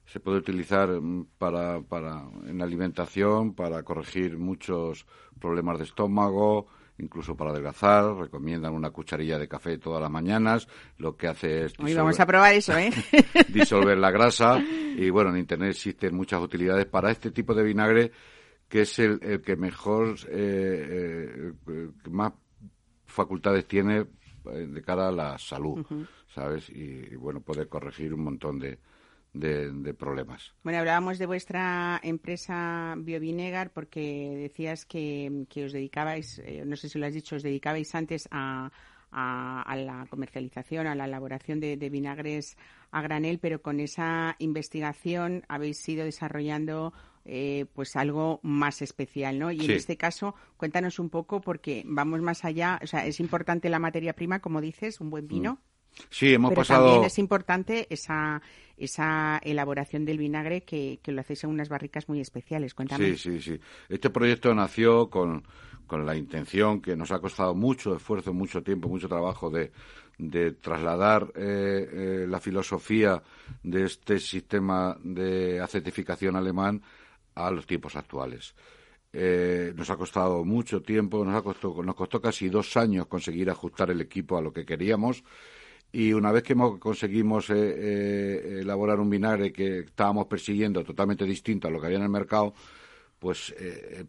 se 0.06 0.20
puede 0.20 0.38
utilizar 0.38 0.88
mm, 0.88 1.26
para, 1.36 1.80
para, 1.80 2.22
en 2.46 2.62
alimentación, 2.62 3.54
para 3.54 3.82
corregir 3.82 4.38
muchos 4.38 5.04
problemas 5.40 5.78
de 5.78 5.84
estómago, 5.84 6.66
incluso 6.98 7.34
para 7.36 7.50
adelgazar. 7.50 8.14
Recomiendan 8.14 8.72
una 8.72 8.90
cucharilla 8.90 9.36
de 9.36 9.48
café 9.48 9.78
todas 9.78 10.00
las 10.00 10.10
mañanas, 10.10 10.68
lo 10.98 11.16
que 11.16 11.26
hace 11.26 11.64
es 11.64 11.72
hoy 11.80 11.86
disolver- 11.86 11.96
vamos 11.96 12.20
a 12.20 12.26
probar 12.26 12.54
eso 12.54 12.78
eh 12.78 12.90
disolver 13.48 13.98
la 13.98 14.12
grasa. 14.12 14.60
Y 14.96 15.10
bueno 15.10 15.30
en 15.30 15.38
internet 15.38 15.70
existen 15.70 16.14
muchas 16.14 16.40
utilidades 16.40 16.86
para 16.86 17.10
este 17.10 17.32
tipo 17.32 17.52
de 17.52 17.64
vinagre 17.64 18.12
que 18.68 18.82
es 18.82 18.98
el, 19.00 19.18
el 19.22 19.42
que 19.42 19.54
mejor 19.56 20.14
eh, 20.30 21.52
eh, 21.68 21.88
más 22.10 22.32
facultades 23.12 23.66
tiene 23.66 24.06
eh, 24.46 24.66
de 24.66 24.82
cara 24.82 25.08
a 25.08 25.12
la 25.12 25.38
salud 25.38 25.84
sabes 26.34 26.68
y, 26.70 27.08
y, 27.12 27.16
bueno 27.16 27.40
puede 27.40 27.66
corregir 27.68 28.14
un 28.14 28.24
montón 28.24 28.58
de, 28.58 28.78
de, 29.34 29.70
de 29.70 29.94
problemas. 29.94 30.52
Bueno, 30.64 30.78
hablábamos 30.78 31.18
de 31.18 31.26
vuestra 31.26 32.00
empresa 32.02 32.94
Biovinegar 32.98 33.70
porque 33.70 34.34
decías 34.48 34.84
que, 34.86 35.46
que 35.48 35.64
os 35.66 35.72
dedicabais, 35.72 36.38
eh, 36.44 36.64
no 36.66 36.76
sé 36.76 36.88
si 36.88 36.98
lo 36.98 37.06
has 37.06 37.14
dicho, 37.14 37.36
os 37.36 37.42
dedicabais 37.42 37.94
antes 37.94 38.28
a, 38.30 38.70
a- 39.10 39.62
a 39.62 39.76
la 39.76 40.06
comercialización, 40.08 40.86
a 40.86 40.94
la 40.94 41.04
elaboración 41.04 41.60
de, 41.60 41.76
de 41.76 41.90
vinagres 41.90 42.56
a 42.90 43.02
granel, 43.02 43.38
pero 43.38 43.60
con 43.60 43.78
esa 43.80 44.36
investigación 44.38 45.44
habéis 45.48 45.86
ido 45.88 46.04
desarrollando 46.04 46.92
eh, 47.24 47.66
pues 47.74 47.94
algo 47.96 48.40
más 48.42 48.82
especial, 48.82 49.38
¿no? 49.38 49.50
Y 49.52 49.60
Sí. 49.60 49.64
en 49.66 49.70
este 49.72 49.96
caso, 49.96 50.34
cuéntanos 50.56 50.98
un 50.98 51.08
poco 51.10 51.40
porque 51.40 51.82
vamos 51.86 52.20
más 52.20 52.44
allá, 52.44 52.80
o 52.82 52.86
sea, 52.86 53.06
es 53.06 53.20
importante 53.20 53.68
la 53.68 53.78
materia 53.78 54.12
prima, 54.14 54.40
como 54.40 54.60
dices, 54.60 55.00
un 55.00 55.10
buen 55.10 55.28
vino. 55.28 55.60
sí 56.10 56.32
hemos 56.32 56.48
Pero 56.50 56.60
pasado 56.62 56.84
también 56.86 57.04
es 57.04 57.18
importante 57.18 57.86
esa, 57.90 58.40
esa 58.78 59.38
elaboración 59.44 60.04
del 60.06 60.16
vinagre 60.18 60.62
que, 60.62 60.98
que 61.02 61.12
lo 61.12 61.20
hacéis 61.20 61.44
en 61.44 61.50
unas 61.50 61.68
barricas 61.68 62.08
muy 62.08 62.18
especiales. 62.20 62.72
Cuéntame. 62.74 63.16
Sí, 63.16 63.16
sí, 63.18 63.40
sí. 63.42 63.60
Este 63.90 64.08
proyecto 64.08 64.54
nació 64.54 65.10
con, 65.10 65.44
con 65.86 66.06
la 66.06 66.16
intención 66.16 66.80
que 66.80 66.96
nos 66.96 67.12
ha 67.12 67.18
costado 67.20 67.54
mucho 67.54 67.94
esfuerzo, 67.94 68.32
mucho 68.32 68.62
tiempo, 68.62 68.88
mucho 68.88 69.06
trabajo 69.06 69.50
de, 69.50 69.70
de 70.16 70.52
trasladar 70.52 71.30
eh, 71.36 71.88
eh, 71.92 72.26
la 72.26 72.40
filosofía 72.40 73.22
de 73.62 73.84
este 73.84 74.18
sistema 74.18 74.96
de 75.04 75.60
acetificación 75.60 76.36
alemán 76.36 76.82
a 77.34 77.50
los 77.50 77.66
tiempos 77.66 77.96
actuales. 77.96 78.54
Eh, 79.12 79.74
nos 79.76 79.90
ha 79.90 79.96
costado 79.96 80.42
mucho 80.44 80.80
tiempo, 80.80 81.22
nos, 81.24 81.34
ha 81.34 81.42
costado, 81.42 81.82
nos 81.82 81.94
costó 81.94 82.20
casi 82.20 82.48
dos 82.48 82.76
años 82.78 83.06
conseguir 83.06 83.50
ajustar 83.50 83.90
el 83.90 84.00
equipo 84.00 84.38
a 84.38 84.40
lo 84.40 84.54
que 84.54 84.64
queríamos 84.64 85.22
y 85.92 86.14
una 86.14 86.32
vez 86.32 86.42
que 86.42 86.56
conseguimos 86.78 87.50
eh, 87.50 87.54
eh, 87.56 88.58
elaborar 88.62 89.00
un 89.00 89.10
vinagre 89.10 89.52
que 89.52 89.80
estábamos 89.80 90.26
persiguiendo 90.28 90.82
totalmente 90.82 91.26
distinto 91.26 91.68
a 91.68 91.70
lo 91.70 91.78
que 91.78 91.86
había 91.86 91.98
en 91.98 92.04
el 92.04 92.08
mercado, 92.08 92.54
pues 93.18 93.54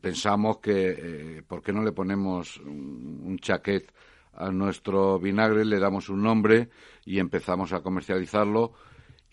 pensamos 0.02 0.58
que 0.58 1.44
por 1.48 1.62
qué 1.62 1.72
no 1.72 1.84
le 1.84 1.92
ponemos 1.92 2.58
un 2.58 3.38
chaquet 3.40 3.94
a 4.36 4.50
nuestro 4.50 5.20
vinagre, 5.20 5.66
le 5.66 5.78
damos 5.78 6.10
un 6.10 6.24
nombre 6.24 6.70
y 7.06 7.20
empezamos 7.20 7.74
a 7.74 7.82
comercializarlo. 7.82 8.74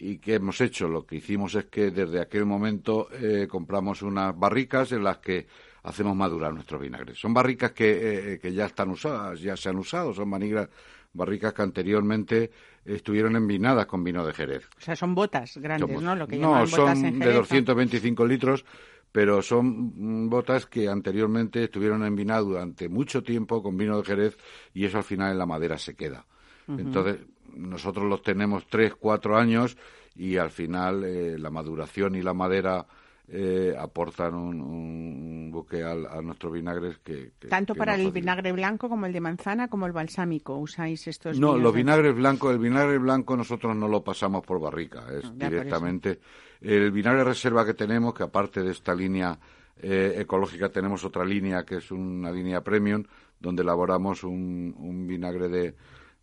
¿Y 0.00 0.18
qué 0.18 0.34
hemos 0.36 0.60
hecho? 0.60 0.88
Lo 0.88 1.04
que 1.04 1.16
hicimos 1.16 1.54
es 1.54 1.66
que 1.66 1.90
desde 1.90 2.20
aquel 2.20 2.46
momento 2.46 3.08
eh, 3.12 3.46
compramos 3.48 4.02
unas 4.02 4.36
barricas 4.38 4.92
en 4.92 5.04
las 5.04 5.18
que 5.18 5.46
hacemos 5.82 6.16
madurar 6.16 6.52
nuestros 6.54 6.80
vinagres. 6.80 7.18
Son 7.18 7.32
barricas 7.34 7.72
que, 7.72 8.32
eh, 8.34 8.38
que 8.38 8.52
ya 8.52 8.66
están 8.66 8.90
usadas, 8.90 9.40
ya 9.40 9.56
se 9.56 9.68
han 9.68 9.76
usado, 9.76 10.12
son 10.14 10.28
manigras- 10.28 10.68
barricas 11.12 11.52
que 11.52 11.62
anteriormente 11.62 12.50
estuvieron 12.84 13.34
envinadas 13.36 13.86
con 13.86 14.02
vino 14.04 14.24
de 14.24 14.32
Jerez. 14.32 14.68
O 14.78 14.80
sea, 14.80 14.94
son 14.96 15.14
botas 15.14 15.56
grandes, 15.58 15.88
Somos- 15.88 16.02
¿no? 16.02 16.14
Lo 16.16 16.26
que 16.28 16.36
no, 16.38 16.50
botas 16.50 16.70
son 16.70 16.88
en 17.04 17.18
de 17.18 17.18
Jerez, 17.18 17.34
¿no? 17.34 17.38
225 17.40 18.24
litros, 18.26 18.64
pero 19.12 19.42
son 19.42 19.92
mm, 19.96 20.28
botas 20.30 20.66
que 20.66 20.88
anteriormente 20.88 21.64
estuvieron 21.64 22.04
envinadas 22.04 22.44
durante 22.44 22.88
mucho 22.88 23.22
tiempo 23.24 23.62
con 23.62 23.76
vino 23.76 23.96
de 23.98 24.04
Jerez 24.04 24.38
y 24.72 24.84
eso 24.84 24.98
al 24.98 25.04
final 25.04 25.32
en 25.32 25.38
la 25.38 25.46
madera 25.46 25.76
se 25.78 25.94
queda. 25.94 26.24
Entonces, 26.68 27.16
nosotros 27.56 28.06
los 28.06 28.22
tenemos 28.22 28.66
tres, 28.68 28.94
cuatro 28.94 29.36
años 29.36 29.76
y 30.16 30.36
al 30.36 30.50
final 30.50 31.04
eh, 31.04 31.38
la 31.38 31.50
maduración 31.50 32.14
y 32.14 32.22
la 32.22 32.34
madera 32.34 32.86
eh, 33.32 33.76
aportan 33.78 34.34
un, 34.34 34.60
un 34.60 35.50
buque 35.52 35.84
al- 35.84 36.06
a 36.06 36.20
nuestros 36.20 36.52
vinagres 36.52 36.98
que... 36.98 37.30
que- 37.38 37.46
Tanto 37.48 37.74
que 37.74 37.78
para 37.78 37.92
el 37.94 38.00
facilita. 38.00 38.14
vinagre 38.20 38.52
blanco 38.52 38.88
como 38.88 39.06
el 39.06 39.12
de 39.12 39.20
manzana 39.20 39.68
como 39.68 39.86
el 39.86 39.92
balsámico. 39.92 40.56
¿Usáis 40.58 41.06
estos 41.06 41.38
No, 41.38 41.56
los 41.56 41.72
vinagres 41.72 42.14
blancos, 42.14 42.52
el 42.52 42.58
vinagre 42.58 42.98
blanco 42.98 43.36
nosotros 43.36 43.76
no 43.76 43.86
lo 43.86 44.02
pasamos 44.02 44.44
por 44.44 44.60
barrica, 44.60 45.04
es 45.16 45.22
ya, 45.36 45.48
directamente. 45.48 46.18
El 46.60 46.90
vinagre 46.90 47.22
reserva 47.22 47.64
que 47.64 47.74
tenemos, 47.74 48.14
que 48.14 48.24
aparte 48.24 48.62
de 48.62 48.72
esta 48.72 48.94
línea 48.96 49.38
eh, 49.80 50.16
ecológica 50.18 50.68
tenemos 50.68 51.04
otra 51.04 51.24
línea 51.24 51.64
que 51.64 51.76
es 51.76 51.90
una 51.92 52.32
línea 52.32 52.62
premium, 52.62 53.04
donde 53.38 53.62
elaboramos 53.62 54.24
un, 54.24 54.74
un 54.76 55.06
vinagre 55.06 55.48
de, 55.48 55.74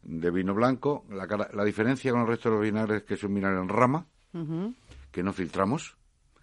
de 0.08 0.32
vino 0.32 0.54
blanco. 0.56 1.06
La, 1.10 1.28
cara- 1.28 1.50
la 1.54 1.64
diferencia 1.64 2.12
con 2.12 2.22
el 2.22 2.28
resto 2.28 2.50
de 2.50 2.56
los 2.56 2.64
vinagres 2.64 3.02
es 3.02 3.04
que 3.04 3.14
es 3.16 3.24
un 3.24 3.36
vinagre 3.36 3.60
en 3.62 3.70
rama, 3.70 4.08
que 5.12 5.22
no 5.22 5.34
filtramos, 5.34 5.98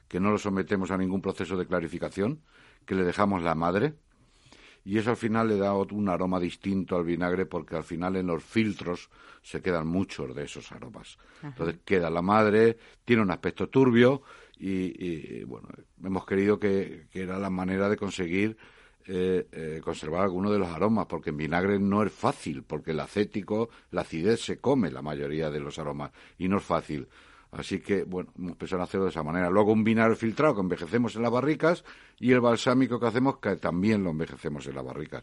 que 0.09 0.21
no 0.21 0.31
lo 0.31 0.39
sometemos 0.39 0.91
a 0.91 0.99
ningún 0.99 1.21
proceso 1.23 1.57
de 1.57 1.67
clarificación, 1.67 2.41
que 2.87 2.95
le 2.95 3.03
dejamos 3.05 3.43
la 3.43 3.55
madre. 3.55 3.95
Y 4.85 4.99
eso 4.99 5.11
al 5.11 5.17
final 5.17 5.49
le 5.49 5.57
da 5.57 5.73
un 5.75 6.09
aroma 6.11 6.39
distinto 6.39 6.97
al 6.97 7.05
vinagre 7.05 7.47
porque 7.47 7.75
al 7.75 7.85
final 7.85 8.17
en 8.17 8.27
los 8.27 8.45
filtros 8.45 9.09
se 9.43 9.63
quedan 9.63 9.87
muchos 9.87 10.35
de 10.35 10.45
esos 10.45 10.71
aromas. 10.73 11.17
Entonces 11.43 11.79
queda 11.87 12.11
la 12.11 12.21
madre, 12.21 12.77
tiene 13.05 13.23
un 13.23 13.31
aspecto 13.31 13.71
turbio 13.71 14.21
y, 14.59 15.07
y, 15.07 15.45
bueno, 15.45 15.69
hemos 16.03 16.27
querido 16.27 16.59
que, 16.59 17.07
que 17.11 17.23
era 17.23 17.39
la 17.39 17.49
manera 17.49 17.89
de 17.89 17.97
conseguir 17.97 18.59
eh, 19.07 19.47
eh, 19.53 19.81
conservar 19.85 20.23
algunos 20.23 20.53
de 20.53 20.59
los 20.59 20.69
aromas, 20.69 21.07
porque 21.07 21.31
en 21.31 21.37
vinagre 21.37 21.79
no 21.79 22.03
es 22.03 22.13
fácil, 22.13 22.63
porque 22.63 22.93
el 22.93 23.01
acético, 23.01 23.69
la 23.91 24.01
acidez 24.03 24.41
se 24.41 24.59
come 24.59 24.91
la 24.91 25.03
mayoría 25.03 25.51
de 25.51 25.61
los 25.61 25.79
aromas 25.79 26.11
y 26.39 26.49
no 26.49 26.59
es 26.59 26.65
fácil. 26.65 27.07
Así 27.53 27.79
que, 27.81 28.03
bueno, 28.03 28.33
hemos 28.37 28.57
pensado 28.57 28.81
en 28.81 28.85
hacerlo 28.85 29.05
de 29.05 29.11
esa 29.11 29.23
manera. 29.23 29.49
Luego 29.49 29.73
un 29.73 29.85
vinagre 29.85 30.17
filtrado 30.17 30.55
que 30.57 30.61
envejecemos 30.63 31.15
en 31.15 31.23
las 31.23 31.31
barricas 31.31 31.85
y 32.19 32.33
el 32.33 32.41
balsámico 32.41 32.99
que 32.99 33.07
hacemos 33.07 33.39
que 33.39 33.57
también 33.57 34.03
lo 34.03 34.11
envejecemos 34.11 34.67
en 34.67 34.75
las 34.75 34.85
barricas. 34.85 35.23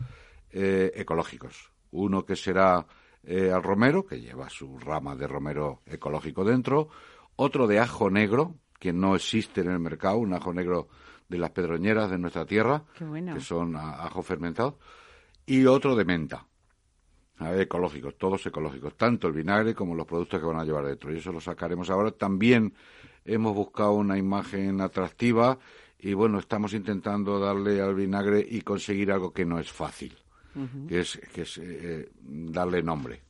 eh, 0.51 0.93
ecológicos. 0.95 1.73
Uno 1.91 2.25
que 2.25 2.37
será 2.37 2.87
eh, 3.23 3.53
al 3.53 3.63
romero, 3.63 4.07
que 4.07 4.19
lleva 4.19 4.49
su 4.49 4.79
rama 4.79 5.15
de 5.15 5.27
romero 5.27 5.83
ecológico 5.85 6.47
dentro. 6.47 6.89
Otro 7.41 7.69
de 7.69 7.79
ajo 7.79 8.11
negro, 8.11 8.57
que 8.81 8.93
no 8.93 9.15
existe 9.15 9.61
en 9.61 9.71
el 9.71 9.79
mercado, 9.79 10.19
un 10.19 10.35
ajo 10.35 10.53
negro 10.53 10.89
de 11.29 11.39
las 11.39 11.51
pedroñeras 11.51 12.11
de 12.11 12.19
nuestra 12.19 12.45
tierra, 12.45 12.83
bueno. 12.99 13.33
que 13.33 13.41
son 13.41 13.77
ajo 13.77 14.25
fermentado. 14.25 14.77
Y 15.47 15.65
otro 15.67 15.95
de 15.95 16.05
menta. 16.05 16.45
A 17.37 17.51
ver, 17.53 17.61
ecológicos, 17.61 18.19
todos 18.19 18.45
ecológicos, 18.45 18.97
tanto 18.97 19.29
el 19.29 19.35
vinagre 19.35 19.73
como 19.73 19.95
los 19.95 20.05
productos 20.05 20.41
que 20.41 20.47
van 20.47 20.59
a 20.59 20.65
llevar 20.65 20.87
dentro. 20.87 21.15
Y 21.15 21.19
eso 21.19 21.31
lo 21.31 21.41
sacaremos 21.41 21.91
ahora. 21.91 22.11
También 22.11 22.75
hemos 23.25 23.55
buscado 23.55 23.93
una 23.93 24.19
imagen 24.19 24.81
atractiva 24.81 25.61
y 26.01 26.15
bueno, 26.15 26.41
estamos 26.41 26.73
intentando 26.73 27.39
darle 27.39 27.81
al 27.81 27.95
vinagre 27.95 28.45
y 28.49 28.63
conseguir 28.63 29.13
algo 29.13 29.33
que 29.33 29.45
no 29.45 29.61
es 29.61 29.71
fácil, 29.71 30.19
que 30.89 31.01
es, 31.01 31.21
que 31.33 31.43
es 31.43 31.57
eh, 31.59 32.11
darle 32.21 32.83
nombre. 32.83 33.28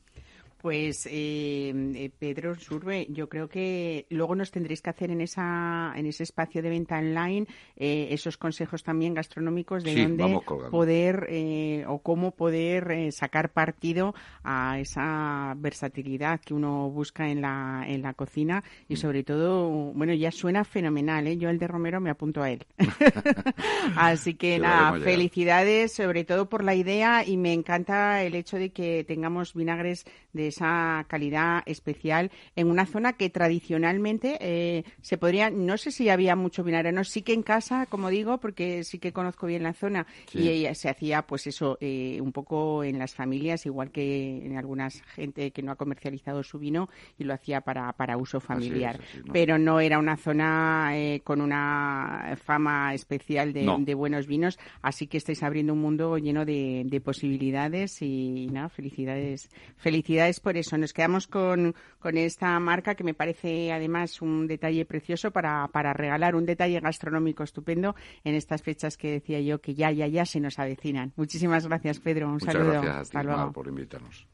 Pues 0.61 1.05
eh, 1.05 1.73
eh, 1.95 2.11
Pedro 2.19 2.55
Surbe, 2.55 3.07
yo 3.09 3.29
creo 3.29 3.47
que 3.47 4.05
luego 4.09 4.35
nos 4.35 4.51
tendréis 4.51 4.81
que 4.81 4.89
hacer 4.89 5.09
en 5.09 5.21
esa 5.21 5.93
en 5.95 6.05
ese 6.05 6.23
espacio 6.23 6.61
de 6.61 6.69
venta 6.69 6.97
online 6.97 7.47
eh, 7.77 8.09
esos 8.11 8.35
consejos 8.37 8.83
también 8.83 9.13
gastronómicos 9.13 9.83
de 9.85 9.93
Sí, 9.93 10.01
dónde 10.01 10.39
poder 10.69 11.27
eh, 11.29 11.85
o 11.87 11.99
cómo 11.99 12.31
poder 12.31 12.91
eh, 12.91 13.11
sacar 13.13 13.51
partido 13.53 14.13
a 14.43 14.79
esa 14.79 15.53
versatilidad 15.57 16.41
que 16.41 16.53
uno 16.53 16.89
busca 16.89 17.29
en 17.29 17.41
la 17.41 17.85
en 17.87 18.01
la 18.01 18.13
cocina 18.13 18.63
y 18.89 18.95
Mm. 18.95 18.97
sobre 18.97 19.23
todo, 19.23 19.69
bueno, 19.93 20.13
ya 20.13 20.31
suena 20.31 20.65
fenomenal, 20.65 21.25
¿eh? 21.27 21.37
Yo 21.37 21.49
el 21.49 21.57
de 21.59 21.67
Romero 21.67 22.01
me 22.01 22.09
apunto 22.09 22.41
a 22.43 22.49
él. 22.51 22.65
Así 23.95 24.33
que 24.35 24.59
nada, 24.59 24.99
felicidades 24.99 25.93
sobre 25.93 26.23
todo 26.25 26.49
por 26.49 26.63
la 26.63 26.75
idea 26.75 27.25
y 27.25 27.37
me 27.37 27.53
encanta 27.53 28.23
el 28.23 28.35
hecho 28.35 28.57
de 28.57 28.71
que 28.71 29.03
tengamos 29.05 29.53
vinagres 29.53 30.05
de 30.33 30.48
esa 30.49 31.05
calidad 31.07 31.63
especial 31.65 32.29
en 32.55 32.69
una 32.69 32.85
zona 32.85 33.13
que 33.13 33.29
tradicionalmente 33.29 34.37
eh, 34.41 34.83
se 35.01 35.17
podría, 35.17 35.49
no 35.49 35.77
sé 35.77 35.91
si 35.91 36.09
había 36.09 36.35
mucho 36.35 36.63
vinagre, 36.63 36.91
no, 36.91 37.03
sí 37.03 37.21
que 37.21 37.33
en 37.33 37.43
casa, 37.43 37.85
como 37.85 38.09
digo, 38.09 38.39
porque 38.39 38.83
sí 38.83 38.99
que 38.99 39.13
conozco 39.13 39.47
bien 39.47 39.63
la 39.63 39.73
zona 39.73 40.05
Sí. 40.27 40.39
y 40.39 40.49
ella 40.49 40.73
se 40.75 40.89
hacía 40.89 41.21
pues 41.23 41.47
eso 41.47 41.77
eh, 41.81 42.19
un 42.21 42.31
poco 42.31 42.83
en 42.83 42.99
las 42.99 43.13
familias, 43.13 43.65
igual 43.65 43.91
que 43.91 44.45
en 44.45 44.57
algunas 44.57 45.01
gente 45.15 45.51
que 45.51 45.61
no 45.61 45.71
ha 45.71 45.75
comercializado 45.75 46.43
su 46.43 46.59
vino 46.59 46.89
y 47.17 47.23
lo 47.23 47.33
hacía 47.33 47.61
para, 47.61 47.91
para 47.93 48.17
uso 48.17 48.39
familiar, 48.39 48.99
así, 49.01 49.21
¿no? 49.25 49.33
pero 49.33 49.57
no 49.57 49.79
era 49.79 49.99
una 49.99 50.17
zona 50.17 50.91
eh, 50.95 51.21
con 51.23 51.41
una 51.41 52.37
fama 52.43 52.93
especial 52.93 53.53
de, 53.53 53.63
No. 53.63 53.77
de 53.79 53.93
buenos 53.93 54.27
vinos, 54.27 54.57
así 54.81 55.07
que 55.07 55.17
estáis 55.17 55.43
abriendo 55.43 55.73
un 55.73 55.79
mundo 55.81 56.17
lleno 56.17 56.45
de, 56.45 56.83
de 56.85 57.01
posibilidades 57.01 58.01
y 58.01 58.47
nada, 58.51 58.69
felicidades, 58.69 59.49
felicidades 59.77 60.38
por 60.39 60.57
eso. 60.57 60.77
Nos 60.77 60.93
quedamos 60.93 61.27
con, 61.27 61.75
con 61.99 62.17
esta 62.17 62.59
marca 62.59 62.95
que 62.95 63.03
me 63.03 63.13
parece 63.13 63.71
además 63.71 64.21
un 64.21 64.47
detalle 64.47 64.85
precioso 64.85 65.31
para, 65.31 65.67
para 65.69 65.93
regalar, 65.93 66.35
un 66.35 66.45
detalle 66.45 66.79
gastronómico 66.79 67.43
estupendo 67.43 67.95
en 68.23 68.35
estas 68.35 68.61
fechas 68.61 68.97
que 68.97 69.11
decía 69.11 69.39
yo 69.41 69.59
que 69.61 69.73
ya, 69.75 69.91
ya, 69.91 70.07
ya 70.07 70.25
se 70.25 70.39
nos 70.39 70.59
avecinan. 70.59 71.13
Muchísimas 71.15 71.67
gracias, 71.67 71.99
Pedro. 71.99 72.27
Un 72.27 72.33
Muchas 72.33 72.53
saludo. 72.53 72.71
gracias 72.73 72.95
a 72.95 72.99
Hasta 73.01 73.19
ti, 73.21 73.25
luego. 73.25 73.41
Mar, 73.45 73.53
por 73.53 73.67
invitarnos. 73.67 74.27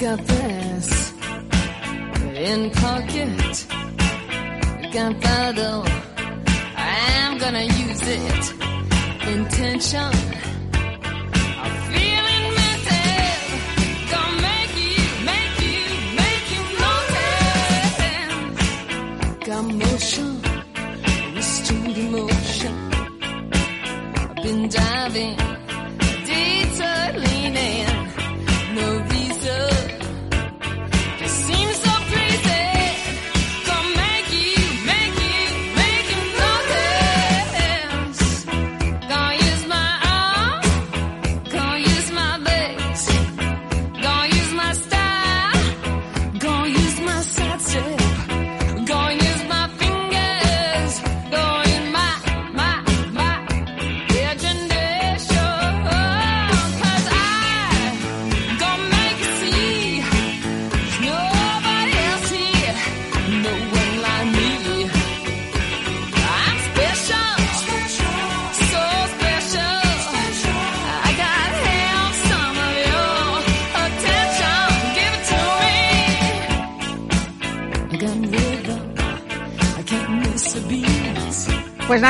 Got 0.00 0.18
this 0.26 1.14
in 2.34 2.70
pocket. 2.72 3.66
Gunpowder. 4.92 5.82
I'm 6.76 7.38
gonna 7.38 7.64
use 7.64 8.02
it. 8.02 8.54
Intention. 9.28 10.10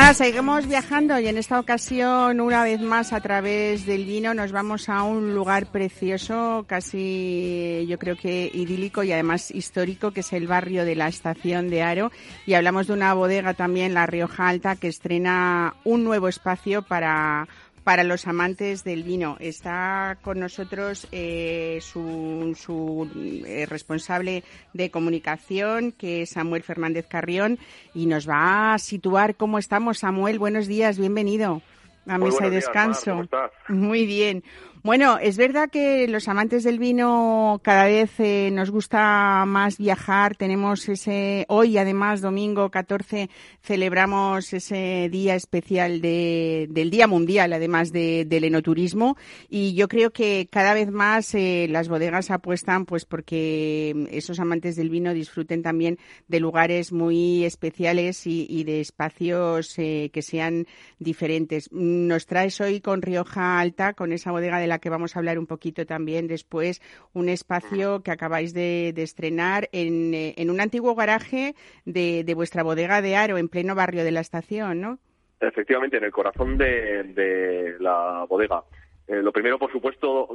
Nada, 0.01 0.13
seguimos 0.13 0.67
viajando 0.67 1.19
y 1.19 1.27
en 1.27 1.39
esta 1.39 1.59
ocasión, 1.59 2.43
una 2.43 2.63
vez 2.63 2.83
más, 2.83 3.15
a 3.15 3.21
través 3.23 3.87
del 3.87 4.05
vino, 4.05 4.35
nos 4.35 4.53
vamos 4.53 4.91
a 4.91 5.03
un 5.03 5.35
lugar 5.35 5.67
precioso, 5.67 6.67
casi 6.69 7.87
yo 7.89 7.99
creo 7.99 8.15
que 8.17 8.51
idílico 8.53 9.03
y 9.05 9.13
además 9.13 9.51
histórico, 9.51 10.11
que 10.11 10.21
es 10.21 10.35
el 10.35 10.47
barrio 10.47 10.85
de 10.85 10.97
la 10.97 11.09
Estación 11.09 11.71
de 11.71 11.83
Aro. 11.83 12.13
Y 12.45 12.53
hablamos 12.53 12.89
de 12.89 12.93
una 12.93 13.15
bodega 13.15 13.55
también, 13.55 13.95
La 13.95 14.05
Rioja 14.05 14.49
Alta, 14.49 14.77
que 14.77 14.89
estrena 14.89 15.75
un 15.85 16.05
nuevo 16.05 16.29
espacio 16.29 16.83
para 16.83 17.49
para 17.87 18.03
los 18.03 18.27
amantes 18.27 18.83
del 18.83 19.05
vino. 19.05 19.37
Está 19.39 20.19
con 20.23 20.41
nosotros 20.41 21.07
eh, 21.13 21.79
su, 21.81 22.53
su, 22.61 23.09
eh, 23.47 23.65
responsable 23.67 24.43
de 24.73 24.91
comunicación, 24.91 25.93
que 25.93 26.23
es 26.23 26.31
Samuel 26.31 26.65
Fernández 26.65 27.07
Carrión, 27.07 27.61
y 27.95 28.07
nos 28.07 28.29
va 28.29 28.75
a 28.75 28.79
situar 28.81 29.37
cómo 29.37 29.61
estamos. 29.61 29.99
Samuel, 29.99 30.41
buenos 30.41 30.67
días, 30.67 30.99
bienvenido 30.99 31.63
a 32.07 32.19
Mesa 32.19 32.47
y 32.47 32.51
días, 32.51 32.65
Descanso. 32.65 33.29
Muy 33.69 34.07
bien. 34.07 34.43
Bueno, 34.87 35.19
es 35.19 35.37
verdad 35.37 35.69
que 35.69 36.07
los 36.07 36.29
amantes 36.29 36.63
del 36.63 36.79
vino 36.79 37.61
cada 37.65 37.87
vez 37.87 38.21
eh, 38.21 38.51
nos 38.53 38.71
gusta 38.71 39.43
más 39.45 39.79
viajar. 39.79 40.37
Tenemos 40.37 40.89
ese, 40.89 41.45
hoy 41.49 41.77
además, 41.77 42.21
domingo 42.21 42.71
14, 42.71 43.29
celebramos 43.61 44.53
ese 44.53 45.09
día 45.11 45.35
especial 45.35 46.01
de, 46.01 46.69
del 46.71 46.91
Día 46.91 47.09
Mundial, 47.09 47.53
además 47.53 47.91
de, 47.91 48.27
del 48.27 48.45
enoturismo. 48.45 49.17
Y 49.49 49.75
yo 49.75 49.89
creo 49.89 50.13
que 50.13 50.47
cada 50.53 50.73
vez 50.73 50.93
más 50.93 51.35
eh, 51.35 51.67
las 51.69 51.89
bodegas 51.89 52.31
apuestan 52.31 52.87
pues 52.87 53.07
porque 53.07 54.07
esos 54.13 54.39
amantes 54.39 54.77
del 54.77 54.91
vino 54.91 55.15
disfruten 55.15 55.65
también 55.65 55.99
de 56.29 56.39
lugares 56.39 56.93
muy 56.93 57.45
especiales 57.45 58.25
y, 58.29 58.47
y 58.49 58.63
de 58.63 58.83
espacios 58.83 59.77
eh, 59.79 60.11
que 60.13 60.23
sean 60.23 60.69
diferentes. 61.01 61.73
Nos 61.97 62.27
traes 62.27 62.61
hoy 62.61 62.81
con 62.81 63.01
Rioja 63.01 63.59
Alta, 63.59 63.95
con 63.95 64.13
esa 64.13 64.31
bodega 64.31 64.59
de 64.59 64.67
la 64.67 64.79
que 64.79 64.91
vamos 64.91 65.17
a 65.17 65.19
hablar 65.19 65.39
un 65.39 65.47
poquito 65.47 65.87
también 65.87 66.27
después, 66.27 66.83
un 67.15 67.31
espacio 67.31 68.03
que 68.03 68.11
acabáis 68.11 68.53
de, 68.53 68.93
estrenar 68.97 69.69
en, 69.73 70.13
eh, 70.13 70.35
en, 70.37 70.51
un 70.51 70.61
antiguo 70.61 70.95
garaje 70.95 71.55
de, 71.87 72.31
vuestra 72.35 72.63
bodega 72.63 73.01
de 73.01 73.17
Aro, 73.17 73.39
en 73.39 73.49
pleno 73.49 73.75
barrio 73.75 74.05
de 74.05 74.11
la 74.11 74.21
estación, 74.21 74.81
¿no? 74.81 74.99
Efectivamente, 75.41 75.97
en 75.97 76.05
el 76.05 76.13
corazón 76.13 76.59
de, 76.59 77.77
la 77.81 78.27
bodega. 78.29 78.63
Eh, 79.09 79.23
lo 79.23 79.33
primero, 79.33 79.59
por 79.59 79.73
supuesto, 79.73 80.29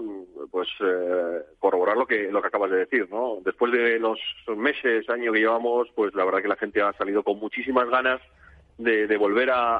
pues 0.49 0.68
eh, 0.80 1.41
corroborar 1.59 1.97
lo 1.97 2.07
que 2.07 2.32
lo 2.32 2.41
que 2.41 2.47
acabas 2.47 2.72
de 2.72 2.78
decir, 2.78 3.07
¿no? 3.12 3.38
Después 3.43 3.72
de 3.72 3.99
los 3.99 4.20
meses, 4.57 5.07
años 5.09 5.34
que 5.34 5.41
llevamos, 5.41 5.89
pues 5.93 6.16
la 6.16 6.26
verdad 6.26 6.41
que 6.41 6.47
la 6.47 6.55
gente 6.55 6.82
ha 6.82 6.93
salido 6.93 7.22
con 7.22 7.38
muchísimas 7.38 7.89
ganas 7.89 8.22
de, 8.84 9.07
de 9.07 9.17
volver 9.17 9.49
a, 9.51 9.77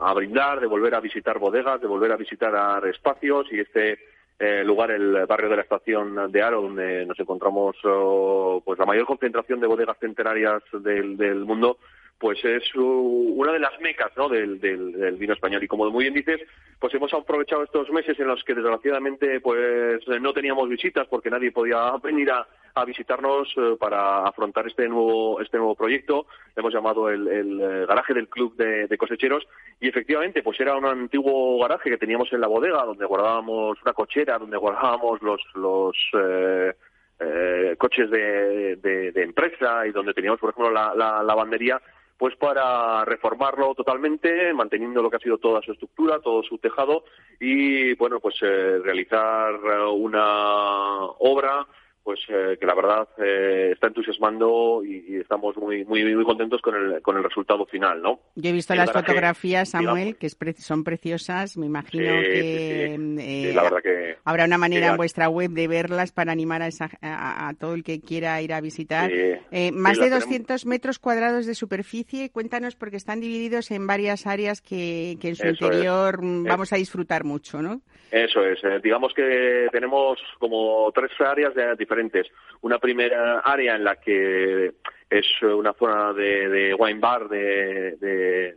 a, 0.00 0.14
brindar, 0.14 0.60
de 0.60 0.66
volver 0.66 0.94
a 0.94 1.00
visitar 1.00 1.38
bodegas, 1.38 1.80
de 1.80 1.86
volver 1.86 2.12
a 2.12 2.16
visitar 2.16 2.86
espacios 2.86 3.46
y 3.52 3.60
este 3.60 3.98
eh, 4.38 4.62
lugar 4.64 4.90
el 4.90 5.26
barrio 5.26 5.48
de 5.48 5.56
la 5.56 5.62
estación 5.62 6.30
de 6.30 6.42
Aro, 6.42 6.60
donde 6.62 7.06
nos 7.06 7.18
encontramos 7.18 7.76
oh, 7.84 8.62
pues 8.64 8.78
la 8.78 8.86
mayor 8.86 9.06
concentración 9.06 9.60
de 9.60 9.66
bodegas 9.66 9.96
centenarias 9.98 10.62
del, 10.72 11.16
del 11.16 11.44
mundo, 11.44 11.78
pues 12.18 12.42
es 12.44 12.62
uh, 12.76 13.34
una 13.36 13.52
de 13.52 13.58
las 13.58 13.78
mecas 13.80 14.10
¿no? 14.16 14.28
del, 14.28 14.60
del- 14.60 14.92
del 14.92 15.16
vino 15.16 15.32
español. 15.34 15.62
Y 15.62 15.68
como 15.68 15.90
muy 15.90 16.04
bien 16.04 16.14
dices, 16.14 16.40
pues 16.78 16.92
hemos 16.94 17.12
aprovechado 17.14 17.62
estos 17.64 17.90
meses 17.90 18.18
en 18.20 18.28
los 18.28 18.42
que 18.44 18.54
desgraciadamente 18.54 19.40
pues 19.40 20.06
no 20.20 20.32
teníamos 20.32 20.68
visitas 20.68 21.06
porque 21.08 21.30
nadie 21.30 21.50
podía 21.52 21.92
venir 22.02 22.30
a, 22.30 22.46
a 22.76 22.84
visitarnos 22.84 23.48
eh, 23.56 23.76
para 23.80 24.26
afrontar 24.26 24.66
este 24.66 24.86
nuevo 24.86 25.40
este 25.40 25.56
nuevo 25.56 25.74
proyecto. 25.74 26.26
Hemos 26.54 26.72
llamado 26.74 27.08
el, 27.08 27.26
el, 27.26 27.60
eh, 27.60 27.86
garaje 27.86 28.12
del 28.12 28.28
club 28.28 28.54
de, 28.56 28.86
de 28.86 28.98
cosecheros 28.98 29.46
y 29.80 29.88
efectivamente 29.88 30.42
pues 30.42 30.60
era 30.60 30.76
un 30.76 30.84
antiguo 30.84 31.58
garaje 31.60 31.88
que 31.88 31.96
teníamos 31.96 32.30
en 32.32 32.40
la 32.42 32.48
bodega 32.48 32.84
donde 32.84 33.06
guardábamos 33.06 33.78
una 33.82 33.94
cochera, 33.94 34.38
donde 34.38 34.58
guardábamos 34.58 35.22
los 35.22 35.40
los 35.54 35.96
eh, 36.20 36.74
eh, 37.18 37.74
coches 37.78 38.10
de, 38.10 38.76
de- 38.76 39.10
de 39.12 39.22
empresa 39.22 39.86
y 39.86 39.92
donde 39.92 40.12
teníamos 40.12 40.38
por 40.38 40.50
ejemplo 40.50 40.70
la, 40.70 40.94
la 40.94 41.22
lavandería 41.22 41.80
pues 42.18 42.34
para 42.36 43.04
reformarlo 43.04 43.74
totalmente, 43.74 44.52
manteniendo 44.54 45.02
lo 45.02 45.10
que 45.10 45.16
ha 45.16 45.20
sido 45.20 45.36
toda 45.38 45.60
su 45.62 45.72
estructura, 45.72 46.18
todo 46.20 46.42
su 46.42 46.56
tejado 46.58 47.04
y 47.40 47.94
bueno, 47.94 48.20
pues 48.20 48.36
eh, 48.42 48.78
realizar 48.82 49.54
una 49.92 51.04
obra 51.18 51.66
pues 52.06 52.20
eh, 52.28 52.56
que 52.58 52.64
la 52.66 52.74
verdad 52.76 53.08
eh, 53.18 53.70
está 53.72 53.88
entusiasmando 53.88 54.82
y, 54.84 55.04
y 55.08 55.16
estamos 55.16 55.56
muy 55.56 55.84
muy 55.84 56.04
muy 56.14 56.24
contentos 56.24 56.62
con 56.62 56.76
el 56.76 57.02
con 57.02 57.16
el 57.16 57.24
resultado 57.24 57.66
final, 57.66 58.00
¿no? 58.00 58.20
Yo 58.36 58.50
he 58.50 58.52
visto 58.52 58.72
El 58.74 58.78
las 58.78 58.86
garaje, 58.90 59.06
fotografías, 59.08 59.68
Samuel, 59.70 59.94
digamos. 59.96 60.18
que 60.20 60.26
es 60.28 60.34
pre- 60.36 60.52
son 60.54 60.84
preciosas. 60.84 61.56
Me 61.56 61.66
imagino 61.66 62.04
Sí, 62.04 62.22
que 62.28 62.40
sí, 62.40 63.16
sí. 63.18 63.22
eh, 63.22 63.48
Sí, 63.48 63.52
la 63.52 63.62
verdad 63.64 63.82
que 63.82 64.16
habrá 64.24 64.44
una 64.44 64.56
manera 64.56 64.86
que- 64.86 64.90
en 64.92 64.96
vuestra 64.96 65.28
web 65.28 65.50
de 65.50 65.66
verlas 65.66 66.12
para 66.12 66.30
animar 66.30 66.62
a, 66.62 66.68
esa- 66.68 66.90
a- 67.02 67.48
a 67.48 67.54
todo 67.54 67.74
el 67.74 67.82
que 67.82 68.00
quiera 68.00 68.40
ir 68.40 68.52
a 68.52 68.60
visitar. 68.60 69.10
Eh, 69.12 69.72
más 69.72 69.98
de 69.98 70.04
tenemos- 70.04 70.24
200 70.24 70.64
metros 70.64 71.00
cuadrados 71.00 71.44
de 71.44 71.56
superficie. 71.56 72.30
Cuéntanos 72.30 72.76
porque 72.76 72.96
están 72.98 73.18
divididos 73.20 73.72
en 73.72 73.84
varias 73.88 74.28
áreas 74.28 74.60
que, 74.62 75.16
que 75.20 75.30
en 75.30 75.34
su 75.34 75.42
Eso 75.48 75.64
interior 75.66 76.22
mm, 76.22 76.46
Es- 76.46 76.52
vamos 76.52 76.72
a 76.72 76.76
disfrutar 76.76 77.24
mucho, 77.24 77.60
¿no? 77.62 77.80
Eso 78.12 78.44
es. 78.46 78.62
eh, 78.62 78.78
digamos 78.80 79.12
que 79.12 79.66
tenemos 79.72 80.20
como 80.38 80.92
tres 80.94 81.10
áreas 81.20 81.52
de- 81.56 81.74
diferentes. 81.76 81.95
Una 82.62 82.78
primera 82.78 83.40
área 83.40 83.76
en 83.76 83.84
la 83.84 83.96
que 83.96 84.72
es 85.08 85.26
una 85.42 85.72
zona 85.74 86.12
de, 86.12 86.48
de 86.48 86.74
wine 86.74 86.98
bar, 87.00 87.28
de, 87.28 87.96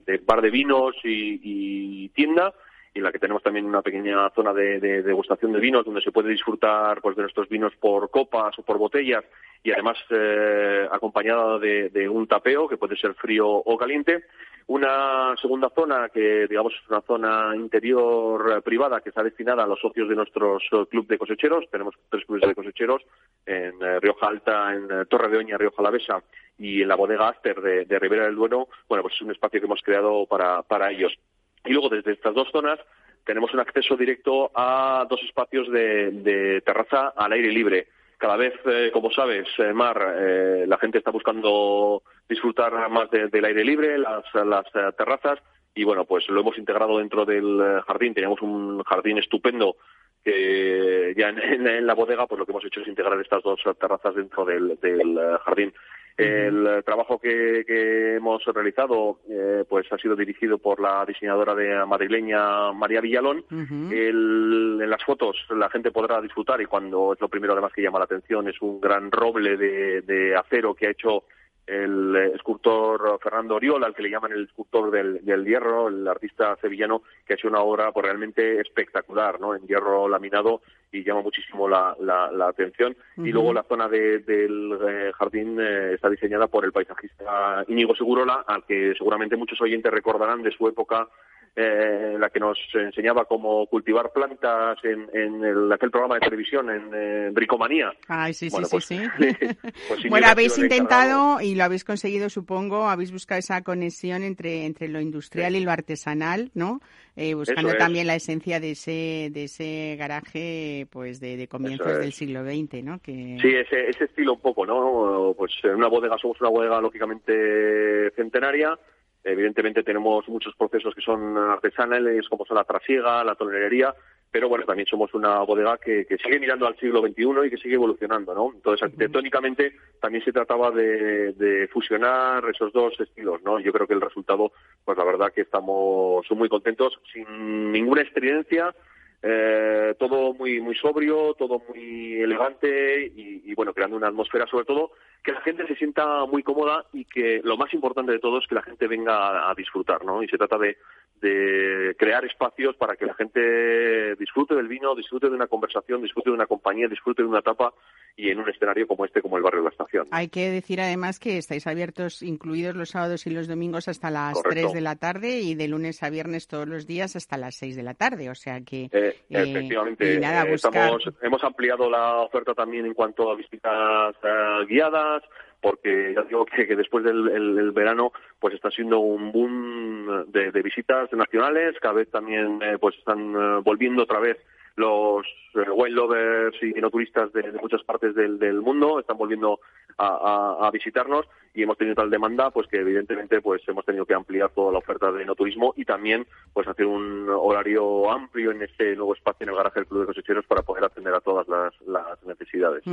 de- 0.06 0.18
bar 0.26 0.42
de 0.42 0.50
vinos 0.50 0.96
y, 1.04 1.40
y 1.44 2.10
tienda, 2.10 2.54
en 3.00 3.04
la 3.04 3.12
que 3.12 3.20
tenemos 3.20 3.42
también 3.42 3.66
una 3.66 3.82
pequeña 3.82 4.30
zona 4.32 4.54
de, 4.54 4.80
de 4.80 5.02
degustación 5.02 5.52
de 5.52 5.60
vinos 5.60 5.86
donde 5.86 6.02
se 6.02 6.12
puede 6.12 6.30
disfrutar 6.30 7.02
pues 7.02 7.16
de 7.16 7.24
nuestros 7.24 7.50
vinos 7.50 7.74
por 7.80 8.10
copas 8.10 8.58
o 8.60 8.64
por 8.64 8.78
botellas 8.78 9.24
y 9.64 9.72
además 9.72 9.98
eh, 10.10 10.88
acompañada 10.92 11.60
de, 11.60 12.10
un 12.10 12.28
tapeo 12.28 12.68
que 12.68 12.78
puede 12.78 12.96
ser 12.96 13.14
frío 13.16 13.48
o 13.48 13.78
caliente. 13.78 14.26
Una 14.68 15.36
segunda 15.42 15.70
zona 15.70 16.10
que, 16.10 16.46
digamos, 16.48 16.74
es 16.74 16.90
una 16.90 17.02
zona 17.02 17.56
interior 17.56 18.58
eh, 18.58 18.62
privada 18.62 19.02
que 19.02 19.10
está 19.10 19.24
destinada 19.24 19.64
a 19.64 19.68
los 19.68 19.80
socios 19.80 20.08
de 20.08 20.16
nuestros 20.16 20.64
eh, 20.72 20.86
club 20.90 21.08
de 21.08 21.18
cosecheros. 21.18 21.66
Tenemos 21.72 21.96
tres 22.10 22.24
clubes 22.26 22.48
de 22.48 22.56
cosecheros 22.56 23.02
en 23.46 23.74
Rioja 24.00 24.28
Alta, 24.28 24.74
en 24.74 25.08
Torre 25.08 25.30
de 25.30 25.38
Oña, 25.38 25.58
Rioja 25.58 25.78
Alavesa 25.80 26.24
y 26.58 26.84
en 26.84 26.88
la 26.88 26.96
bodega 26.96 27.30
Aster 27.30 27.62
de, 27.62 27.86
de 27.86 28.00
Ribera 28.00 28.26
del 28.26 28.36
Duero. 28.36 28.68
Bueno, 28.88 29.02
pues 29.02 29.16
es 29.16 29.22
un 29.22 29.32
espacio 29.32 29.60
que 29.60 29.66
hemos 29.66 29.82
creado 29.82 30.28
para, 30.28 30.62
para 30.62 30.92
ellos. 30.92 31.18
Y 31.66 31.72
luego 31.74 31.90
desde 31.90 32.14
estas 32.14 32.34
dos 32.34 32.50
zonas 32.52 32.80
tenemos 33.26 33.54
un 33.54 33.60
acceso 33.60 33.96
directo 33.96 34.50
a 34.56 35.06
dos 35.10 35.22
espacios 35.24 35.70
de, 35.72 36.12
de 36.12 36.62
terraza 36.62 37.14
al 37.16 37.32
aire 37.34 37.52
libre. 37.52 37.88
Cada 38.18 38.36
vez, 38.38 38.54
eh, 38.66 38.90
como 38.92 39.12
sabes, 39.12 39.48
eh, 39.60 39.72
Mar, 39.74 40.16
eh, 40.18 40.66
la 40.68 40.78
gente 40.78 40.98
está 40.98 41.12
buscando 41.12 42.02
disfrutar 42.28 42.90
más 42.90 43.10
de- 43.12 43.28
del 43.28 43.46
aire 43.46 43.64
libre, 43.64 43.98
las, 43.98 44.24
las 44.34 44.66
eh, 44.76 44.92
terrazas, 44.98 45.40
y 45.74 45.84
bueno, 45.84 46.04
pues 46.06 46.28
lo 46.30 46.42
hemos 46.42 46.58
integrado 46.58 46.98
dentro 46.98 47.24
del 47.26 47.60
eh, 47.62 47.82
jardín. 47.88 48.14
Teníamos 48.14 48.42
un 48.42 48.84
jardín 48.84 49.20
estupendo 49.20 49.78
que 50.24 51.14
ya 51.18 51.30
en, 51.30 51.66
en- 51.68 51.86
la 51.88 51.94
bodega, 51.94 52.28
pues 52.28 52.40
lo 52.40 52.46
que 52.46 52.52
hemos 52.52 52.66
hecho 52.66 52.82
es 52.82 52.88
integrar 52.88 53.20
estas 53.22 53.42
dos 53.44 53.62
terrazas 53.80 54.16
dentro 54.16 54.44
del, 54.44 54.78
del, 54.82 55.18
jardín. 55.46 55.74
El 56.20 56.84
trabajo 56.84 57.18
que, 57.20 57.64
que 57.66 58.16
hemos 58.16 58.44
realizado 58.46 59.20
eh, 59.30 59.64
pues 59.68 59.86
ha 59.92 59.98
sido 59.98 60.16
dirigido 60.16 60.58
por 60.58 60.80
la 60.82 61.06
diseñadora 61.06 61.56
de 61.56 61.86
madrileña 61.86 62.72
María 62.74 63.02
Villalón. 63.02 63.44
El- 63.92 64.80
en 64.82 64.90
las 64.90 65.04
fotos 65.04 65.36
la 65.50 65.70
gente 65.70 65.92
podrá 65.92 66.22
disfrutar 66.22 66.62
y 66.62 66.66
cuando 66.66 67.14
es 67.14 67.22
lo 67.22 67.28
primero 67.30 67.54
además 67.54 67.72
que 67.74 67.82
llama 67.82 68.00
la 68.00 68.06
atención 68.06 68.48
es 68.48 68.62
un 68.62 68.80
gran 68.82 69.12
roble 69.12 69.58
de, 69.58 70.02
de 70.02 70.36
acero 70.36 70.74
que 70.74 70.88
ha 70.88 70.92
hecho 70.92 71.24
el 71.70 72.16
eh, 72.16 72.32
escultor 72.36 73.20
Fernando 73.22 73.56
Oriola, 73.56 73.86
al 73.88 73.94
que 73.96 74.02
le 74.04 74.10
llaman 74.10 74.32
el 74.32 74.46
escultor 74.46 74.90
del, 74.92 75.24
del 75.24 75.46
hierro, 75.46 75.88
el 75.88 76.08
artista 76.08 76.56
sevillano 76.62 77.04
que 77.26 77.34
ha 77.34 77.36
hecho 77.36 77.48
una 77.48 77.62
obra 77.62 77.92
pues, 77.92 78.06
realmente 78.06 78.60
espectacular, 78.60 79.40
¿no? 79.40 79.56
En 79.56 79.68
hierro 79.68 80.10
laminado 80.10 80.62
y 80.92 81.04
llama 81.04 81.22
muchísimo 81.22 81.70
la, 81.70 81.96
la, 82.00 82.32
la 82.32 82.48
atención. 82.48 82.96
Y 83.18 83.32
luego 83.32 83.54
la 83.54 83.64
zona 83.64 83.88
de- 83.88 84.20
del 84.20 84.78
eh, 84.88 85.12
jardín 85.16 85.58
eh, 85.62 85.94
está 85.94 86.10
diseñada 86.10 86.48
por 86.48 86.66
el 86.66 86.72
paisajista 86.72 87.64
Íñigo 87.68 87.96
Segurola, 87.96 88.44
al 88.48 88.64
que 88.66 88.94
seguramente 88.98 89.36
muchos 89.38 89.62
oyentes 89.62 89.92
recordarán 89.92 90.42
de 90.42 90.52
su 90.52 90.68
época 90.68 91.08
eh, 91.56 92.16
la 92.20 92.30
que 92.30 92.40
nos 92.40 92.58
enseñaba 92.74 93.26
cómo 93.26 93.66
cultivar 93.68 94.12
plantas 94.14 94.78
en, 94.84 95.08
en 95.14 95.44
el- 95.44 95.72
aquel 95.72 95.92
programa 95.92 96.16
de 96.16 96.22
televisión, 96.22 96.70
en 96.70 96.90
eh, 96.94 97.30
Bricomanía. 97.32 97.92
Ay, 98.08 98.34
sí, 98.34 98.50
sí, 98.50 98.52
Bueno, 98.56 98.68
sí, 98.68 98.72
pues- 98.72 98.86
sí. 98.86 98.98
Pues 99.88 100.00
Íñigo 100.00 100.10
bueno, 100.10 100.28
ha 100.28 100.32
habéis 100.32 100.58
intentado 100.58 101.42
y 101.42 101.56
lo 101.56 101.64
habéis 101.64 101.84
conseguido, 101.84 102.30
supongo, 102.30 102.88
habéis 102.88 103.12
buscado 103.12 103.40
esa 103.40 103.62
conexión 103.64 104.24
entre, 104.24 104.66
entre 104.66 104.88
lo 104.88 105.02
industrial 105.02 105.56
y 105.56 105.60
lo 105.62 105.72
artesanal, 105.72 106.52
¿no? 106.54 106.80
Eh, 107.16 107.34
buscando 107.34 107.72
es. 107.72 107.78
también 107.78 108.08
la 108.08 108.16
esencia 108.16 108.60
de 108.62 108.72
ese, 108.72 109.30
de 109.32 109.44
ese 109.46 109.96
garaje, 109.98 110.88
pues, 110.90 111.20
de, 111.20 111.36
de 111.36 111.48
comienzos 111.50 111.88
es. 111.92 112.00
del 112.00 112.14
siglo 112.14 112.44
XX, 112.46 112.84
¿no? 112.84 113.00
Que... 113.00 113.38
Sí, 113.42 113.54
ese, 113.54 113.90
ese 113.90 114.06
estilo 114.06 114.34
un 114.36 114.40
poco, 114.40 114.66
¿no? 114.66 115.34
Pues 115.38 115.52
en 115.64 115.76
una 115.76 115.88
bodega 115.90 116.18
somos 116.18 116.40
una 116.40 116.50
bodega 116.50 116.80
lógicamente 116.80 118.12
centenaria. 118.16 118.78
Evidentemente 119.24 119.84
tenemos 119.84 120.28
muchos 120.30 120.56
procesos 120.56 120.96
que 120.96 121.02
son 121.02 121.38
artesanales, 121.38 122.28
como 122.30 122.46
son 122.46 122.56
la 122.56 122.64
trasiega, 122.64 123.24
la 123.24 123.36
tonerería, 123.36 123.94
pero 124.32 124.48
bueno, 124.48 124.66
también 124.66 124.88
somos 124.88 125.14
una 125.14 125.40
bodega 125.40 125.78
que, 125.78 126.06
que 126.06 126.18
sigue 126.18 126.40
mirando 126.40 126.68
al 126.68 126.78
siglo 126.78 127.02
XXI 127.02 127.48
y 127.48 127.50
que 127.50 127.58
sigue 127.58 127.76
evolucionando, 127.76 128.34
¿no? 128.34 128.52
Entonces, 128.54 128.84
arquitectónicamente 128.84 129.74
también 130.00 130.24
se 130.24 130.32
trataba 130.32 130.72
de, 130.72 131.34
de 131.34 131.68
fusionar 131.68 132.44
esos 132.50 132.72
dos 132.72 132.94
estilos, 133.00 133.42
¿no? 133.44 133.60
Yo 133.60 133.74
creo 133.74 133.88
que 133.88 133.96
el 133.96 134.02
resultado, 134.02 134.52
pues 134.86 134.98
la 134.98 135.04
verdad 135.04 135.34
que 135.34 135.42
estamos 135.42 136.26
muy 136.32 136.48
contentos, 136.48 137.00
sin 137.12 137.72
ninguna 137.72 138.02
experiencia, 138.02 138.74
eh, 139.22 139.96
todo 140.00 140.34
muy 140.34 140.62
muy 140.62 140.76
sobrio, 140.76 141.34
todo 141.34 141.62
muy 141.68 142.22
elegante 142.22 143.06
y, 143.06 143.42
y, 143.46 143.54
bueno, 143.56 143.74
creando 143.74 143.98
una 143.98 144.08
atmósfera 144.08 144.48
sobre 144.48 144.64
todo 144.64 144.92
que 145.24 145.32
la 145.32 145.42
gente 145.42 145.68
se 145.68 145.76
sienta 145.76 146.26
muy 146.26 146.44
cómoda 146.44 146.86
y 146.94 147.06
que 147.06 147.42
lo 147.44 147.58
más 147.58 147.74
importante 147.74 148.12
de 148.12 148.20
todo 148.20 148.40
es 148.40 148.48
que 148.48 148.56
la 148.56 148.64
gente 148.64 148.88
venga 148.88 149.50
a, 149.50 149.54
disfrutar, 149.56 150.06
¿no? 150.06 150.24
Y 150.24 150.28
se 150.28 150.38
trata 150.38 150.58
de, 150.58 150.78
de 151.22 151.96
crear 151.98 152.24
espacios 152.26 152.76
para 152.78 152.96
que 152.96 153.06
la 153.06 153.14
gente 153.14 154.16
disfrute 154.16 154.56
del 154.56 154.68
vino, 154.68 154.96
disfrute 154.96 155.30
de 155.30 155.36
una 155.36 155.48
conversación, 155.48 156.02
disfrute 156.02 156.30
de 156.30 156.36
una 156.36 156.46
compañía, 156.46 156.88
disfrute 156.88 157.22
de 157.24 157.28
una 157.28 157.40
etapa 157.40 157.74
y 158.16 158.30
en 158.30 158.40
un 158.40 158.50
escenario 158.50 158.86
como 158.88 159.06
este, 159.06 159.22
como 159.22 159.38
el 159.38 159.44
barrio 159.44 159.60
de 159.62 159.66
la 159.66 159.70
estación. 159.72 160.08
Hay 160.12 160.28
que 160.30 160.50
decir 160.50 160.82
además 160.82 161.20
que 161.20 161.38
estáis 161.38 161.66
abiertos, 161.68 162.22
incluidos 162.22 162.76
los 162.76 162.90
sábados 162.90 163.26
y 163.28 163.30
los 163.30 163.48
domingos, 163.48 163.88
hasta 163.88 164.10
las 164.12 164.34
Correcto. 164.34 164.62
3 164.68 164.74
de 164.74 164.82
la 164.82 164.96
tarde 164.96 165.40
y 165.40 165.56
de 165.56 165.68
lunes 165.68 166.04
a 166.04 166.10
viernes 166.10 166.48
todos 166.48 166.68
los 166.68 166.86
días 166.86 167.16
hasta 167.16 167.38
las 167.38 167.56
6 167.56 167.76
de 167.76 167.84
la 167.84 167.94
tarde. 167.94 168.30
O 168.30 168.36
sea 168.36 168.60
que. 168.62 168.84
Eh, 168.86 168.90
eh, 168.92 169.16
efectivamente, 169.30 170.16
y 170.16 170.20
nada, 170.20 170.44
eh, 170.46 170.52
buscar- 170.52 170.74
estamos, 170.74 171.10
hemos 171.22 171.44
ampliado 171.44 171.90
la 171.90 172.18
oferta 172.22 172.54
también 172.54 172.86
en 172.86 172.94
cuanto 172.94 173.32
a 173.32 173.36
visitas 173.36 174.16
eh, 174.24 174.66
guiadas, 174.68 175.24
porque 175.62 176.14
ya 176.16 176.22
digo 176.24 176.46
que, 176.46 176.68
que 176.68 176.76
después 176.76 177.04
del 177.04 177.28
el- 177.30 177.72
verano 177.72 178.12
pues 178.40 178.54
está 178.56 178.72
siendo 178.72 179.00
un 179.00 179.32
boom 179.32 180.26
de, 180.32 180.52
de 180.52 180.62
visitas 180.62 181.12
nacionales, 181.14 181.76
cada 181.82 181.96
vez 181.96 182.10
también 182.10 182.60
eh, 182.62 182.78
pues 182.80 182.96
están 182.98 183.34
eh, 183.36 183.62
volviendo 183.64 184.04
otra 184.04 184.20
vez 184.20 184.38
los 184.76 185.26
eh, 185.56 185.70
wine 185.76 185.96
lovers 185.96 186.56
y 186.62 186.80
no 186.80 186.90
turistas 186.90 187.32
de, 187.34 187.42
de 187.52 187.60
muchas 187.60 187.84
partes 187.84 188.16
del, 188.16 188.62
mundo 188.62 189.00
están 189.00 189.18
volviendo 189.18 189.60
a, 189.98 190.70
visitarnos 190.72 191.26
y 191.54 191.64
hemos 191.64 191.78
tenido 191.78 191.96
tal 191.96 192.10
demanda 192.10 192.52
pues 192.52 192.68
que 192.68 192.78
evidentemente 192.78 193.42
pues 193.42 193.62
hemos 193.68 193.84
tenido 193.86 194.06
que 194.06 194.14
ampliar 194.14 194.50
toda 194.52 194.72
la 194.72 194.78
oferta 194.78 195.12
de 195.12 195.26
no 195.26 195.36
turismo 195.36 195.74
y 195.76 195.84
también 195.84 196.26
pues 196.54 196.68
hacer 196.68 196.86
un 196.86 197.28
horario 197.30 198.10
amplio 198.10 198.52
en 198.52 198.62
este 198.62 198.96
nuevo 198.96 199.14
espacio 199.16 199.44
en 199.46 199.50
el 199.50 199.56
garaje 199.56 199.80
del 199.80 199.88
Club 199.88 200.02
de 200.02 200.06
Cosecheros 200.08 200.46
para 200.46 200.62
poder 200.62 200.86
atender 200.86 201.14
a 201.14 201.20
todas 201.20 201.48
las, 201.48 201.74
las 201.88 202.24
necesidades. 202.26 202.84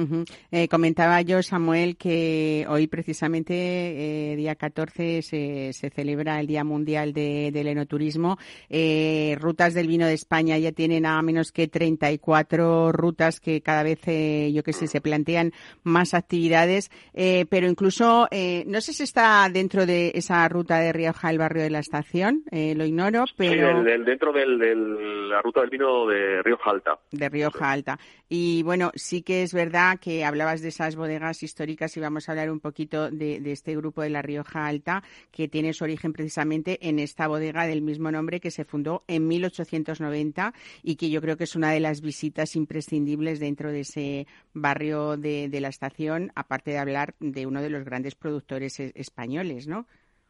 Eh, 0.51 0.69
comentaba 0.69 1.21
yo, 1.21 1.43
Samuel, 1.43 1.97
que 1.97 2.67
hoy 2.69 2.87
precisamente, 2.87 4.33
eh, 4.33 4.37
día 4.37 4.55
14, 4.57 5.23
se, 5.23 5.73
se 5.73 5.91
celebra 5.91 6.41
el 6.41 6.47
Día 6.47 6.65
Mundial 6.65 7.13
de- 7.13 7.51
del 7.53 7.69
Enoturismo. 7.69 8.39
Eh, 8.69 9.37
Rutas 9.39 9.75
del 9.75 9.87
Vino 9.87 10.07
de 10.07 10.15
España 10.15 10.59
ya 10.59 10.73
tienen 10.73 11.07
a 11.07 11.21
menos 11.23 11.53
que 11.53 11.66
de 11.67 11.71
34 12.21 12.93
rutas 12.93 13.41
que 13.41 13.61
cada 13.61 13.83
vez, 13.83 14.01
eh, 14.07 14.51
yo 14.55 14.63
que 14.63 14.73
sé, 14.73 14.87
se 14.87 15.01
plantean 15.01 15.53
más 15.85 16.15
actividades, 16.15 16.91
eh, 17.15 17.47
pero 17.51 17.69
incluso, 17.69 18.29
eh, 18.31 18.65
no 18.67 18.81
sé 18.81 18.93
si 18.93 19.03
está 19.03 19.49
dentro 19.53 19.87
de 19.87 20.13
esa 20.15 20.49
ruta 20.49 20.79
de 20.79 20.93
Rioja 20.93 21.31
el 21.31 21.39
barrio 21.39 21.63
de 21.63 21.71
la 21.71 21.81
estación, 21.81 22.43
lo 22.51 22.85
ignoro, 22.85 23.27
Sí, 23.27 23.35
pero 23.37 23.69
del- 23.83 23.85
del- 23.85 24.05
dentro 24.05 24.33
de 24.33 24.47
la 24.47 25.43
ruta 25.43 25.61
del 25.61 25.71
vino 25.71 26.07
de 26.07 26.43
Rioja 26.43 26.71
Alta. 26.71 26.99
de 27.11 27.29
Rioja 27.29 27.71
Alta. 27.71 27.99
Y 28.29 28.63
bueno, 28.65 28.91
sí 28.95 29.23
que 29.23 29.43
es 29.43 29.53
verdad 29.55 29.99
que 30.01 30.25
hablabas 30.25 30.61
de 30.61 30.69
esas 30.69 30.97
bodegas 30.97 31.43
históricas 31.43 31.97
y 31.97 32.01
vamos 32.01 32.29
a 32.29 32.33
hablar 32.33 32.51
un 32.51 32.61
poquito 32.61 33.11
de, 33.11 33.41
de 33.41 33.53
este 33.53 33.77
grupo 33.77 34.03
de 34.03 34.11
la 34.11 34.23
Rioja 34.23 34.67
Alta, 34.67 35.03
que 35.31 35.49
tiene 35.49 35.73
su 35.73 35.85
origen 35.85 36.13
precisamente 36.13 36.79
en 36.89 36.99
esta 36.99 37.29
bodega 37.29 37.67
del 37.67 37.83
mismo 37.83 38.11
nombre 38.11 38.41
que 38.41 38.51
se 38.51 38.65
fundó 38.65 39.05
en 39.07 39.29
1890 39.29 40.53
y 40.83 40.97
que 40.97 41.11
yo 41.11 41.21
creo 41.21 41.37
que 41.37 41.45
es 41.45 41.56
una 41.57 41.73
de 41.73 41.81
las 41.81 42.01
visitas 42.01 42.55
imprescindibles 42.55 43.41
dentro 43.41 43.73
de 43.73 43.81
ese 43.81 44.27
barrio 44.55 45.17
de, 45.17 45.49
de 45.49 45.61
la 45.61 45.69
estación, 45.69 46.31
aparte 46.35 46.71
de 46.71 46.79
hablar 46.79 47.15
de 47.19 47.47
uno 47.47 47.61
de 47.63 47.71
los 47.71 47.85
grandes 47.85 48.15
productores 48.15 48.79
e- 48.79 48.93
españoles, 48.95 49.67
¿no? 49.67 49.87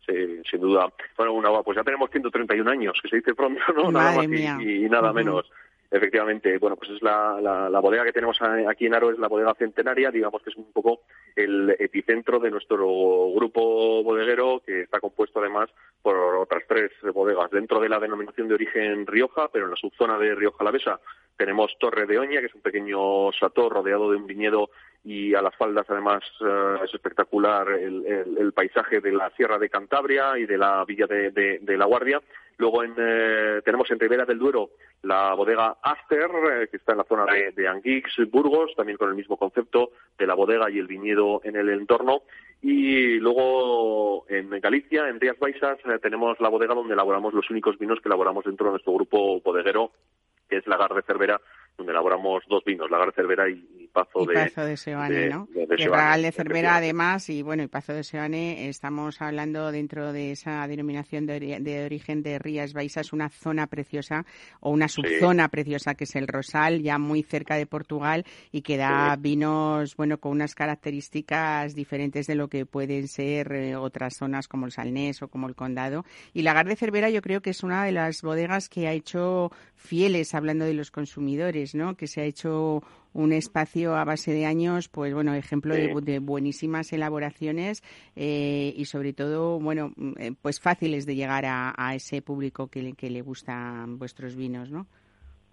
Sí, 0.07 0.15
sin 0.49 0.61
duda. 0.61 0.93
Bueno, 1.17 1.33
una, 1.35 1.51
pues 1.63 1.77
ya 1.77 1.83
tenemos 1.83 2.09
131 2.11 2.71
años, 2.71 2.99
que 3.03 3.09
se 3.09 3.17
dice 3.17 3.35
pronto, 3.35 3.61
¿no? 3.77 3.91
nada 3.91 4.15
más 4.17 4.25
y- 4.25 4.29
mía. 4.29 4.57
y, 4.61 4.85
y 4.87 4.89
nada 4.89 5.13
menos. 5.13 5.51
Efectivamente, 5.91 6.59
bueno, 6.59 6.77
pues 6.77 6.91
es 6.91 7.03
la, 7.03 7.39
la, 7.41 7.81
bodega 7.81 8.05
que 8.05 8.13
tenemos 8.13 8.37
aquí 8.43 8.87
en 8.87 8.95
Aro, 8.95 9.11
es 9.11 9.19
la 9.19 9.29
bodega 9.29 9.55
centenaria, 9.55 10.11
digamos 10.11 10.43
que 10.43 10.51
es 10.51 10.57
un 10.57 10.73
poco 10.73 11.03
el 11.37 11.77
epicentro 11.79 12.39
de 12.41 12.51
nuestro 12.51 12.87
grupo 13.35 14.03
bodeguero, 14.03 14.63
que 14.67 14.83
está 14.83 14.99
compuesto 15.01 15.39
además 15.41 15.71
por 16.03 16.17
otras 16.37 16.65
tres 16.69 16.91
bodegas 17.15 17.51
dentro 17.51 17.79
de 17.81 17.89
la 17.89 18.01
denominación 18.01 18.49
de 18.49 18.55
origen 18.55 19.07
Rioja, 19.07 19.49
pero 19.53 19.67
en 19.67 19.71
la 19.73 19.77
subzona 19.77 20.19
de 20.19 20.35
Rioja 20.35 20.59
Alavesa 20.61 21.01
tenemos 21.37 21.77
Torre 21.79 22.07
de 22.07 22.19
Oña, 22.19 22.41
que 22.41 22.47
es 22.47 22.55
un 22.55 22.63
pequeño 22.63 23.31
chateau 23.33 23.69
rodeado 23.69 24.11
de 24.11 24.17
un 24.17 24.27
viñedo 24.27 24.71
y 25.05 25.35
a 25.35 25.43
las 25.43 25.55
faldas 25.55 25.87
además 25.89 26.25
eh, 26.41 26.77
es 26.85 26.93
espectacular 26.95 27.69
el, 27.71 28.53
paisaje 28.55 29.01
de 29.01 29.13
la 29.13 29.31
Sierra 29.31 29.59
de 29.59 29.69
Cantabria 29.69 30.37
y 30.39 30.47
de 30.47 30.59
la 30.59 30.85
villa 30.85 31.07
de- 31.07 31.31
de 31.61 31.77
La 31.77 31.85
Guardia. 31.85 32.21
Luego 32.59 32.83
en, 32.83 32.95
eh, 32.97 33.61
tenemos 33.65 33.91
en 33.91 34.01
Ribera 34.01 34.25
del 34.25 34.39
Duero 34.39 34.71
la 35.03 35.35
bodega 35.35 35.77
Aster, 35.83 36.31
eh, 36.53 36.69
que 36.71 36.79
está 36.79 36.93
en 36.93 36.99
la 36.99 37.05
zona 37.05 37.27
de, 37.27 37.53
de 37.53 37.69
Anguix, 37.69 38.17
Burgos, 38.31 38.73
también 38.75 38.97
con 38.97 39.11
el 39.11 39.15
mismo 39.15 39.37
concepto 39.37 39.91
de 40.19 40.27
la 40.27 40.35
bodega 40.35 40.71
y 40.71 40.79
el 40.79 40.87
viñedo 40.87 41.41
en 41.45 41.57
el 41.57 41.69
entorno. 41.69 42.23
Y 42.63 43.19
luego 43.19 44.25
en 44.29 44.49
Galicia, 44.61 45.09
en 45.09 45.21
Rías 45.21 45.39
Baixas, 45.39 45.79
eh, 45.85 45.99
tenemos 46.01 46.41
la 46.41 46.49
bodega 46.49 46.75
donde 46.75 46.95
elaboramos 46.95 47.35
los 47.35 47.51
únicos 47.51 47.79
vinos 47.79 48.01
que 48.01 48.09
elaboramos 48.09 48.45
dentro 48.45 48.67
de 48.67 48.73
nuestro 48.73 48.95
grupo 48.95 49.41
bodeguero, 49.41 49.93
que 50.49 50.57
es 50.57 50.67
Lagar 50.67 50.95
de 50.95 51.03
Cervera, 51.03 51.41
donde 51.77 51.93
elaboramos 51.93 52.43
dos 52.49 52.63
vinos, 52.65 52.91
Lagar 52.91 53.09
de 53.09 53.15
Cervera 53.15 53.49
y, 53.51 53.89
Pazo 53.93 54.23
Y 54.25 54.27
de, 54.27 54.35
Pazo 54.35 54.65
de 54.65 54.77
Seoane, 54.77 55.15
de- 55.15 55.29
¿no? 55.31 55.49
de- 55.55 55.67
de 55.67 55.79
Seoane, 55.79 56.23
de 56.23 56.33
Cervera, 56.33 56.77
además, 56.77 57.29
y 57.31 57.43
bueno, 57.43 57.63
y 57.63 57.67
Pazo 57.69 57.93
de 57.95 58.05
Seoane, 58.05 58.69
estamos 58.69 59.21
hablando 59.23 59.71
dentro 59.73 60.13
de 60.13 60.33
esa 60.33 60.67
denominación 60.69 61.25
de, 61.27 61.41
ori- 61.41 61.63
de 61.63 61.85
origen 61.85 62.23
de 62.23 62.39
Rías 62.39 62.73
Baixas, 62.75 63.13
una 63.13 63.29
zona 63.31 63.67
preciosa 63.69 64.25
o 64.61 64.71
una 64.71 64.89
subzona 64.89 65.49
preciosa 65.49 65.95
que 65.95 66.05
es 66.05 66.15
el 66.17 66.29
Rosal, 66.29 66.83
ya 66.83 66.99
muy 66.99 67.23
cerca 67.23 67.57
de 67.57 67.67
Portugal 67.67 68.25
y 68.53 68.63
que 68.63 68.77
da 68.77 69.17
vinos, 69.19 69.97
bueno, 69.97 70.19
con 70.19 70.33
unas 70.33 70.55
características 70.55 71.75
diferentes 71.75 72.27
de 72.27 72.35
lo 72.35 72.49
que 72.49 72.67
pueden 72.67 73.09
ser 73.09 73.53
eh, 73.53 73.77
otras 73.77 74.17
zonas 74.17 74.49
como 74.49 74.67
el 74.67 74.73
Salnés 74.73 75.23
o 75.23 75.29
como 75.29 75.49
el 75.49 75.55
Condado. 75.55 76.05
Y 76.33 76.43
Lagar 76.43 76.67
de 76.67 76.77
Cervera 76.77 77.11
yo 77.11 77.23
creo 77.23 77.41
que 77.43 77.51
es 77.51 77.63
una 77.63 77.85
de 77.85 77.93
las 77.93 78.23
bodegas 78.23 78.69
que 78.69 78.89
ha 78.89 78.93
hecho 78.93 79.51
fieles, 79.75 80.35
hablando 80.35 80.65
de 80.65 80.75
los 80.75 80.91
consumidores, 80.91 81.66
¿no? 81.75 81.97
Que 81.97 82.07
se 82.07 82.21
ha 82.21 82.25
hecho 82.25 82.83
un 83.13 83.33
espacio 83.33 83.97
a 83.97 84.05
base 84.05 84.33
de 84.33 84.45
años, 84.47 84.89
pues 84.89 85.13
bueno, 85.15 85.35
ejemplo 85.35 85.75
de, 85.75 85.87
Sí. 85.87 85.93
bu- 85.93 86.03
de 86.03 86.19
buenísimas 86.19 86.93
elaboraciones 86.93 87.83
eh, 88.15 88.75
y 88.77 88.85
sobre 88.85 89.13
todo, 89.13 89.59
bueno, 89.59 89.93
eh, 90.19 90.33
pues 90.41 90.61
fáciles 90.61 91.07
de 91.07 91.17
llegar 91.17 91.45
a, 91.47 91.75
a 91.77 91.95
ese 91.95 92.21
público 92.23 92.69
que 92.69 92.83
le, 92.83 92.93
que 92.93 93.09
le 93.11 93.23
gustan 93.23 93.99
vuestros 93.99 94.37
vinos, 94.37 94.71
¿no? 94.71 94.87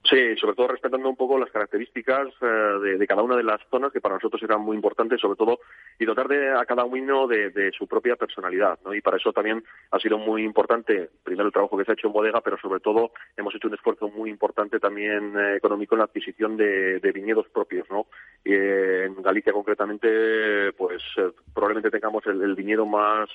Sí, 0.06 0.36
sobre 0.36 0.54
todo 0.56 0.68
respetando 0.68 1.08
un 1.08 1.16
poco 1.16 1.40
las 1.40 1.50
características 1.50 2.28
eh, 2.42 2.46
de, 2.46 2.98
de 2.98 3.08
cada 3.08 3.22
una 3.24 3.38
de 3.38 3.44
las 3.44 3.62
zonas 3.72 3.94
que 3.94 4.02
para 4.02 4.16
nosotros 4.16 4.44
eran 4.44 4.60
muy 4.60 4.76
importantes, 4.76 5.22
sobre 5.22 5.38
todo, 5.38 5.60
y 5.98 6.04
dotar 6.04 6.28
de, 6.28 6.50
a 6.50 6.66
cada 6.66 6.84
vino 6.84 7.26
de, 7.26 7.52
de 7.52 7.72
su 7.72 7.88
propia 7.88 8.18
personalidad, 8.18 8.78
¿no? 8.84 8.94
Y 8.94 9.00
para 9.00 9.16
eso 9.16 9.32
también 9.32 9.64
ha 9.92 10.00
sido 10.00 10.18
muy 10.18 10.44
importante, 10.44 11.10
primero 11.24 11.48
el 11.48 11.54
trabajo 11.54 11.78
que 11.78 11.86
se 11.86 11.92
ha 11.92 11.94
hecho 11.94 12.08
en 12.08 12.14
bodega, 12.14 12.42
pero 12.42 12.58
sobre 12.58 12.82
todo 12.82 13.12
hemos 13.38 13.56
hecho 13.56 13.70
un 13.70 13.76
esfuerzo 13.76 14.10
muy 14.10 14.30
importante 14.30 14.78
también 14.78 15.36
eh, 15.40 15.56
económico 15.56 15.96
en 15.96 16.00
la 16.00 16.06
adquisición 16.06 16.58
de, 16.58 17.00
de 17.00 17.12
viñedos 17.14 17.48
propios, 17.48 17.90
¿no? 17.90 18.08
Eh, 18.44 19.06
en 19.08 19.22
Galicia 19.24 19.54
concretamente, 19.54 20.74
pues 20.74 21.02
eh, 21.16 21.32
probablemente 21.54 21.90
tengamos 21.90 22.26
el, 22.28 22.42
el 22.42 22.56
viñedo 22.56 22.86
más 22.86 23.30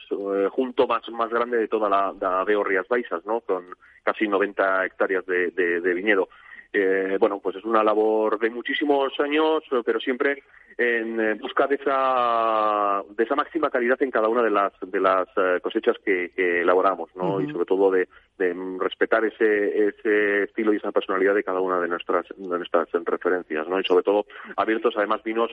junto, 0.51 0.87
más, 0.87 1.09
más 1.11 1.31
grande 1.31 1.57
de 1.57 1.69
toda 1.69 1.89
la, 1.89 2.13
la 2.21 2.45
Veo 2.45 2.63
Rías 2.63 2.87
Baixas, 2.89 3.25
¿no? 3.25 3.41
Con 3.41 3.65
casi 4.03 4.29
90 4.29 4.85
hectáreas 4.85 5.25
de, 5.25 5.51
de- 5.53 5.81
de 5.81 5.95
viñedo. 5.95 6.29
Eh, 6.73 7.17
bueno, 7.19 7.41
pues 7.41 7.57
es 7.57 7.65
una 7.65 7.83
labor 7.83 8.39
de 8.39 8.51
muchísimos 8.51 9.19
años, 9.21 9.63
eh, 9.73 9.83
pero 9.85 9.99
siempre 10.01 10.43
en 10.77 11.19
eh, 11.19 11.35
busca 11.35 11.67
de 11.67 11.77
esa, 11.77 13.03
de 13.17 13.25
esa 13.25 13.35
máxima 13.35 13.71
calidad 13.71 14.01
en 14.03 14.11
cada 14.11 14.29
una 14.29 14.43
de 14.43 14.51
las, 14.51 14.73
de 14.81 15.01
las 15.01 15.29
eh, 15.37 15.61
cosechas 15.63 15.97
que, 16.05 16.31
que 16.37 16.61
elaboramos, 16.61 17.11
¿no? 17.17 17.41
Y 17.41 17.51
sobre 17.51 17.65
todo 17.65 17.91
de, 17.91 18.09
de 18.39 18.55
respetar 18.79 19.25
ese, 19.25 19.89
ese 19.89 20.45
estilo 20.45 20.73
y 20.73 20.77
esa 20.77 20.93
personalidad 20.93 21.35
de 21.35 21.45
cada 21.45 21.61
una 21.61 21.81
de 21.81 21.89
nuestras, 21.89 22.27
de 22.37 22.47
nuestras 22.59 22.89
referencias, 23.05 23.69
¿no? 23.69 23.79
Y 23.81 23.85
sobre 23.85 24.05
todo 24.05 24.27
abiertos 24.57 24.95
además 24.97 25.23
vinos, 25.23 25.51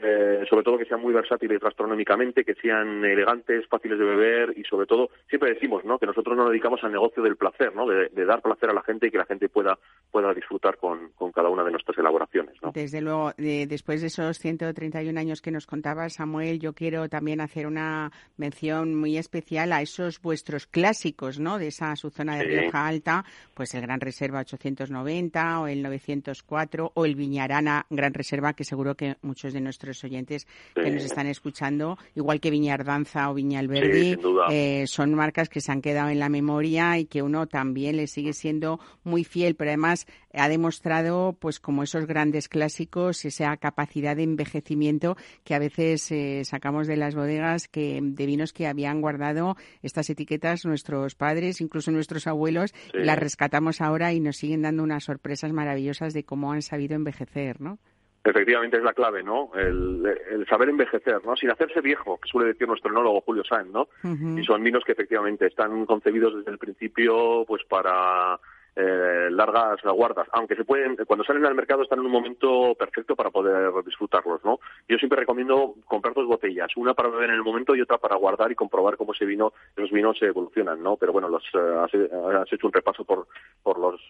eh, 0.00 0.44
sobre 0.48 0.62
todo 0.62 0.78
que 0.78 0.84
sean 0.84 1.00
muy 1.00 1.12
versátiles 1.12 1.60
gastronómicamente, 1.60 2.44
que 2.44 2.54
sean 2.54 3.04
elegantes, 3.04 3.66
fáciles 3.66 3.98
de 3.98 4.04
beber 4.04 4.54
y 4.56 4.62
sobre 4.62 4.86
todo, 4.86 5.10
siempre 5.28 5.52
decimos, 5.54 5.84
¿no? 5.84 5.98
Que 5.98 6.06
nosotros 6.06 6.36
nos 6.36 6.50
dedicamos 6.50 6.82
al 6.84 6.92
negocio 6.92 7.22
del 7.22 7.36
placer, 7.36 7.74
¿no? 7.74 7.86
De, 7.86 8.08
dar 8.24 8.40
placer 8.42 8.70
a 8.70 8.74
la 8.74 8.82
gente 8.82 9.08
y 9.08 9.10
que 9.10 9.18
la 9.18 9.24
gente 9.24 9.48
pueda, 9.48 9.76
pueda 10.12 10.32
disfrutar 10.34 10.76
con, 10.76 11.10
con 11.16 11.32
cada 11.32 11.48
una 11.48 11.64
de 11.64 11.72
nuestras 11.72 11.98
elaboraciones, 11.98 12.54
¿no? 12.62 12.70
Desde 12.72 13.00
luego, 13.00 13.32
de- 13.36 13.66
después 13.66 14.00
de 14.00 14.06
esos 14.08 14.38
131 14.38 15.18
años 15.18 15.42
que 15.42 15.50
nos 15.50 15.66
contaba 15.66 16.08
Samuel, 16.10 16.60
yo 16.60 16.74
quiero 16.74 17.08
también 17.08 17.40
hacer 17.40 17.66
una 17.66 18.12
mención 18.36 18.94
muy 18.94 19.16
especial 19.18 19.72
a 19.72 19.80
esos 19.82 20.20
vuestros 20.20 20.66
clásicos, 20.66 21.40
¿no? 21.40 21.58
De 21.58 21.68
esa 21.68 21.96
subzona 22.28 22.36
de 22.36 22.44
Sí. 22.44 22.60
Rioja 22.60 22.86
Alta, 22.86 23.24
pues 23.54 23.74
el 23.74 23.82
Gran 23.82 24.00
Reserva 24.00 24.40
890 24.40 25.60
o 25.60 25.66
el 25.66 25.82
904 25.82 26.92
o 26.94 27.04
el 27.04 27.14
Viñarana 27.14 27.86
Gran 27.90 28.14
Reserva, 28.14 28.52
que 28.52 28.64
seguro 28.64 28.94
que 28.96 29.16
muchos 29.22 29.52
de 29.52 29.60
nuestros 29.60 30.02
oyentes 30.04 30.46
que 30.74 30.90
nos 30.90 31.04
están 31.04 31.26
escuchando, 31.26 31.98
igual 32.14 32.40
que 32.40 32.50
Viñardanza 32.50 33.30
o 33.30 33.36
Sí, 33.38 34.16
duda. 34.16 34.46
eh, 34.50 34.84
son 34.86 35.14
marcas 35.14 35.48
que 35.48 35.60
se 35.60 35.72
han 35.72 35.80
quedado 35.80 36.08
en 36.10 36.18
la 36.18 36.28
memoria 36.28 36.98
y 36.98 37.06
que 37.06 37.22
uno 37.22 37.46
también 37.46 37.96
le 37.96 38.06
sigue 38.06 38.32
siendo 38.32 38.80
muy 39.04 39.24
fiel, 39.24 39.54
pero 39.54 39.70
además 39.70 40.06
ha 40.34 40.48
demostrado, 40.48 41.36
pues 41.38 41.58
como 41.60 41.82
esos 41.82 42.06
grandes 42.06 42.48
clásicos, 42.48 43.24
esa 43.24 43.56
capacidad 43.56 44.14
de 44.16 44.22
envejecimiento 44.24 45.16
que 45.44 45.54
a 45.54 45.58
veces 45.58 46.10
eh, 46.12 46.42
sacamos 46.44 46.86
de 46.86 46.96
las 46.96 47.14
bodegas 47.14 47.68
que 47.68 48.00
de 48.02 48.26
vinos 48.26 48.52
que 48.52 48.66
habían 48.66 49.00
guardado 49.00 49.56
estas 49.82 50.10
etiquetas 50.10 50.64
nuestros 50.64 51.14
padres, 51.14 51.60
incluso 51.60 51.90
nuestros 51.90 52.17
abuelos, 52.26 52.74
y 52.94 52.98
Sí. 52.98 53.04
las 53.04 53.18
rescatamos 53.18 53.80
ahora 53.80 54.12
y 54.12 54.20
nos 54.20 54.36
siguen 54.36 54.62
dando 54.62 54.82
unas 54.82 55.04
sorpresas 55.04 55.52
maravillosas 55.52 56.12
de 56.14 56.24
cómo 56.24 56.52
han 56.52 56.62
sabido 56.62 56.96
envejecer, 56.96 57.60
¿no? 57.60 57.78
Efectivamente 58.24 58.76
es 58.76 58.82
la 58.82 58.92
clave, 58.92 59.22
¿no? 59.22 59.50
El, 59.54 60.04
el 60.30 60.46
saber 60.48 60.68
envejecer, 60.68 61.24
¿no? 61.24 61.34
Sin 61.36 61.50
hacerse 61.50 61.80
viejo, 61.80 62.18
que 62.18 62.28
suele 62.28 62.48
decir 62.48 62.66
nuestro 62.68 62.90
enólogo 62.90 63.22
Julio 63.22 63.42
Sáenz, 63.44 63.70
¿no? 63.70 63.88
Y 64.36 64.44
son 64.44 64.62
vinos 64.62 64.82
que 64.84 64.92
efectivamente 64.92 65.46
están 65.46 65.86
concebidos 65.86 66.36
desde 66.36 66.50
el 66.50 66.58
principio, 66.58 67.44
pues 67.46 67.62
para 67.64 68.38
eh, 68.78 69.28
largas 69.30 69.82
guardas, 69.82 70.28
aunque 70.32 70.54
se 70.54 70.64
pueden, 70.64 70.96
cuando 71.06 71.24
salen 71.24 71.44
al 71.44 71.54
mercado 71.54 71.82
están 71.82 71.98
en 71.98 72.06
un 72.06 72.12
momento 72.12 72.74
perfecto 72.78 73.16
para 73.16 73.30
poder 73.30 73.72
disfrutarlos, 73.84 74.44
¿no? 74.44 74.60
Yo 74.88 74.96
siempre 74.98 75.18
recomiendo 75.18 75.74
comprar 75.84 76.14
dos 76.14 76.26
botellas, 76.26 76.70
una 76.76 76.94
para 76.94 77.08
beber 77.08 77.30
en 77.30 77.36
el 77.36 77.42
momento 77.42 77.74
y 77.74 77.80
otra 77.80 77.98
para 77.98 78.16
guardar 78.16 78.52
y 78.52 78.54
comprobar 78.54 78.96
cómo 78.96 79.12
ese 79.12 79.24
vino, 79.24 79.52
esos 79.76 79.90
vinos 79.90 80.16
se 80.18 80.26
evolucionan, 80.26 80.82
¿no? 80.82 80.96
Pero 80.96 81.12
bueno, 81.12 81.28
los, 81.28 81.42
eh, 81.54 81.78
has, 81.82 82.52
hecho 82.52 82.66
un 82.68 82.72
repaso 82.72 83.04
por, 83.04 83.26
por 83.62 83.78
las 83.78 84.00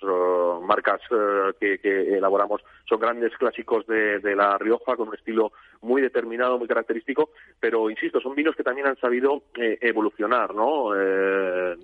marcas 0.63 1.01
eh, 1.11 1.53
que, 1.59 1.79
que 1.79 2.19
elaboramos, 2.19 2.63
son 2.89 3.01
grandes 3.01 3.37
clásicos 3.39 3.87
de, 3.87 4.19
de 4.19 4.37
La 4.37 4.59
Rioja 4.59 4.97
con 4.97 5.09
un 5.09 5.15
estilo 5.15 5.53
muy 5.81 6.03
determinado, 6.03 6.59
muy 6.59 6.69
característico, 6.69 7.31
pero 7.59 7.91
insisto, 7.91 8.21
son 8.21 8.35
vinos 8.35 8.57
que 8.57 8.63
también 8.63 8.87
han 8.87 8.97
sabido 8.97 9.45
eh, 9.55 9.79
evolucionar, 9.81 10.55
¿no? 10.55 10.93
Eh, 10.97 11.77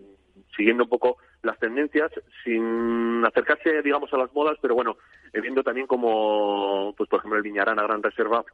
siguiendo 0.57 0.85
un 0.85 0.89
poco 0.89 1.19
las 1.45 1.59
tendencias 1.59 2.11
sin 2.43 3.23
acercarse, 3.25 3.83
digamos, 3.83 4.13
a 4.13 4.19
las 4.19 4.33
modas, 4.35 4.57
pero 4.61 4.75
bueno, 4.75 4.97
eh, 5.33 5.41
viendo 5.41 5.63
también 5.63 5.87
como, 5.87 6.95
pues 6.97 7.09
por 7.09 7.19
ejemplo, 7.21 7.37
el 7.39 7.43
Viñarana 7.45 7.83
Gran 7.83 8.03
Reserva 8.03 8.45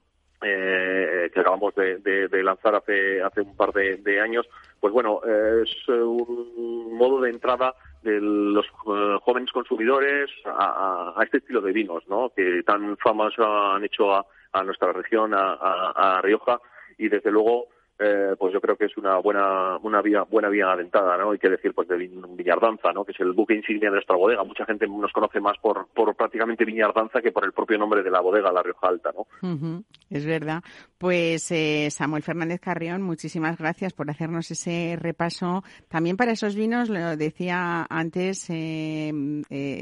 eh, 0.43 1.31
que 1.35 1.41
acabamos 1.41 1.75
de, 1.75 2.29
lanzar 2.43 2.75
hace, 2.75 3.21
hace 3.23 3.43
un 3.43 3.55
par 3.57 3.73
de, 3.73 3.97
de 3.99 4.21
años, 4.21 4.49
pues 4.81 4.93
bueno, 4.93 5.21
eh, 5.27 5.65
es 5.65 5.89
un 5.89 6.97
modo 6.97 7.21
de 7.21 7.31
entrada 7.31 7.75
de 8.03 8.19
los 8.21 8.65
eh, 8.67 9.19
jóvenes 9.23 9.53
consumidores 9.53 10.31
a, 10.47 11.13
a- 11.17 11.23
este 11.25 11.39
estilo 11.39 11.61
de 11.61 11.73
vinos, 11.73 12.05
¿no? 12.09 12.31
Que 12.35 12.63
tan 12.63 12.97
famas 12.97 13.35
han 13.39 13.85
hecho 13.85 14.15
a, 14.15 14.25
a 14.53 14.65
nuestra 14.65 14.93
región, 14.93 15.33
a 15.35 16.21
Rioja, 16.23 16.59
y 16.97 17.09
desde 17.09 17.31
luego, 17.31 17.67
eh, 18.03 18.35
pues 18.39 18.53
yo 18.53 18.61
creo 18.63 18.77
que 18.77 18.87
es 18.87 18.97
una 18.97 19.19
buena 19.19 19.77
una 19.83 20.01
vía 20.01 20.23
buena 20.23 20.49
vía 20.49 20.73
adentrada, 20.73 21.19
¿no? 21.19 21.33
Hay 21.33 21.39
que 21.39 21.51
decir 21.51 21.75
pues 21.75 21.87
de 21.87 21.97
Viñardanza, 21.97 22.93
¿no? 22.95 23.05
Que 23.05 23.13
es 23.13 23.21
el 23.21 23.33
buque 23.33 23.55
insignia 23.55 23.91
de 23.91 23.97
nuestra 23.97 24.17
bodega. 24.17 24.43
Mucha 24.43 24.65
gente 24.65 24.89
nos 24.89 25.13
conoce 25.13 25.39
más 25.39 25.59
por 25.59 25.87
por 25.89 26.15
prácticamente 26.17 26.65
Viñardanza 26.65 27.21
que 27.21 27.31
por 27.31 27.45
el 27.45 27.53
propio 27.53 27.77
nombre 27.77 28.03
de 28.03 28.11
la 28.11 28.21
bodega, 28.21 28.51
la 28.53 28.63
Rioja 28.63 28.89
Alta, 28.89 29.13
¿no? 29.13 29.85
Es 30.09 30.25
verdad. 30.25 30.63
Pues 30.97 31.51
eh, 31.51 31.89
Samuel 31.91 32.23
Fernández 32.23 32.61
Carrión, 32.61 33.03
muchísimas 33.03 33.59
gracias 33.59 33.93
por 33.93 34.11
hacernos 34.11 34.51
ese 34.51 34.97
repaso. 34.99 35.63
También 35.89 36.17
para 36.17 36.33
esos 36.33 36.55
vinos, 36.55 36.89
lo 36.89 37.17
decía 37.17 37.87
antes, 37.89 38.47
eh, 38.49 39.13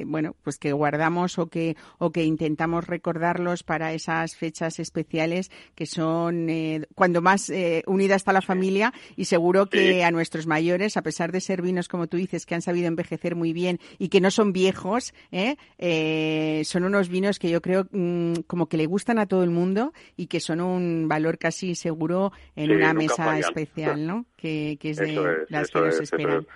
bueno, 0.06 0.34
pues 0.42 0.58
que 0.58 0.72
guardamos 0.72 1.38
o 1.38 1.46
que 1.46 1.76
o 1.98 2.10
que 2.10 2.24
intentamos 2.24 2.86
recordarlos 2.86 3.62
para 3.62 3.92
esas 3.92 4.36
fechas 4.36 4.78
especiales 4.80 5.50
que 5.74 5.86
son 5.86 6.48
cuando 6.94 7.22
más 7.22 7.50
eh, 7.50 7.82
unida 8.08 8.16
está 8.16 8.32
la 8.32 8.40
familia 8.42 8.92
y 9.16 9.26
seguro 9.26 9.66
que 9.66 9.78
Sí. 9.94 10.00
a 10.02 10.10
nuestros 10.10 10.46
mayores, 10.46 10.96
a 10.96 11.02
pesar 11.02 11.30
de 11.30 11.40
ser 11.40 11.60
vinos 11.62 11.88
como 11.88 12.06
tú 12.06 12.16
dices 12.16 12.46
que 12.46 12.54
han 12.54 12.62
sabido 12.62 12.88
envejecer 12.88 13.36
muy 13.36 13.52
bien 13.52 13.78
y 13.98 14.08
que 14.08 14.20
no 14.20 14.30
son 14.30 14.52
viejos, 14.52 15.12
¿eh? 15.30 15.56
Eh, 15.78 16.62
son 16.64 16.84
unos 16.84 17.08
vinos 17.10 17.38
que 17.38 17.50
yo 17.50 17.60
creo 17.60 17.86
mm, 17.90 18.34
como 18.46 18.66
que 18.66 18.76
le 18.78 18.86
gustan 18.86 19.18
a 19.18 19.26
todo 19.26 19.44
el 19.44 19.50
mundo 19.50 19.92
y 20.16 20.26
que 20.28 20.40
son 20.40 20.60
un 20.60 21.06
valor 21.08 21.38
casi 21.38 21.74
seguro 21.74 22.32
en 22.56 22.66
Sí, 22.66 22.72
una 22.72 22.94
mesa 22.94 23.16
fallan. 23.24 23.38
especial, 23.40 24.06
¿no? 24.06 24.24
Que, 24.38 24.78
que 24.80 24.90
es 24.90 24.96
de 24.98 25.14
es, 25.14 25.50
las 25.50 25.70
que 25.70 25.80
nos 25.80 25.94
es, 25.96 26.00
esperan. 26.00 26.40
es. 26.40 26.46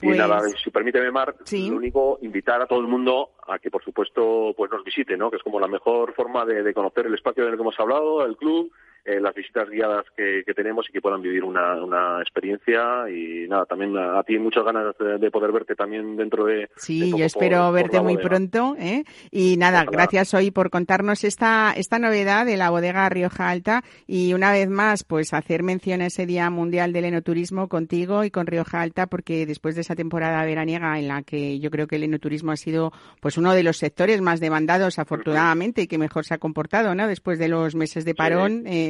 Y 0.00 0.06
Pues- 0.06 0.18
nada, 0.18 0.40
si 0.62 0.70
permíteme, 0.70 1.10
Mar, 1.10 1.34
Sí. 1.44 1.68
lo 1.70 1.76
único, 1.76 2.18
invitar 2.22 2.60
a 2.62 2.66
todo 2.66 2.80
el 2.80 2.86
mundo 2.86 3.30
a 3.48 3.58
que, 3.58 3.70
por 3.70 3.82
supuesto, 3.82 4.52
pues 4.56 4.70
nos 4.70 4.84
visite, 4.84 5.16
¿no? 5.16 5.30
Que 5.30 5.38
es 5.38 5.42
como 5.42 5.58
la 5.58 5.66
mejor 5.68 6.14
forma 6.14 6.44
de, 6.44 6.62
de 6.62 6.72
conocer 6.74 7.06
el 7.06 7.14
espacio 7.14 7.44
del 7.44 7.54
que 7.56 7.62
hemos 7.62 7.78
hablado, 7.80 8.24
el 8.26 8.36
club, 8.36 8.70
eh, 9.04 9.20
las 9.20 9.34
visitas 9.34 9.68
guiadas 9.70 10.04
que, 10.16 10.42
que 10.44 10.54
tenemos 10.54 10.86
y 10.88 10.92
que 10.92 11.00
puedan 11.00 11.22
vivir 11.22 11.44
una, 11.44 11.82
una 11.82 12.20
experiencia. 12.20 13.08
Y 13.10 13.46
nada, 13.48 13.64
también 13.66 13.96
a, 13.96 14.22
ti 14.22 14.38
muchas 14.38 14.64
ganas 14.64 14.94
de, 14.98 15.18
de 15.18 15.30
poder 15.30 15.52
verte 15.52 15.74
también 15.74 16.16
dentro 16.16 16.44
de... 16.44 16.54
de 16.54 16.68
Sí, 16.76 17.06
poco 17.10 17.18
yo 17.18 17.24
espero 17.24 17.64
por- 17.66 17.74
verte 17.74 18.00
muy 18.00 18.14
bodega. 18.14 18.28
pronto. 18.28 18.76
¿eh? 18.78 19.04
Y 19.30 19.56
nada, 19.56 19.82
Ojalá. 19.82 19.90
gracias 19.92 20.34
hoy 20.34 20.50
por 20.50 20.70
contarnos 20.70 21.24
esta, 21.24 21.72
esta 21.76 21.98
novedad 21.98 22.46
de 22.46 22.56
la 22.56 22.70
bodega 22.70 23.08
Rioja 23.08 23.48
Alta 23.50 23.82
y 24.06 24.34
una 24.34 24.52
vez 24.52 24.68
más, 24.68 25.04
pues 25.04 25.32
hacer 25.34 25.62
mención 25.62 26.00
a 26.02 26.06
ese 26.06 26.26
Día 26.26 26.48
Mundial 26.50 26.92
del 26.92 27.06
Enoturismo 27.06 27.68
contigo 27.68 28.24
y 28.24 28.30
con 28.30 28.46
Rioja 28.46 28.80
Alta, 28.80 29.06
porque 29.06 29.46
después 29.46 29.74
de 29.74 29.82
esa 29.82 29.94
temporada 29.96 30.44
veraniega 30.44 30.98
en 30.98 31.08
la 31.08 31.22
que 31.22 31.58
yo 31.58 31.70
creo 31.70 31.86
que 31.86 31.96
el 31.96 32.04
enoturismo 32.04 32.52
ha 32.52 32.56
sido 32.56 32.92
pues 33.20 33.36
uno 33.38 33.52
de 33.54 33.62
los 33.62 33.76
sectores 33.78 34.20
más 34.20 34.40
demandados, 34.40 34.98
afortunadamente, 34.98 35.82
y 35.82 35.86
que 35.86 35.98
mejor 35.98 36.24
se 36.24 36.34
ha 36.34 36.38
comportado, 36.38 36.94
¿no? 36.94 37.06
Después 37.08 37.38
de 37.38 37.48
los 37.48 37.74
meses 37.74 38.04
de 38.04 38.14
parón, 38.14 38.64
eh, 38.66 38.87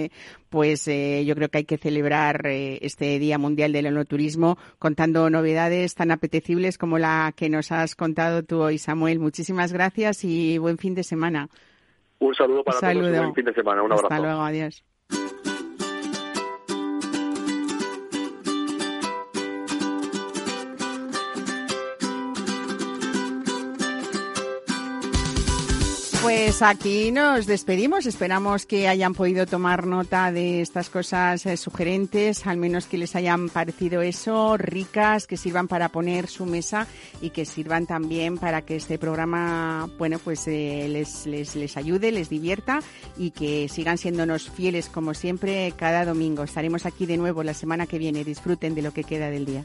pues 0.49 0.87
eh, 0.89 1.25
yo 1.27 1.35
creo 1.35 1.49
que 1.49 1.59
hay 1.59 1.65
que 1.65 1.79
celebrar 1.79 2.47
eh, 2.47 2.79
este 2.83 3.19
Día 3.19 3.39
Mundial 3.39 3.73
del 3.73 3.87
Enoturismo 3.87 4.59
contando 4.79 5.31
novedades 5.31 5.95
tan 5.95 6.11
apetecibles 6.11 6.79
como 6.79 6.99
la 6.99 7.33
que 7.37 7.49
nos 7.49 7.73
has 7.73 7.95
contado 7.95 8.43
tú 8.43 8.61
hoy, 8.63 8.79
Samuel. 8.79 9.19
Muchísimas 9.19 9.73
gracias 9.73 10.25
y 10.25 10.59
buen 10.59 10.79
fin 10.79 10.95
de 10.95 11.05
semana. 11.05 11.49
Un 12.21 12.35
saludo 12.35 12.65
para 12.65 12.79
Un 12.79 12.95
todos 12.95 13.15
y 13.15 13.19
buen 13.19 13.35
fin 13.35 13.45
de 13.45 13.55
semana. 13.55 13.83
Un 13.83 13.93
Hasta 13.93 14.07
abrazo. 14.07 14.23
luego, 14.23 14.41
adiós. 14.43 14.85
Pues 26.29 26.61
aquí 26.61 27.11
nos 27.11 27.47
despedimos. 27.47 28.05
Esperamos 28.05 28.67
que 28.67 28.87
hayan 28.87 29.15
podido 29.15 29.47
tomar 29.47 29.87
nota 29.87 30.31
de 30.31 30.61
estas 30.61 30.91
cosas 30.91 31.47
eh, 31.47 31.57
sugerentes, 31.57 32.47
al 32.47 32.59
menos 32.59 32.85
que 32.85 32.99
les 32.99 33.17
hayan 33.17 33.49
parecido 33.49 34.03
eso, 34.03 34.59
ricas, 34.59 35.27
que 35.27 35.39
sirvan 35.39 35.69
para 35.69 35.89
poner 35.89 36.27
su 36.27 36.45
mesa 36.45 36.87
y 37.23 37.31
que 37.31 37.47
sirvan 37.47 37.87
también 37.87 38.37
para 38.37 38.61
que 38.61 38.77
este 38.77 38.99
programa, 38.99 39.89
bueno, 39.97 40.19
pues 40.19 40.47
eh, 40.49 40.87
les, 40.91 41.25
les, 41.25 41.57
les 41.57 41.79
ayude, 41.79 42.13
les 42.13 42.29
divierta 42.29 42.81
y 43.17 43.31
que 43.31 43.67
sigan 43.71 43.97
siéndonos 43.97 44.51
fieles 44.51 44.91
como 44.91 45.15
siempre 45.15 45.73
cada 45.79 46.05
domingo. 46.05 46.43
Estaremos 46.43 46.85
aquí 46.85 47.07
de 47.07 47.17
nuevo 47.17 47.43
la 47.43 47.55
semana 47.55 47.87
que 47.87 47.97
viene. 47.97 48.23
Disfruten 48.23 48.75
de 48.75 48.83
lo 48.83 48.93
que 48.93 49.05
queda 49.05 49.31
del 49.31 49.47
día. 49.47 49.65